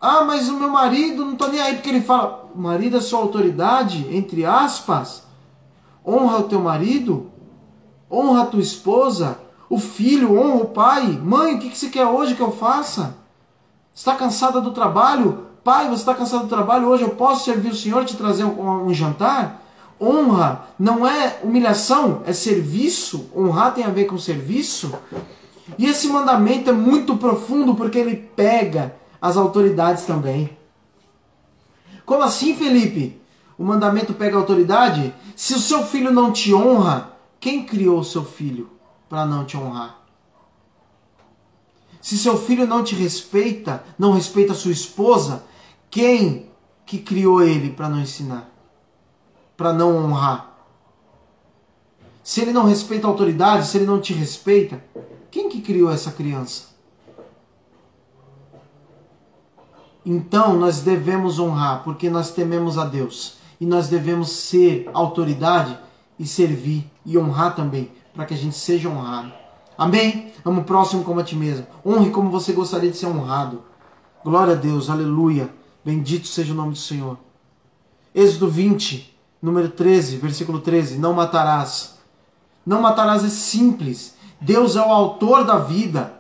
Ah, 0.01 0.25
mas 0.25 0.49
o 0.49 0.59
meu 0.59 0.69
marido 0.69 1.23
não 1.23 1.37
tô 1.37 1.47
nem 1.47 1.61
aí 1.61 1.75
porque 1.75 1.87
ele 1.87 2.01
fala. 2.01 2.49
Marido 2.53 2.97
é 2.97 3.01
sua 3.01 3.19
autoridade, 3.19 4.05
entre 4.13 4.45
aspas. 4.45 5.23
Honra 6.05 6.39
o 6.39 6.43
teu 6.43 6.59
marido, 6.59 7.31
honra 8.11 8.43
a 8.43 8.45
tua 8.45 8.59
esposa, 8.59 9.39
o 9.69 9.77
filho 9.77 10.37
honra 10.37 10.63
o 10.63 10.65
pai. 10.65 11.17
Mãe, 11.23 11.55
o 11.55 11.59
que 11.59 11.77
você 11.77 11.87
quer 11.87 12.05
hoje 12.05 12.35
que 12.35 12.41
eu 12.41 12.51
faça? 12.51 13.15
Está 13.95 14.15
cansada 14.15 14.59
do 14.59 14.71
trabalho? 14.71 15.45
Pai, 15.63 15.87
você 15.87 16.01
está 16.01 16.13
cansado 16.13 16.43
do 16.43 16.49
trabalho? 16.49 16.89
Hoje 16.89 17.03
eu 17.03 17.11
posso 17.11 17.45
servir 17.45 17.69
o 17.69 17.75
Senhor 17.75 18.03
te 18.03 18.17
trazer 18.17 18.43
um, 18.43 18.87
um 18.87 18.93
jantar? 18.93 19.63
Honra 20.01 20.65
não 20.77 21.07
é 21.07 21.39
humilhação, 21.41 22.21
é 22.25 22.33
serviço. 22.33 23.29
Honrar 23.33 23.73
tem 23.73 23.85
a 23.85 23.89
ver 23.89 24.05
com 24.05 24.17
serviço. 24.17 24.93
E 25.77 25.85
esse 25.85 26.07
mandamento 26.07 26.69
é 26.69 26.73
muito 26.73 27.17
profundo 27.17 27.75
porque 27.75 27.97
ele 27.97 28.15
pega 28.15 28.95
as 29.21 29.37
autoridades 29.37 30.05
também. 30.05 30.57
Como 32.05 32.23
assim, 32.23 32.55
Felipe? 32.55 33.21
O 33.57 33.63
mandamento 33.63 34.13
pega 34.13 34.37
autoridade? 34.37 35.13
Se 35.35 35.53
o 35.53 35.59
seu 35.59 35.85
filho 35.85 36.11
não 36.11 36.31
te 36.31 36.53
honra, 36.53 37.13
quem 37.39 37.65
criou 37.65 37.99
o 37.99 38.05
seu 38.05 38.23
filho 38.23 38.69
para 39.07 39.25
não 39.25 39.45
te 39.45 39.55
honrar? 39.57 39.99
Se 42.01 42.17
seu 42.17 42.37
filho 42.37 42.65
não 42.65 42.83
te 42.83 42.95
respeita, 42.95 43.83
não 43.97 44.13
respeita 44.13 44.53
a 44.53 44.55
sua 44.55 44.71
esposa, 44.71 45.43
quem 45.89 46.49
que 46.85 46.97
criou 46.97 47.43
ele 47.43 47.69
para 47.69 47.89
não 47.89 47.99
ensinar? 47.99 48.49
Para 49.55 49.73
não 49.73 49.95
honrar? 49.97 50.57
Se 52.23 52.41
ele 52.41 52.53
não 52.53 52.65
respeita 52.65 53.07
a 53.07 53.09
autoridade, 53.09 53.67
se 53.67 53.77
ele 53.77 53.85
não 53.85 53.99
te 53.99 54.13
respeita, 54.13 54.83
quem 55.31 55.49
que 55.49 55.61
criou 55.61 55.91
essa 55.91 56.11
criança? 56.11 56.69
Então 60.05 60.57
nós 60.57 60.81
devemos 60.81 61.39
honrar, 61.39 61.83
porque 61.83 62.09
nós 62.09 62.31
tememos 62.31 62.77
a 62.77 62.85
Deus 62.85 63.37
e 63.59 63.65
nós 63.65 63.87
devemos 63.87 64.29
ser 64.29 64.89
autoridade 64.93 65.77
e 66.17 66.25
servir 66.25 66.89
e 67.05 67.17
honrar 67.17 67.55
também, 67.55 67.91
para 68.13 68.25
que 68.25 68.33
a 68.33 68.37
gente 68.37 68.55
seja 68.55 68.89
honrado. 68.89 69.31
Amém? 69.77 70.33
Amo 70.43 70.61
o 70.61 70.63
próximo 70.63 71.03
como 71.03 71.19
a 71.19 71.23
ti 71.23 71.35
mesmo. 71.35 71.65
Honre 71.85 72.09
como 72.09 72.29
você 72.29 72.51
gostaria 72.51 72.91
de 72.91 72.97
ser 72.97 73.05
honrado. 73.05 73.63
Glória 74.23 74.53
a 74.53 74.57
Deus, 74.57 74.89
aleluia. 74.89 75.49
Bendito 75.85 76.27
seja 76.27 76.53
o 76.53 76.55
nome 76.55 76.73
do 76.73 76.77
Senhor. 76.77 77.17
Êxodo 78.13 78.49
20, 78.49 79.17
número 79.41 79.69
13, 79.69 80.17
versículo 80.17 80.59
13. 80.59 80.97
Não 80.97 81.13
matarás. 81.13 81.97
Não 82.65 82.81
matarás 82.81 83.23
é 83.23 83.29
simples. 83.29 84.15
Deus 84.41 84.75
é 84.75 84.81
o 84.81 84.91
autor 84.91 85.43
da 85.43 85.57
vida. 85.57 86.13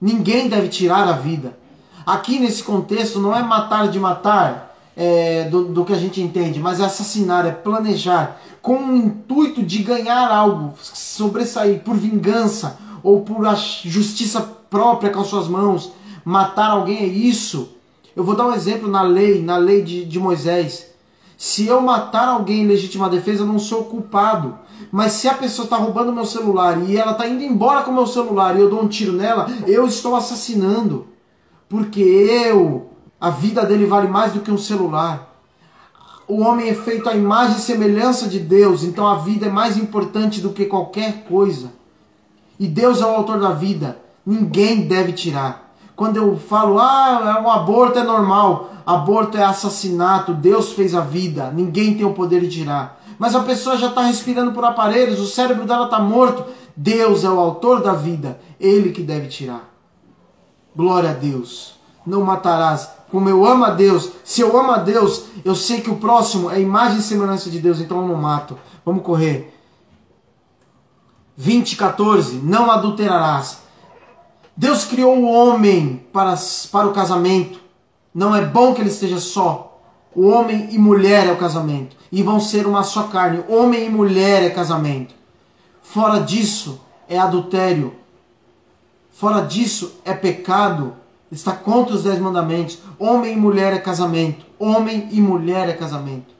Ninguém 0.00 0.48
deve 0.48 0.68
tirar 0.68 1.08
a 1.08 1.12
vida. 1.12 1.58
Aqui 2.06 2.38
nesse 2.38 2.62
contexto 2.62 3.18
não 3.18 3.34
é 3.34 3.42
matar 3.42 3.88
de 3.88 3.98
matar, 3.98 4.76
é, 4.96 5.44
do, 5.48 5.64
do, 5.64 5.84
que 5.84 5.92
a 5.92 5.98
gente 5.98 6.20
entende, 6.20 6.60
mas 6.60 6.78
é 6.78 6.84
assassinar, 6.84 7.46
é 7.46 7.50
planejar, 7.50 8.40
com 8.60 8.76
o 8.76 8.96
intuito 8.96 9.62
de 9.62 9.82
ganhar 9.82 10.30
algo, 10.30 10.74
sobressair 10.80 11.80
por 11.80 11.96
vingança 11.96 12.78
ou 13.02 13.22
por 13.22 13.46
a 13.46 13.54
justiça 13.54 14.40
própria 14.68 15.10
com 15.10 15.24
suas 15.24 15.48
mãos. 15.48 15.92
Matar 16.24 16.70
alguém 16.70 16.98
é 16.98 17.06
isso. 17.06 17.70
Eu 18.14 18.22
vou 18.22 18.36
dar 18.36 18.46
um 18.46 18.54
exemplo 18.54 18.88
na 18.88 19.02
lei, 19.02 19.42
na 19.42 19.56
lei 19.56 19.82
de, 19.82 20.04
de 20.04 20.18
Moisés. 20.18 20.86
Se 21.36 21.66
eu 21.66 21.80
matar 21.80 22.28
alguém 22.28 22.62
em 22.62 22.66
legítima 22.66 23.08
defesa, 23.08 23.42
eu 23.42 23.46
não 23.46 23.58
sou 23.58 23.84
culpado. 23.84 24.58
Mas 24.90 25.12
se 25.12 25.28
a 25.28 25.34
pessoa 25.34 25.64
está 25.64 25.76
roubando 25.76 26.12
meu 26.12 26.24
celular 26.24 26.82
e 26.82 26.96
ela 26.96 27.12
está 27.12 27.26
indo 27.26 27.42
embora 27.42 27.82
com 27.82 27.92
meu 27.92 28.06
celular 28.06 28.56
e 28.56 28.60
eu 28.60 28.70
dou 28.70 28.82
um 28.82 28.88
tiro 28.88 29.12
nela, 29.12 29.48
eu 29.66 29.86
estou 29.86 30.14
assassinando. 30.14 31.06
Porque 31.68 32.00
eu 32.00 32.90
a 33.24 33.30
vida 33.30 33.64
dele 33.64 33.86
vale 33.86 34.06
mais 34.06 34.34
do 34.34 34.40
que 34.40 34.50
um 34.50 34.58
celular. 34.58 35.34
O 36.28 36.42
homem 36.42 36.68
é 36.68 36.74
feito 36.74 37.08
à 37.08 37.14
imagem 37.14 37.56
e 37.56 37.60
semelhança 37.60 38.28
de 38.28 38.38
Deus, 38.38 38.82
então 38.82 39.06
a 39.06 39.14
vida 39.16 39.46
é 39.46 39.50
mais 39.50 39.78
importante 39.78 40.42
do 40.42 40.50
que 40.50 40.66
qualquer 40.66 41.24
coisa. 41.24 41.72
E 42.60 42.66
Deus 42.66 43.00
é 43.00 43.06
o 43.06 43.14
autor 43.14 43.40
da 43.40 43.50
vida, 43.52 43.98
ninguém 44.26 44.82
deve 44.82 45.12
tirar. 45.12 45.74
Quando 45.96 46.18
eu 46.18 46.36
falo, 46.36 46.78
ah, 46.78 47.42
o 47.42 47.50
aborto 47.50 47.98
é 47.98 48.02
normal, 48.02 48.72
aborto 48.84 49.38
é 49.38 49.42
assassinato, 49.42 50.34
Deus 50.34 50.72
fez 50.72 50.94
a 50.94 51.00
vida, 51.00 51.50
ninguém 51.50 51.94
tem 51.94 52.04
o 52.04 52.12
poder 52.12 52.42
de 52.42 52.50
tirar. 52.50 53.02
Mas 53.18 53.34
a 53.34 53.40
pessoa 53.40 53.76
já 53.76 53.88
está 53.88 54.02
respirando 54.02 54.52
por 54.52 54.64
aparelhos, 54.64 55.20
o 55.20 55.26
cérebro 55.26 55.66
dela 55.66 55.84
está 55.84 55.98
morto. 55.98 56.44
Deus 56.76 57.24
é 57.24 57.30
o 57.30 57.38
autor 57.38 57.82
da 57.82 57.92
vida, 57.92 58.40
ele 58.58 58.90
que 58.90 59.02
deve 59.02 59.28
tirar. 59.28 59.72
Glória 60.74 61.10
a 61.10 61.14
Deus. 61.14 61.74
Não 62.06 62.22
matarás 62.22 62.90
como 63.14 63.28
eu 63.28 63.46
amo 63.46 63.64
a 63.64 63.70
Deus, 63.70 64.10
se 64.24 64.40
eu 64.40 64.58
amo 64.58 64.72
a 64.72 64.78
Deus, 64.78 65.26
eu 65.44 65.54
sei 65.54 65.80
que 65.80 65.88
o 65.88 65.98
próximo 65.98 66.50
é 66.50 66.60
imagem 66.60 66.98
e 66.98 67.02
semelhança 67.02 67.48
de 67.48 67.60
Deus, 67.60 67.78
então 67.78 68.00
eu 68.00 68.08
não 68.08 68.16
mato. 68.16 68.58
Vamos 68.84 69.04
correr. 69.04 69.56
20, 71.36 71.76
14. 71.76 72.38
Não 72.38 72.72
adulterarás. 72.72 73.58
Deus 74.56 74.84
criou 74.84 75.16
o 75.16 75.30
homem 75.30 76.04
para, 76.12 76.34
para 76.72 76.88
o 76.88 76.92
casamento. 76.92 77.60
Não 78.12 78.34
é 78.34 78.44
bom 78.44 78.74
que 78.74 78.80
ele 78.80 78.90
esteja 78.90 79.20
só. 79.20 79.73
O 80.14 80.28
homem 80.28 80.68
e 80.70 80.78
mulher 80.78 81.26
é 81.26 81.32
o 81.32 81.36
casamento. 81.36 81.96
E 82.10 82.22
vão 82.22 82.38
ser 82.38 82.66
uma 82.66 82.82
só 82.82 83.04
carne. 83.04 83.42
Homem 83.48 83.86
e 83.86 83.90
mulher 83.90 84.42
é 84.42 84.50
casamento. 84.50 85.14
Fora 85.82 86.20
disso 86.20 86.80
é 87.08 87.18
adultério. 87.18 87.94
Fora 89.10 89.42
disso 89.42 90.00
é 90.04 90.12
pecado 90.14 90.94
está 91.34 91.52
contra 91.52 91.94
os 91.94 92.04
dez 92.04 92.18
mandamentos. 92.18 92.78
Homem 92.98 93.32
e 93.32 93.36
mulher 93.36 93.72
é 93.72 93.78
casamento. 93.78 94.46
Homem 94.58 95.08
e 95.10 95.20
mulher 95.20 95.68
é 95.68 95.72
casamento. 95.72 96.34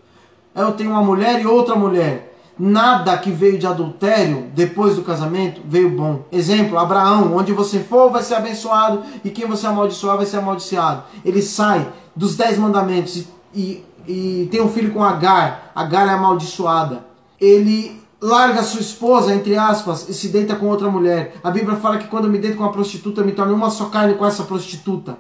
Eu 0.55 0.73
tenho 0.73 0.91
uma 0.91 1.03
mulher 1.03 1.41
e 1.41 1.47
outra 1.47 1.75
mulher. 1.75 2.33
Nada 2.57 3.19
que 3.19 3.33
veio 3.33 3.59
de 3.59 3.67
adultério 3.67 4.47
depois 4.55 4.95
do 4.95 5.03
casamento 5.03 5.61
veio 5.65 5.91
bom. 5.91 6.23
Exemplo, 6.31 6.79
Abraão, 6.79 7.37
onde 7.37 7.53
você 7.53 7.81
for 7.81 8.11
vai 8.11 8.23
ser 8.23 8.35
abençoado 8.35 9.03
e 9.25 9.31
quem 9.31 9.47
você 9.47 9.67
amaldiçoar 9.67 10.17
vai 10.17 10.27
ser 10.27 10.37
amaldiçoado. 10.37 11.03
Ele 11.25 11.43
sai 11.43 11.89
dos 12.15 12.37
dez 12.37 12.57
mandamentos 12.57 13.17
e, 13.17 13.27
e, 13.55 13.85
e 14.07 14.49
tem 14.51 14.61
um 14.61 14.69
filho 14.69 14.93
com 14.93 15.03
Agar. 15.03 15.71
Agar 15.75 16.07
é 16.07 16.11
amaldiçoada. 16.11 17.07
Ele 17.41 18.01
larga 18.21 18.63
sua 18.63 18.81
esposa, 18.81 19.35
entre 19.35 19.57
aspas, 19.57 20.09
e 20.09 20.15
se 20.15 20.29
deita 20.29 20.57
com 20.57 20.67
outra 20.67 20.91
mulher. 20.91 21.37
A 21.45 21.51
Bíblia 21.51 21.77
fala 21.77 21.99
que 21.99 22.09
quando 22.09 22.25
eu 22.25 22.31
me 22.31 22.39
deito 22.39 22.57
com 22.57 22.63
uma 22.63 22.73
prostituta, 22.73 23.21
eu 23.21 23.27
me 23.27 23.33
torno 23.33 23.55
uma 23.55 23.71
só 23.71 23.87
carne 23.87 24.15
com 24.15 24.25
essa 24.25 24.45
prostituta. 24.45 25.19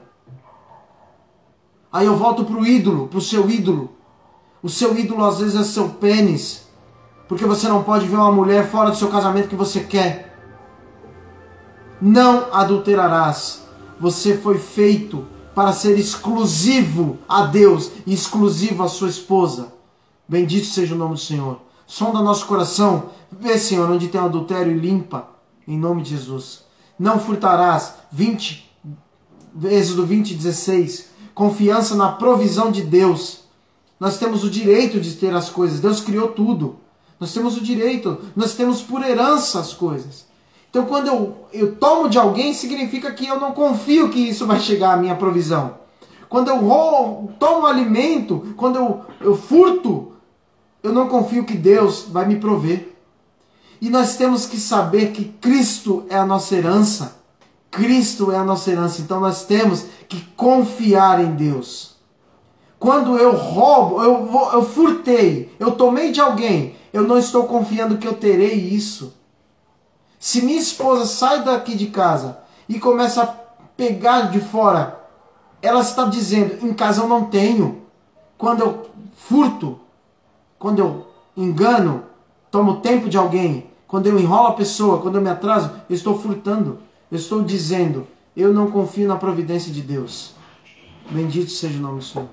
Aí 1.92 2.06
eu 2.06 2.16
volto 2.16 2.44
pro 2.44 2.66
ídolo, 2.66 3.06
pro 3.06 3.20
seu 3.20 3.48
ídolo. 3.48 3.92
O 4.62 4.68
seu 4.68 4.98
ídolo 4.98 5.24
às 5.24 5.38
vezes 5.38 5.54
é 5.54 5.62
seu 5.62 5.90
pênis. 5.90 6.66
Porque 7.28 7.44
você 7.44 7.68
não 7.68 7.82
pode 7.82 8.06
ver 8.06 8.16
uma 8.16 8.32
mulher 8.32 8.66
fora 8.66 8.90
do 8.90 8.96
seu 8.96 9.08
casamento 9.08 9.48
que 9.48 9.54
você 9.54 9.80
quer. 9.80 10.34
Não 12.00 12.52
adulterarás. 12.52 13.62
Você 14.00 14.36
foi 14.36 14.58
feito 14.58 15.26
para 15.54 15.72
ser 15.72 15.98
exclusivo 15.98 17.18
a 17.28 17.46
Deus 17.46 17.90
exclusivo 18.06 18.82
à 18.82 18.88
sua 18.88 19.08
esposa. 19.08 19.72
Bendito 20.28 20.66
seja 20.66 20.94
o 20.94 20.98
nome 20.98 21.14
do 21.14 21.20
Senhor. 21.20 21.60
Sonda 21.86 22.20
nosso 22.20 22.46
coração. 22.46 23.10
Vê, 23.30 23.58
Senhor, 23.58 23.90
onde 23.90 24.08
tem 24.08 24.20
adultério 24.20 24.72
e 24.72 24.78
limpa. 24.78 25.28
Em 25.66 25.78
nome 25.78 26.02
de 26.02 26.10
Jesus. 26.10 26.64
Não 26.98 27.20
furtarás. 27.20 27.94
20, 28.10 28.70
Êxodo 29.64 30.04
20, 30.04 30.34
16. 30.34 31.10
Confiança 31.34 31.94
na 31.94 32.12
provisão 32.12 32.70
de 32.70 32.82
Deus. 32.82 33.40
Nós 33.98 34.18
temos 34.18 34.44
o 34.44 34.50
direito 34.50 35.00
de 35.00 35.12
ter 35.12 35.34
as 35.34 35.50
coisas. 35.50 35.80
Deus 35.80 36.00
criou 36.00 36.28
tudo. 36.28 36.76
Nós 37.18 37.32
temos 37.32 37.56
o 37.56 37.60
direito. 37.60 38.18
Nós 38.34 38.54
temos 38.54 38.82
por 38.82 39.02
herança 39.02 39.60
as 39.60 39.72
coisas. 39.72 40.23
Então, 40.74 40.86
quando 40.86 41.06
eu, 41.06 41.36
eu 41.52 41.76
tomo 41.76 42.08
de 42.08 42.18
alguém, 42.18 42.52
significa 42.52 43.12
que 43.12 43.28
eu 43.28 43.38
não 43.38 43.52
confio 43.52 44.08
que 44.08 44.18
isso 44.18 44.44
vai 44.44 44.58
chegar 44.58 44.94
à 44.94 44.96
minha 44.96 45.14
provisão. 45.14 45.78
Quando 46.28 46.48
eu 46.48 46.56
roubo, 46.56 47.32
tomo 47.38 47.64
alimento, 47.64 48.52
quando 48.56 48.74
eu, 48.74 49.00
eu 49.20 49.36
furto, 49.36 50.14
eu 50.82 50.92
não 50.92 51.06
confio 51.06 51.44
que 51.44 51.56
Deus 51.56 52.06
vai 52.10 52.26
me 52.26 52.40
prover. 52.40 52.92
E 53.80 53.88
nós 53.88 54.16
temos 54.16 54.46
que 54.46 54.58
saber 54.58 55.12
que 55.12 55.26
Cristo 55.40 56.06
é 56.10 56.16
a 56.16 56.26
nossa 56.26 56.56
herança. 56.56 57.18
Cristo 57.70 58.32
é 58.32 58.36
a 58.36 58.42
nossa 58.42 58.68
herança. 58.72 59.00
Então 59.00 59.20
nós 59.20 59.44
temos 59.44 59.86
que 60.08 60.22
confiar 60.36 61.22
em 61.22 61.36
Deus. 61.36 61.94
Quando 62.80 63.16
eu 63.16 63.30
roubo, 63.30 64.02
eu, 64.02 64.28
eu 64.54 64.64
furtei, 64.64 65.54
eu 65.60 65.70
tomei 65.70 66.10
de 66.10 66.20
alguém, 66.20 66.74
eu 66.92 67.04
não 67.04 67.16
estou 67.16 67.44
confiando 67.44 67.96
que 67.96 68.08
eu 68.08 68.14
terei 68.14 68.54
isso. 68.54 69.22
Se 70.24 70.40
minha 70.40 70.58
esposa 70.58 71.04
sai 71.04 71.44
daqui 71.44 71.76
de 71.76 71.88
casa 71.88 72.38
e 72.66 72.80
começa 72.80 73.22
a 73.22 73.26
pegar 73.76 74.30
de 74.30 74.40
fora, 74.40 74.98
ela 75.60 75.82
está 75.82 76.06
dizendo: 76.06 76.66
em 76.66 76.72
casa 76.72 77.02
eu 77.02 77.06
não 77.06 77.26
tenho. 77.26 77.82
Quando 78.38 78.60
eu 78.60 78.90
furto, 79.14 79.78
quando 80.58 80.78
eu 80.78 81.06
engano, 81.36 82.04
tomo 82.50 82.80
tempo 82.80 83.10
de 83.10 83.18
alguém, 83.18 83.70
quando 83.86 84.06
eu 84.06 84.18
enrolo 84.18 84.46
a 84.46 84.54
pessoa, 84.54 84.98
quando 85.02 85.16
eu 85.16 85.20
me 85.20 85.28
atraso, 85.28 85.70
eu 85.90 85.94
estou 85.94 86.18
furtando. 86.18 86.78
Eu 87.12 87.18
estou 87.18 87.42
dizendo, 87.42 88.06
eu 88.34 88.50
não 88.50 88.70
confio 88.70 89.06
na 89.06 89.16
providência 89.16 89.70
de 89.70 89.82
Deus. 89.82 90.32
Bendito 91.10 91.50
seja 91.50 91.78
o 91.78 91.82
nome 91.82 91.98
do 91.98 92.04
Senhor. 92.04 92.28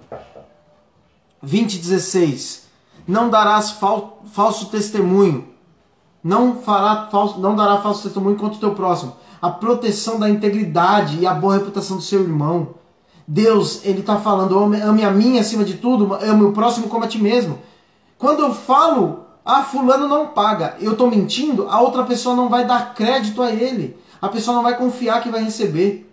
20:16 1.45 2.61
Não 3.05 3.29
darás 3.29 3.71
fal, 3.71 4.23
falso 4.31 4.69
testemunho. 4.69 5.50
Não 6.23 6.55
fará 6.57 7.07
falso, 7.11 7.39
não 7.39 7.55
dará 7.55 7.77
falso 7.81 8.03
testemunho 8.03 8.37
contra 8.37 8.57
o 8.57 8.59
teu 8.59 8.75
próximo. 8.75 9.15
A 9.41 9.49
proteção 9.49 10.19
da 10.19 10.29
integridade 10.29 11.17
e 11.19 11.25
a 11.25 11.33
boa 11.33 11.55
reputação 11.55 11.97
do 11.97 12.03
seu 12.03 12.21
irmão. 12.21 12.75
Deus, 13.27 13.81
ele 13.83 14.01
está 14.01 14.17
falando, 14.17 14.57
ame 14.59 15.03
a 15.03 15.11
mim 15.11 15.39
acima 15.39 15.63
de 15.63 15.75
tudo, 15.75 16.13
ame 16.15 16.43
o 16.43 16.51
próximo 16.51 16.87
como 16.89 17.05
a 17.05 17.07
ti 17.07 17.17
mesmo. 17.17 17.59
Quando 18.17 18.41
eu 18.41 18.53
falo, 18.53 19.25
ah, 19.43 19.63
fulano 19.63 20.07
não 20.07 20.27
paga, 20.27 20.75
eu 20.79 20.91
estou 20.91 21.09
mentindo, 21.09 21.67
a 21.69 21.81
outra 21.81 22.03
pessoa 22.03 22.35
não 22.35 22.49
vai 22.49 22.65
dar 22.65 22.93
crédito 22.93 23.41
a 23.41 23.51
ele. 23.51 23.97
A 24.21 24.29
pessoa 24.29 24.55
não 24.55 24.63
vai 24.63 24.77
confiar 24.77 25.21
que 25.21 25.29
vai 25.29 25.43
receber. 25.43 26.07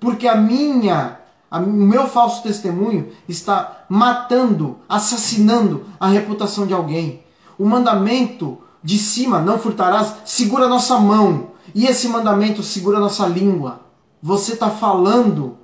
Porque 0.00 0.26
a 0.26 0.34
minha, 0.34 1.18
o 1.52 1.60
meu 1.60 2.08
falso 2.08 2.42
testemunho 2.42 3.12
está 3.28 3.84
matando, 3.88 4.78
assassinando 4.88 5.84
a 6.00 6.08
reputação 6.08 6.66
de 6.66 6.74
alguém. 6.74 7.22
O 7.56 7.64
mandamento 7.64 8.58
de 8.82 8.98
cima, 8.98 9.40
não 9.40 9.58
furtarás, 9.58 10.14
segura 10.24 10.66
a 10.66 10.68
nossa 10.68 10.98
mão. 10.98 11.52
E 11.74 11.86
esse 11.86 12.08
mandamento 12.08 12.62
segura 12.62 12.98
a 12.98 13.00
nossa 13.00 13.26
língua. 13.26 13.80
Você 14.22 14.52
está 14.54 14.70
falando, 14.70 15.56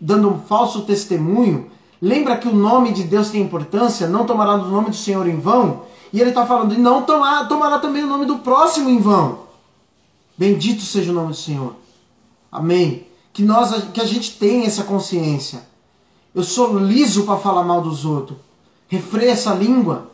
dando 0.00 0.28
um 0.28 0.40
falso 0.40 0.82
testemunho, 0.82 1.70
Lembra 2.00 2.36
que 2.36 2.46
o 2.48 2.54
nome 2.54 2.92
de 2.92 3.02
Deus 3.02 3.30
tem 3.30 3.42
importância? 3.42 4.06
Não 4.06 4.24
tomará 4.24 4.54
o 4.54 4.68
nome 4.68 4.90
do 4.90 4.96
Senhor 4.96 5.26
em 5.26 5.38
vão? 5.38 5.82
E 6.12 6.20
ele 6.20 6.30
está 6.30 6.46
falando, 6.46 6.74
e 6.74 6.78
não 6.78 7.02
tomar, 7.02 7.48
tomará 7.48 7.78
também 7.78 8.04
o 8.04 8.06
nome 8.06 8.24
do 8.24 8.38
próximo 8.38 8.88
em 8.88 8.98
vão. 8.98 9.40
Bendito 10.36 10.82
seja 10.82 11.10
o 11.10 11.14
nome 11.14 11.28
do 11.28 11.36
Senhor. 11.36 11.74
Amém. 12.50 13.06
Que, 13.32 13.42
nós, 13.42 13.90
que 13.92 14.00
a 14.00 14.04
gente 14.04 14.38
tenha 14.38 14.66
essa 14.66 14.84
consciência. 14.84 15.62
Eu 16.34 16.44
sou 16.44 16.78
liso 16.78 17.24
para 17.24 17.36
falar 17.36 17.64
mal 17.64 17.82
dos 17.82 18.04
outros. 18.04 18.38
Refreia 18.86 19.32
essa 19.32 19.52
língua. 19.52 20.10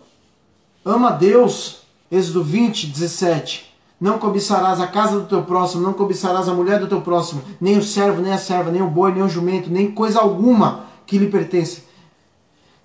Ama 0.85 1.11
Deus. 1.11 1.83
Êxodo 2.15 2.45
20, 2.45 2.87
17. 2.87 3.75
Não 4.01 4.19
cobiçarás 4.19 4.81
a 4.81 4.87
casa 4.87 5.19
do 5.19 5.27
teu 5.27 5.43
próximo, 5.43 5.83
não 5.83 5.93
cobiçarás 5.93 6.49
a 6.49 6.55
mulher 6.55 6.79
do 6.79 6.87
teu 6.87 7.01
próximo, 7.01 7.43
nem 7.61 7.77
o 7.77 7.83
servo, 7.83 8.23
nem 8.23 8.33
a 8.33 8.39
serva, 8.39 8.71
nem 8.71 8.83
o 8.83 8.87
boi, 8.87 9.13
nem 9.13 9.23
o 9.23 9.29
jumento, 9.29 9.69
nem 9.69 9.91
coisa 9.91 10.21
alguma 10.21 10.85
que 11.07 11.19
lhe 11.19 11.27
pertence. 11.27 11.83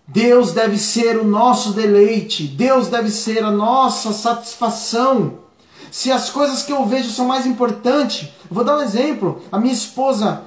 Deus 0.08 0.52
deve 0.52 0.80
ser 0.80 1.20
o 1.20 1.24
nosso 1.24 1.74
deleite, 1.74 2.48
Deus 2.48 2.88
deve 2.88 3.12
ser 3.12 3.44
a 3.44 3.52
nossa 3.52 4.12
satisfação. 4.14 5.34
Se 5.92 6.12
as 6.12 6.32
coisas 6.32 6.64
que 6.64 6.72
eu 6.72 6.84
vejo 6.88 7.12
são 7.12 7.28
mais 7.28 7.46
importantes, 7.46 8.30
vou 8.50 8.64
dar 8.64 8.78
um 8.78 8.82
exemplo. 8.82 9.44
A 9.52 9.60
minha 9.60 9.74
esposa, 9.74 10.42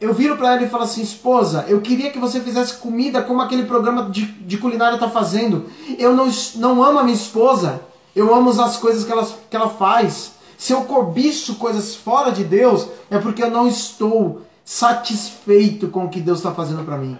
eu 0.00 0.12
viro 0.12 0.36
para 0.36 0.54
ela 0.54 0.64
e 0.64 0.68
falo 0.68 0.82
assim: 0.82 1.02
esposa, 1.02 1.64
eu 1.68 1.80
queria 1.80 2.10
que 2.10 2.18
você 2.18 2.40
fizesse 2.40 2.74
comida 2.74 3.22
como 3.22 3.40
aquele 3.40 3.62
programa 3.62 4.10
de, 4.10 4.26
de 4.26 4.58
culinária 4.58 4.96
está 4.96 5.08
fazendo. 5.08 5.66
Eu 5.96 6.16
não, 6.16 6.28
não 6.56 6.82
amo 6.82 6.98
a 6.98 7.04
minha 7.04 7.14
esposa, 7.16 7.80
eu 8.14 8.34
amo 8.34 8.50
as 8.50 8.76
coisas 8.76 9.04
que 9.04 9.12
ela, 9.12 9.26
que 9.50 9.56
ela 9.56 9.70
faz. 9.70 10.32
Se 10.56 10.72
eu 10.72 10.82
cobiço 10.82 11.56
coisas 11.56 11.94
fora 11.94 12.30
de 12.30 12.44
Deus, 12.44 12.86
é 13.10 13.18
porque 13.18 13.42
eu 13.42 13.50
não 13.50 13.66
estou 13.66 14.42
satisfeito 14.64 15.88
com 15.88 16.04
o 16.04 16.08
que 16.08 16.20
Deus 16.20 16.38
está 16.38 16.52
fazendo 16.52 16.84
para 16.84 16.96
mim. 16.96 17.18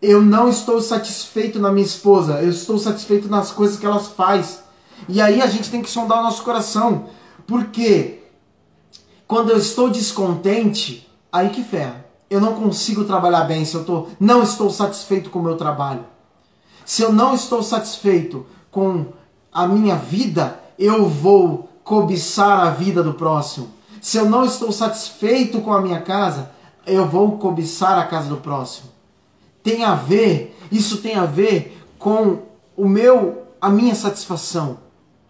Eu 0.00 0.22
não 0.22 0.48
estou 0.48 0.80
satisfeito 0.80 1.58
na 1.58 1.72
minha 1.72 1.86
esposa, 1.86 2.42
eu 2.42 2.50
estou 2.50 2.78
satisfeito 2.78 3.28
nas 3.28 3.50
coisas 3.50 3.78
que 3.78 3.86
ela 3.86 3.98
faz. 3.98 4.62
E 5.08 5.20
aí 5.20 5.40
a 5.40 5.46
gente 5.46 5.70
tem 5.70 5.82
que 5.82 5.90
sondar 5.90 6.20
o 6.20 6.22
nosso 6.22 6.42
coração, 6.42 7.06
porque 7.46 8.22
quando 9.26 9.50
eu 9.50 9.58
estou 9.58 9.88
descontente, 9.88 11.08
aí 11.32 11.50
que 11.50 11.62
ferra. 11.62 12.04
Eu 12.28 12.40
não 12.40 12.54
consigo 12.54 13.04
trabalhar 13.04 13.42
bem 13.42 13.64
se 13.64 13.74
eu 13.74 13.84
tô, 13.84 14.06
não 14.20 14.42
estou 14.42 14.70
satisfeito 14.70 15.30
com 15.30 15.38
o 15.38 15.42
meu 15.42 15.56
trabalho. 15.56 16.04
Se 16.84 17.02
eu 17.02 17.12
não 17.12 17.34
estou 17.34 17.62
satisfeito 17.62 18.46
com 18.70 19.06
a 19.52 19.66
minha 19.66 19.96
vida, 19.96 20.60
eu 20.78 21.08
vou 21.08 21.68
cobiçar 21.84 22.66
a 22.66 22.70
vida 22.70 23.02
do 23.02 23.14
próximo. 23.14 23.68
Se 24.00 24.16
eu 24.16 24.28
não 24.28 24.44
estou 24.44 24.72
satisfeito 24.72 25.60
com 25.60 25.72
a 25.72 25.80
minha 25.80 26.00
casa, 26.00 26.50
eu 26.86 27.06
vou 27.06 27.38
cobiçar 27.38 27.98
a 27.98 28.06
casa 28.06 28.28
do 28.28 28.36
próximo. 28.36 28.88
Tem 29.62 29.84
a 29.84 29.94
ver, 29.94 30.56
isso 30.72 30.98
tem 30.98 31.16
a 31.16 31.26
ver 31.26 31.78
com 31.98 32.38
o 32.76 32.88
meu, 32.88 33.42
a 33.60 33.68
minha 33.68 33.94
satisfação. 33.94 34.78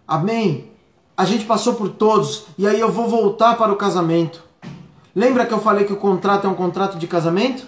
Amém? 0.07 0.71
A 1.17 1.25
gente 1.25 1.45
passou 1.45 1.73
por 1.75 1.89
todos 1.89 2.45
e 2.57 2.65
aí 2.65 2.79
eu 2.79 2.91
vou 2.91 3.07
voltar 3.07 3.57
para 3.57 3.71
o 3.71 3.75
casamento. 3.75 4.43
Lembra 5.13 5.45
que 5.45 5.53
eu 5.53 5.59
falei 5.59 5.83
que 5.83 5.93
o 5.93 5.97
contrato 5.97 6.47
é 6.47 6.49
um 6.49 6.55
contrato 6.55 6.97
de 6.97 7.07
casamento? 7.07 7.67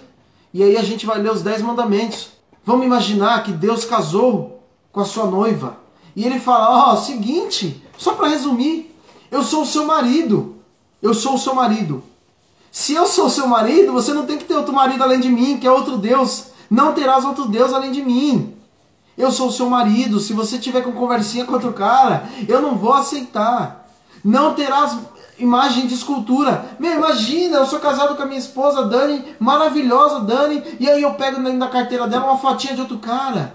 E 0.52 0.62
aí 0.62 0.76
a 0.76 0.82
gente 0.82 1.04
vai 1.04 1.18
ler 1.20 1.30
os 1.30 1.42
dez 1.42 1.60
mandamentos. 1.60 2.30
Vamos 2.64 2.86
imaginar 2.86 3.42
que 3.42 3.52
Deus 3.52 3.84
casou 3.84 4.62
com 4.90 5.00
a 5.00 5.04
sua 5.04 5.26
noiva. 5.26 5.83
E 6.16 6.24
ele 6.24 6.38
fala: 6.38 6.70
Ó, 6.70 6.92
oh, 6.92 6.96
seguinte, 6.96 7.82
só 7.98 8.14
para 8.14 8.28
resumir, 8.28 8.94
eu 9.30 9.42
sou 9.42 9.62
o 9.62 9.66
seu 9.66 9.84
marido. 9.84 10.56
Eu 11.02 11.12
sou 11.12 11.34
o 11.34 11.38
seu 11.38 11.54
marido. 11.54 12.02
Se 12.70 12.94
eu 12.94 13.06
sou 13.06 13.26
o 13.26 13.30
seu 13.30 13.46
marido, 13.46 13.92
você 13.92 14.12
não 14.12 14.26
tem 14.26 14.38
que 14.38 14.44
ter 14.44 14.54
outro 14.54 14.74
marido 14.74 15.02
além 15.02 15.20
de 15.20 15.28
mim, 15.28 15.58
que 15.58 15.66
é 15.66 15.70
outro 15.70 15.98
Deus. 15.98 16.46
Não 16.70 16.92
terás 16.92 17.24
outro 17.24 17.46
Deus 17.46 17.72
além 17.72 17.92
de 17.92 18.02
mim. 18.02 18.54
Eu 19.16 19.30
sou 19.30 19.48
o 19.48 19.52
seu 19.52 19.68
marido. 19.68 20.18
Se 20.18 20.32
você 20.32 20.58
tiver 20.58 20.82
com 20.82 20.92
conversinha 20.92 21.44
com 21.44 21.52
outro 21.52 21.72
cara, 21.72 22.28
eu 22.48 22.60
não 22.60 22.76
vou 22.76 22.94
aceitar. 22.94 23.88
Não 24.24 24.54
terás 24.54 24.96
imagem 25.38 25.86
de 25.86 25.94
escultura. 25.94 26.76
Meu, 26.78 26.96
imagina, 26.96 27.58
eu 27.58 27.66
sou 27.66 27.78
casado 27.78 28.16
com 28.16 28.22
a 28.22 28.26
minha 28.26 28.38
esposa 28.38 28.86
Dani, 28.86 29.24
maravilhosa 29.38 30.20
Dani, 30.20 30.62
e 30.80 30.88
aí 30.88 31.02
eu 31.02 31.14
pego 31.14 31.40
na 31.40 31.68
carteira 31.68 32.06
dela 32.06 32.26
uma 32.26 32.38
fotinha 32.38 32.74
de 32.74 32.80
outro 32.80 32.98
cara. 32.98 33.54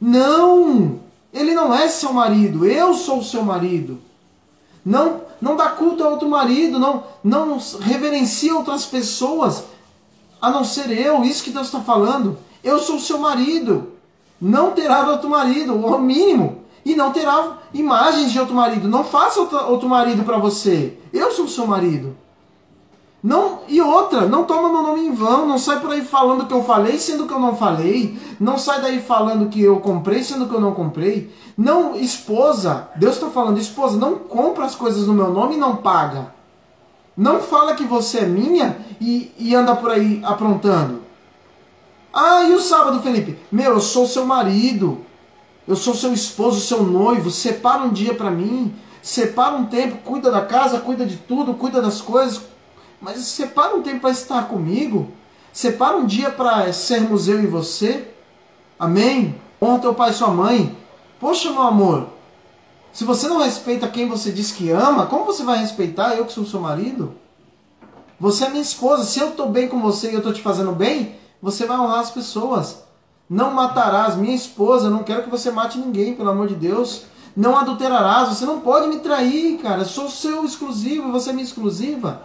Não! 0.00 1.00
Ele 1.32 1.54
não 1.54 1.74
é 1.74 1.88
seu 1.88 2.12
marido, 2.12 2.66
eu 2.66 2.94
sou 2.94 3.22
seu 3.22 3.42
marido. 3.42 3.98
Não 4.84 5.22
não 5.42 5.56
dá 5.56 5.70
culto 5.70 6.04
a 6.04 6.08
outro 6.08 6.28
marido, 6.28 6.78
não, 6.78 7.02
não 7.22 7.58
reverencia 7.80 8.54
outras 8.54 8.86
pessoas, 8.86 9.64
a 10.40 10.48
não 10.48 10.62
ser 10.62 10.88
eu. 10.92 11.24
Isso 11.24 11.42
que 11.42 11.50
Deus 11.50 11.66
está 11.66 11.80
falando. 11.80 12.38
Eu 12.62 12.78
sou 12.78 13.00
seu 13.00 13.18
marido. 13.18 13.92
Não 14.40 14.70
terá 14.70 15.10
outro 15.10 15.28
marido, 15.28 15.74
o 15.74 15.98
mínimo. 15.98 16.62
E 16.84 16.94
não 16.94 17.12
terá 17.12 17.58
imagens 17.74 18.30
de 18.30 18.38
outro 18.38 18.54
marido. 18.54 18.86
Não 18.88 19.02
faça 19.02 19.40
outro 19.40 19.88
marido 19.88 20.22
para 20.22 20.38
você. 20.38 20.96
Eu 21.12 21.32
sou 21.32 21.48
seu 21.48 21.66
marido. 21.66 22.16
Não, 23.22 23.60
e 23.68 23.80
outra, 23.80 24.26
não 24.26 24.42
toma 24.42 24.68
meu 24.68 24.82
nome 24.82 25.06
em 25.06 25.14
vão, 25.14 25.46
não 25.46 25.56
sai 25.56 25.78
por 25.78 25.92
aí 25.92 26.02
falando 26.02 26.46
que 26.46 26.52
eu 26.52 26.64
falei, 26.64 26.98
sendo 26.98 27.26
que 27.26 27.32
eu 27.32 27.38
não 27.38 27.54
falei. 27.54 28.18
Não 28.40 28.58
sai 28.58 28.80
daí 28.80 29.00
falando 29.00 29.48
que 29.48 29.62
eu 29.62 29.78
comprei, 29.78 30.24
sendo 30.24 30.48
que 30.48 30.54
eu 30.54 30.60
não 30.60 30.74
comprei. 30.74 31.32
Não, 31.56 31.94
esposa, 31.94 32.88
Deus 32.96 33.14
está 33.14 33.28
falando, 33.28 33.58
esposa, 33.58 33.96
não 33.96 34.16
compra 34.16 34.64
as 34.64 34.74
coisas 34.74 35.06
no 35.06 35.14
meu 35.14 35.30
nome 35.30 35.54
e 35.54 35.58
não 35.58 35.76
paga. 35.76 36.34
Não 37.16 37.40
fala 37.40 37.74
que 37.76 37.84
você 37.84 38.20
é 38.20 38.26
minha 38.26 38.76
e, 39.00 39.30
e 39.38 39.54
anda 39.54 39.76
por 39.76 39.92
aí 39.92 40.20
aprontando. 40.24 41.02
Ah, 42.12 42.42
e 42.42 42.52
o 42.52 42.60
sábado, 42.60 43.00
Felipe? 43.00 43.38
Meu, 43.52 43.74
eu 43.74 43.80
sou 43.80 44.06
seu 44.06 44.26
marido. 44.26 44.98
Eu 45.66 45.76
sou 45.76 45.94
seu 45.94 46.12
esposo, 46.12 46.60
seu 46.60 46.82
noivo. 46.82 47.30
Separa 47.30 47.82
um 47.82 47.90
dia 47.90 48.14
para 48.14 48.30
mim. 48.30 48.74
Separa 49.00 49.54
um 49.54 49.66
tempo, 49.66 49.98
cuida 50.04 50.30
da 50.30 50.42
casa, 50.42 50.80
cuida 50.80 51.06
de 51.06 51.16
tudo, 51.16 51.54
cuida 51.54 51.80
das 51.80 52.00
coisas. 52.00 52.40
Mas 53.02 53.18
separa 53.18 53.74
um 53.74 53.82
tempo 53.82 54.02
para 54.02 54.10
estar 54.10 54.46
comigo. 54.46 55.10
Separa 55.52 55.96
um 55.96 56.06
dia 56.06 56.30
para 56.30 56.72
sermos 56.72 57.26
eu 57.26 57.42
e 57.42 57.46
você. 57.46 58.08
Amém? 58.78 59.34
Honra 59.60 59.80
teu 59.80 59.92
pai 59.92 60.10
e 60.10 60.14
sua 60.14 60.28
mãe. 60.28 60.78
Poxa, 61.18 61.50
meu 61.50 61.62
amor. 61.62 62.06
Se 62.92 63.04
você 63.04 63.26
não 63.26 63.38
respeita 63.38 63.88
quem 63.88 64.08
você 64.08 64.30
diz 64.30 64.52
que 64.52 64.70
ama, 64.70 65.06
como 65.06 65.24
você 65.24 65.42
vai 65.42 65.58
respeitar 65.58 66.14
eu 66.14 66.26
que 66.26 66.32
sou 66.32 66.46
seu 66.46 66.60
marido? 66.60 67.14
Você 68.20 68.44
é 68.44 68.50
minha 68.50 68.62
esposa. 68.62 69.02
Se 69.02 69.18
eu 69.18 69.30
estou 69.30 69.48
bem 69.48 69.66
com 69.66 69.80
você 69.80 70.10
e 70.10 70.12
eu 70.12 70.18
estou 70.18 70.32
te 70.32 70.40
fazendo 70.40 70.70
bem, 70.70 71.16
você 71.42 71.66
vai 71.66 71.76
honrar 71.76 72.00
as 72.00 72.10
pessoas. 72.12 72.84
Não 73.28 73.52
matarás 73.52 74.14
minha 74.14 74.34
esposa. 74.34 74.86
Eu 74.86 74.92
não 74.92 75.02
quero 75.02 75.24
que 75.24 75.30
você 75.30 75.50
mate 75.50 75.76
ninguém, 75.76 76.14
pelo 76.14 76.30
amor 76.30 76.46
de 76.46 76.54
Deus. 76.54 77.02
Não 77.36 77.56
adulterarás. 77.58 78.28
Você 78.28 78.44
não 78.44 78.60
pode 78.60 78.86
me 78.86 79.00
trair, 79.00 79.58
cara. 79.58 79.80
Eu 79.80 79.86
sou 79.86 80.08
seu 80.08 80.44
exclusivo 80.44 81.10
você 81.10 81.30
é 81.30 81.32
minha 81.32 81.44
exclusiva. 81.44 82.22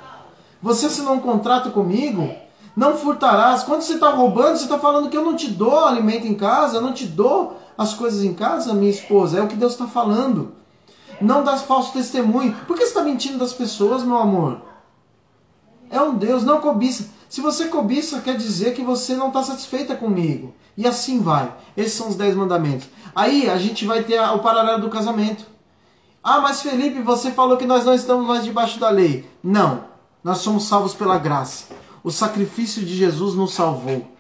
Você 0.62 0.88
assinou 0.88 1.14
um 1.14 1.20
contrato 1.20 1.72
comigo? 1.72 2.30
Não 2.76 2.96
furtarás. 2.96 3.64
Quando 3.64 3.82
você 3.82 3.94
está 3.94 4.12
roubando, 4.12 4.58
você 4.58 4.64
está 4.64 4.78
falando 4.78 5.10
que 5.10 5.18
eu 5.18 5.26
não 5.26 5.36
te 5.36 5.50
dou 5.50 5.86
alimento 5.86 6.28
em 6.28 6.36
casa, 6.36 6.78
eu 6.78 6.82
não 6.82 6.94
te 6.94 7.06
dou 7.06 7.58
as 7.78 7.94
coisas 7.94 8.24
em 8.24 8.34
casa, 8.34 8.74
minha 8.74 8.92
esposa. 8.92 9.40
É 9.40 9.42
o 9.42 9.48
que 9.48 9.56
Deus 9.56 9.74
está 9.74 9.88
falando. 9.88 10.54
Não 11.20 11.44
dá 11.44 11.58
falso 11.58 11.94
testemunho. 11.94 12.56
Por 12.68 12.76
que 12.76 12.84
você 12.84 12.90
está 12.90 13.02
mentindo 13.02 13.38
das 13.38 13.54
pessoas, 13.54 14.04
meu 14.04 14.18
amor? 14.18 14.62
É 15.90 16.02
um 16.02 16.16
Deus, 16.16 16.44
não 16.44 16.60
cobiça. 16.60 17.10
Se 17.30 17.42
você 17.42 17.66
cobiça, 17.66 18.22
quer 18.22 18.38
dizer 18.38 18.74
que 18.74 18.82
você 18.82 19.16
não 19.16 19.28
está 19.28 19.44
satisfeita 19.44 19.96
comigo. 19.96 20.54
E 20.78 20.86
assim 20.86 21.22
vai. 21.22 21.52
Esses 21.76 21.94
são 21.94 22.10
os 22.10 22.16
dez 22.16 22.36
mandamentos. 22.36 22.88
Aí 23.16 23.50
a 23.50 23.58
gente 23.58 23.86
vai 23.86 24.04
ter 24.04 24.20
o 24.22 24.40
paralelo 24.40 24.82
do 24.82 24.90
casamento. 24.90 25.46
Ah, 26.24 26.40
mas 26.40 26.62
Felipe, 26.62 27.02
você 27.02 27.32
falou 27.32 27.58
que 27.58 27.66
nós 27.66 27.86
não 27.86 27.94
estamos 27.94 28.26
mais 28.28 28.44
debaixo 28.44 28.80
da 28.80 28.90
lei. 28.90 29.28
Não, 29.44 29.86
nós 30.28 30.40
somos 30.40 30.66
salvos 30.66 30.94
pela 30.94 31.18
graça. 31.18 31.68
O 32.04 32.12
sacrifício 32.12 32.84
de 32.84 32.94
Jesus 32.94 33.34
nos 33.34 33.54
salvou. 33.54 34.12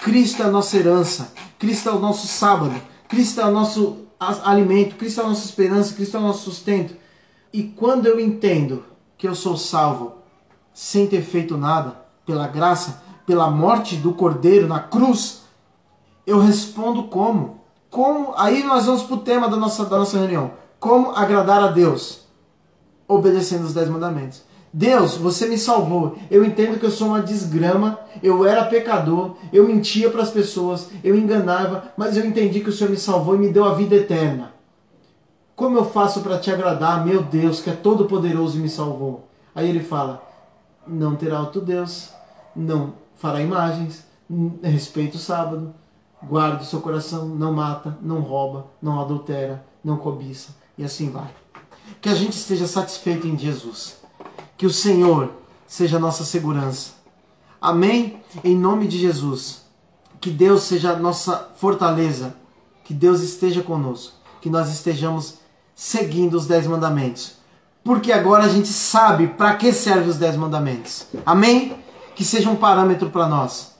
Cristo 0.00 0.40
é 0.40 0.46
a 0.46 0.48
nossa 0.48 0.76
herança. 0.76 1.32
Cristo 1.58 1.88
é 1.88 1.92
o 1.92 1.98
nosso 1.98 2.28
sábado. 2.28 2.80
Cristo 3.08 3.40
é 3.40 3.46
o 3.46 3.50
nosso 3.50 4.06
alimento, 4.44 4.94
Cristo 4.94 5.20
é 5.20 5.24
a 5.24 5.26
nossa 5.26 5.44
esperança, 5.44 5.92
Cristo 5.92 6.16
é 6.16 6.20
o 6.20 6.22
nosso 6.22 6.44
sustento. 6.44 6.94
E 7.52 7.64
quando 7.64 8.06
eu 8.06 8.20
entendo 8.20 8.84
que 9.18 9.26
eu 9.26 9.34
sou 9.34 9.56
salvo 9.56 10.18
sem 10.72 11.08
ter 11.08 11.22
feito 11.22 11.56
nada, 11.56 12.00
pela 12.24 12.46
graça, 12.46 13.02
pela 13.26 13.50
morte 13.50 13.96
do 13.96 14.14
Cordeiro 14.14 14.68
na 14.68 14.78
cruz, 14.78 15.42
eu 16.24 16.38
respondo 16.38 17.08
como? 17.08 17.62
Como? 17.90 18.34
Aí 18.36 18.62
nós 18.62 18.86
vamos 18.86 19.02
para 19.02 19.16
o 19.16 19.20
tema 19.20 19.48
da 19.48 19.56
nossa, 19.56 19.84
da 19.84 19.98
nossa 19.98 20.16
reunião. 20.16 20.52
Como 20.78 21.10
agradar 21.10 21.60
a 21.60 21.72
Deus? 21.72 22.20
Obedecendo 23.08 23.64
os 23.64 23.74
dez 23.74 23.88
mandamentos. 23.88 24.46
Deus, 24.76 25.16
você 25.16 25.46
me 25.46 25.56
salvou. 25.56 26.18
Eu 26.30 26.44
entendo 26.44 26.78
que 26.78 26.84
eu 26.84 26.90
sou 26.90 27.08
uma 27.08 27.22
desgrama, 27.22 27.98
eu 28.22 28.44
era 28.44 28.66
pecador, 28.66 29.34
eu 29.50 29.66
mentia 29.66 30.10
para 30.10 30.20
as 30.20 30.28
pessoas, 30.28 30.90
eu 31.02 31.16
enganava, 31.16 31.94
mas 31.96 32.14
eu 32.14 32.26
entendi 32.26 32.60
que 32.60 32.68
o 32.68 32.72
Senhor 32.72 32.90
me 32.90 32.98
salvou 32.98 33.36
e 33.36 33.38
me 33.38 33.48
deu 33.48 33.64
a 33.64 33.72
vida 33.72 33.94
eterna. 33.94 34.52
Como 35.54 35.78
eu 35.78 35.86
faço 35.86 36.20
para 36.20 36.38
te 36.38 36.50
agradar, 36.50 37.06
meu 37.06 37.22
Deus, 37.22 37.58
que 37.58 37.70
é 37.70 37.72
todo 37.72 38.04
poderoso 38.04 38.58
e 38.58 38.60
me 38.60 38.68
salvou? 38.68 39.26
Aí 39.54 39.66
ele 39.66 39.80
fala: 39.82 40.22
Não 40.86 41.16
terá 41.16 41.40
outro 41.40 41.62
Deus, 41.62 42.10
não 42.54 42.92
fará 43.14 43.40
imagens, 43.40 44.04
respeita 44.62 45.16
o 45.16 45.18
sábado, 45.18 45.72
guarda 46.22 46.62
o 46.62 46.66
seu 46.66 46.82
coração, 46.82 47.26
não 47.26 47.54
mata, 47.54 47.96
não 48.02 48.20
rouba, 48.20 48.66
não 48.82 49.00
adultera, 49.00 49.64
não 49.82 49.96
cobiça, 49.96 50.54
e 50.76 50.84
assim 50.84 51.08
vai. 51.08 51.30
Que 51.98 52.10
a 52.10 52.14
gente 52.14 52.34
esteja 52.34 52.66
satisfeito 52.66 53.26
em 53.26 53.38
Jesus 53.38 54.04
que 54.56 54.66
o 54.66 54.70
Senhor 54.70 55.30
seja 55.66 55.96
a 55.96 56.00
nossa 56.00 56.24
segurança. 56.24 56.90
Amém? 57.60 58.20
Em 58.44 58.56
nome 58.56 58.86
de 58.86 58.98
Jesus. 58.98 59.62
Que 60.20 60.30
Deus 60.30 60.62
seja 60.62 60.92
a 60.92 60.96
nossa 60.96 61.50
fortaleza. 61.56 62.34
Que 62.84 62.94
Deus 62.94 63.20
esteja 63.20 63.62
conosco. 63.62 64.14
Que 64.40 64.48
nós 64.48 64.70
estejamos 64.70 65.34
seguindo 65.74 66.34
os 66.34 66.46
dez 66.46 66.66
mandamentos. 66.66 67.34
Porque 67.84 68.12
agora 68.12 68.44
a 68.44 68.48
gente 68.48 68.68
sabe 68.68 69.28
para 69.28 69.54
que 69.54 69.72
servem 69.72 70.08
os 70.08 70.16
dez 70.16 70.36
mandamentos. 70.36 71.06
Amém? 71.24 71.76
Que 72.14 72.24
seja 72.24 72.50
um 72.50 72.56
parâmetro 72.56 73.10
para 73.10 73.28
nós. 73.28 73.74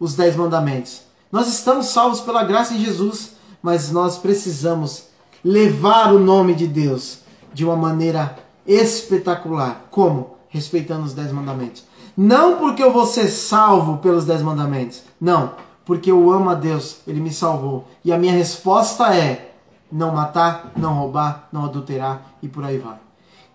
Os 0.00 0.14
dez 0.14 0.34
mandamentos. 0.34 1.02
Nós 1.30 1.48
estamos 1.48 1.86
salvos 1.86 2.20
pela 2.20 2.44
graça 2.44 2.74
em 2.74 2.84
Jesus. 2.84 3.32
Mas 3.62 3.92
nós 3.92 4.18
precisamos 4.18 5.04
levar 5.44 6.12
o 6.12 6.18
nome 6.18 6.54
de 6.54 6.66
Deus 6.66 7.18
de 7.52 7.64
uma 7.64 7.76
maneira 7.76 8.36
espetacular. 8.66 9.86
Como? 9.90 10.36
Respeitando 10.48 11.04
os 11.04 11.14
dez 11.14 11.32
mandamentos. 11.32 11.84
Não 12.16 12.58
porque 12.58 12.82
eu 12.82 12.92
vou 12.92 13.06
ser 13.06 13.28
salvo 13.28 13.98
pelos 13.98 14.24
dez 14.24 14.42
mandamentos. 14.42 15.02
Não, 15.20 15.52
porque 15.84 16.10
eu 16.10 16.30
amo 16.30 16.50
a 16.50 16.54
Deus, 16.54 16.98
Ele 17.06 17.20
me 17.20 17.32
salvou. 17.32 17.88
E 18.04 18.12
a 18.12 18.18
minha 18.18 18.32
resposta 18.32 19.14
é 19.14 19.54
não 19.90 20.12
matar, 20.12 20.72
não 20.76 20.94
roubar, 20.94 21.48
não 21.52 21.64
adulterar 21.64 22.34
e 22.42 22.48
por 22.48 22.64
aí 22.64 22.78
vai. 22.78 22.96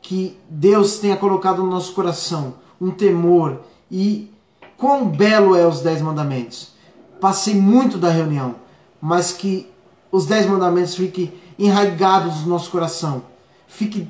Que 0.02 0.38
Deus 0.50 1.00
tenha 1.00 1.18
colocado 1.18 1.64
no 1.64 1.70
nosso 1.70 1.94
coração 1.94 2.56
um 2.80 2.92
temor 2.92 3.62
e 3.90 4.32
quão 4.78 5.08
belo 5.08 5.56
é 5.56 5.66
os 5.66 5.82
dez 5.82 6.02
mandamentos. 6.02 6.74
Passei 7.20 7.56
muito 7.56 7.98
da 7.98 8.10
reunião, 8.10 8.56
mas 9.02 9.34
que 9.34 9.72
os 10.12 10.26
dez 10.26 10.46
mandamentos 10.46 10.96
fiquem 10.96 11.34
enraigados 11.58 12.42
no 12.42 12.50
nosso 12.50 12.70
coração. 12.70 13.24
Fique 13.68 14.08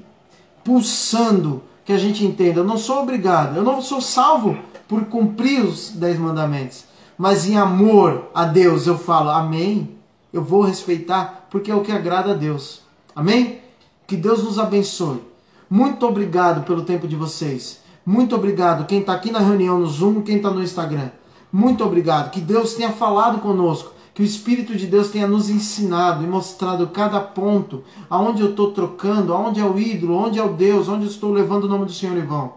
pulsando 0.67 1.63
que 1.85 1.93
a 1.93 1.97
gente 1.97 2.25
entenda. 2.25 2.59
Eu 2.59 2.65
não 2.65 2.77
sou 2.77 3.01
obrigado, 3.01 3.55
eu 3.55 3.63
não 3.63 3.81
sou 3.81 4.01
salvo 4.01 4.57
por 4.85 5.05
cumprir 5.05 5.63
os 5.63 5.91
dez 5.91 6.19
mandamentos, 6.19 6.83
mas 7.17 7.47
em 7.47 7.55
amor 7.55 8.25
a 8.35 8.43
Deus 8.43 8.85
eu 8.85 8.97
falo 8.97 9.29
amém. 9.29 9.95
Eu 10.33 10.43
vou 10.43 10.61
respeitar 10.61 11.47
porque 11.49 11.71
é 11.71 11.75
o 11.75 11.81
que 11.81 11.91
agrada 11.93 12.31
a 12.31 12.35
Deus. 12.35 12.81
Amém? 13.15 13.61
Que 14.05 14.17
Deus 14.17 14.43
nos 14.43 14.59
abençoe. 14.59 15.21
Muito 15.69 16.05
obrigado 16.05 16.65
pelo 16.65 16.83
tempo 16.83 17.07
de 17.07 17.15
vocês. 17.15 17.79
Muito 18.05 18.35
obrigado 18.35 18.85
quem 18.85 18.99
está 18.99 19.13
aqui 19.13 19.31
na 19.31 19.39
reunião 19.39 19.79
no 19.79 19.87
Zoom, 19.87 20.21
quem 20.21 20.35
está 20.35 20.51
no 20.51 20.61
Instagram. 20.61 21.11
Muito 21.51 21.81
obrigado. 21.81 22.29
Que 22.29 22.41
Deus 22.41 22.73
tenha 22.73 22.91
falado 22.91 23.39
conosco 23.39 23.93
que 24.17 24.23
o 24.23 24.25
Espírito 24.25 24.75
de 24.75 24.87
Deus 24.87 25.11
tenha 25.11 25.27
nos 25.27 25.47
ensinado 25.47 26.23
e 26.23 26.27
mostrado 26.27 26.87
cada 26.87 27.19
ponto, 27.19 27.83
aonde 28.09 28.41
eu 28.41 28.49
estou 28.49 28.71
trocando, 28.71 29.31
aonde 29.31 29.59
é 29.59 29.63
o 29.63 29.77
ídolo, 29.77 30.15
onde 30.15 30.39
é 30.39 30.43
o 30.43 30.53
Deus, 30.53 30.89
onde 30.89 31.05
eu 31.05 31.11
estou 31.11 31.31
levando 31.31 31.65
o 31.65 31.67
nome 31.67 31.85
do 31.85 31.93
Senhor 31.93 32.17
em 32.17 32.25
vão. 32.25 32.55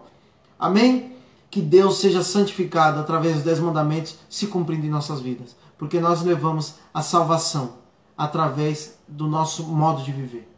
Amém? 0.57 1.13
Que 1.51 1.61
Deus 1.61 1.99
seja 1.99 2.23
santificado 2.23 2.99
através 2.99 3.35
dos 3.35 3.43
dez 3.43 3.59
mandamentos 3.59 4.17
se 4.27 4.47
cumprindo 4.47 4.87
em 4.87 4.89
nossas 4.89 5.21
vidas, 5.21 5.55
porque 5.77 5.99
nós 5.99 6.23
levamos 6.23 6.77
a 6.91 7.03
salvação 7.03 7.73
através 8.17 8.97
do 9.07 9.27
nosso 9.27 9.63
modo 9.63 10.01
de 10.01 10.11
viver. 10.11 10.51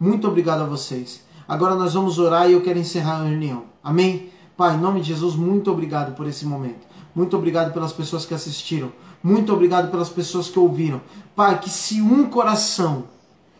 Muito 0.00 0.26
obrigado 0.26 0.62
a 0.62 0.66
vocês. 0.66 1.24
Agora 1.46 1.74
nós 1.74 1.92
vamos 1.92 2.18
orar 2.18 2.48
e 2.48 2.54
eu 2.54 2.62
quero 2.62 2.78
encerrar 2.78 3.20
a 3.20 3.24
reunião. 3.24 3.64
Amém? 3.84 4.30
Pai, 4.56 4.76
em 4.76 4.80
nome 4.80 5.02
de 5.02 5.08
Jesus, 5.08 5.34
muito 5.34 5.70
obrigado 5.70 6.14
por 6.14 6.26
esse 6.26 6.46
momento. 6.46 6.88
Muito 7.14 7.36
obrigado 7.36 7.74
pelas 7.74 7.92
pessoas 7.92 8.24
que 8.24 8.32
assistiram. 8.32 8.92
Muito 9.22 9.52
obrigado 9.52 9.90
pelas 9.90 10.08
pessoas 10.08 10.48
que 10.48 10.58
ouviram. 10.58 11.00
Pai, 11.34 11.58
que 11.58 11.70
se 11.70 12.00
um 12.00 12.26
coração, 12.26 13.04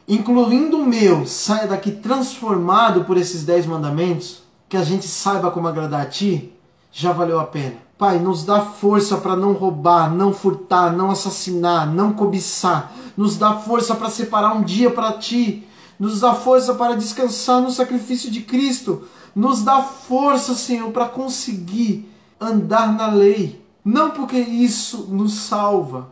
incluindo 0.07 0.79
o 0.79 0.87
meu, 0.87 1.27
saia 1.27 1.67
daqui 1.67 1.91
transformado 1.91 3.05
por 3.05 3.17
esses 3.17 3.45
dez 3.45 3.67
mandamentos, 3.67 4.43
que 4.69 4.77
a 4.77 4.85
gente 4.85 5.07
saiba 5.07 5.51
como 5.51 5.69
agradar 5.69 6.03
a 6.03 6.07
Ti, 6.07 6.53
já 6.93 7.13
valeu 7.13 7.39
a 7.41 7.45
pena. 7.45 7.77
Pai, 7.97 8.19
nos 8.21 8.45
dá 8.45 8.61
força 8.61 9.17
para 9.17 9.35
não 9.35 9.53
roubar, 9.55 10.15
não 10.15 10.33
furtar, 10.33 10.93
não 10.93 11.11
assassinar, 11.11 11.93
não 11.93 12.13
cobiçar. 12.13 12.93
Nos 13.17 13.37
dá 13.37 13.55
força 13.55 13.95
para 13.97 14.09
separar 14.09 14.55
um 14.55 14.63
dia 14.63 14.89
para 14.89 15.13
Ti. 15.13 15.67
Nos 15.99 16.21
dá 16.21 16.33
força 16.33 16.75
para 16.75 16.95
descansar 16.95 17.61
no 17.61 17.73
sacrifício 17.73 18.31
de 18.31 18.43
Cristo. 18.43 19.03
Nos 19.35 19.65
dá 19.65 19.83
força, 19.83 20.55
Senhor, 20.55 20.93
para 20.93 21.09
conseguir 21.09 22.09
andar 22.41 22.93
na 22.93 23.09
lei. 23.09 23.61
Não 23.89 24.11
porque 24.11 24.37
isso 24.37 25.07
nos 25.09 25.33
salva, 25.33 26.09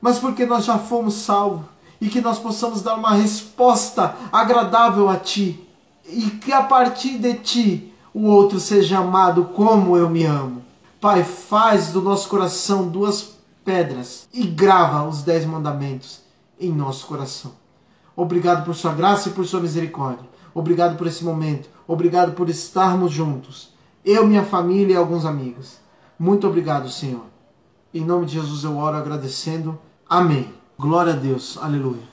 mas 0.00 0.18
porque 0.18 0.44
nós 0.44 0.64
já 0.64 0.76
fomos 0.76 1.14
salvos 1.14 1.64
e 2.00 2.08
que 2.08 2.20
nós 2.20 2.36
possamos 2.36 2.82
dar 2.82 2.96
uma 2.96 3.14
resposta 3.14 4.16
agradável 4.32 5.08
a 5.08 5.16
Ti 5.16 5.64
e 6.04 6.22
que 6.30 6.52
a 6.52 6.64
partir 6.64 7.18
de 7.18 7.34
Ti 7.34 7.94
o 8.12 8.26
outro 8.26 8.58
seja 8.58 8.98
amado 8.98 9.44
como 9.54 9.96
eu 9.96 10.10
me 10.10 10.24
amo. 10.24 10.64
Pai, 11.00 11.22
faz 11.22 11.92
do 11.92 12.02
nosso 12.02 12.28
coração 12.28 12.88
duas 12.88 13.36
pedras 13.64 14.26
e 14.34 14.44
grava 14.44 15.08
os 15.08 15.22
dez 15.22 15.46
mandamentos 15.46 16.22
em 16.58 16.72
nosso 16.72 17.06
coração. 17.06 17.52
Obrigado 18.16 18.64
por 18.64 18.74
Sua 18.74 18.92
graça 18.92 19.28
e 19.28 19.32
por 19.32 19.46
Sua 19.46 19.60
misericórdia. 19.60 20.28
Obrigado 20.52 20.98
por 20.98 21.06
esse 21.06 21.22
momento. 21.22 21.68
Obrigado 21.86 22.32
por 22.32 22.48
estarmos 22.48 23.12
juntos. 23.12 23.68
Eu, 24.04 24.26
minha 24.26 24.42
família 24.42 24.94
e 24.94 24.96
alguns 24.96 25.24
amigos. 25.24 25.81
Muito 26.22 26.46
obrigado, 26.46 26.88
Senhor. 26.88 27.24
Em 27.92 28.04
nome 28.04 28.26
de 28.26 28.34
Jesus 28.34 28.62
eu 28.62 28.76
oro 28.76 28.96
agradecendo. 28.96 29.76
Amém. 30.08 30.54
Glória 30.78 31.14
a 31.14 31.16
Deus. 31.16 31.58
Aleluia. 31.60 32.11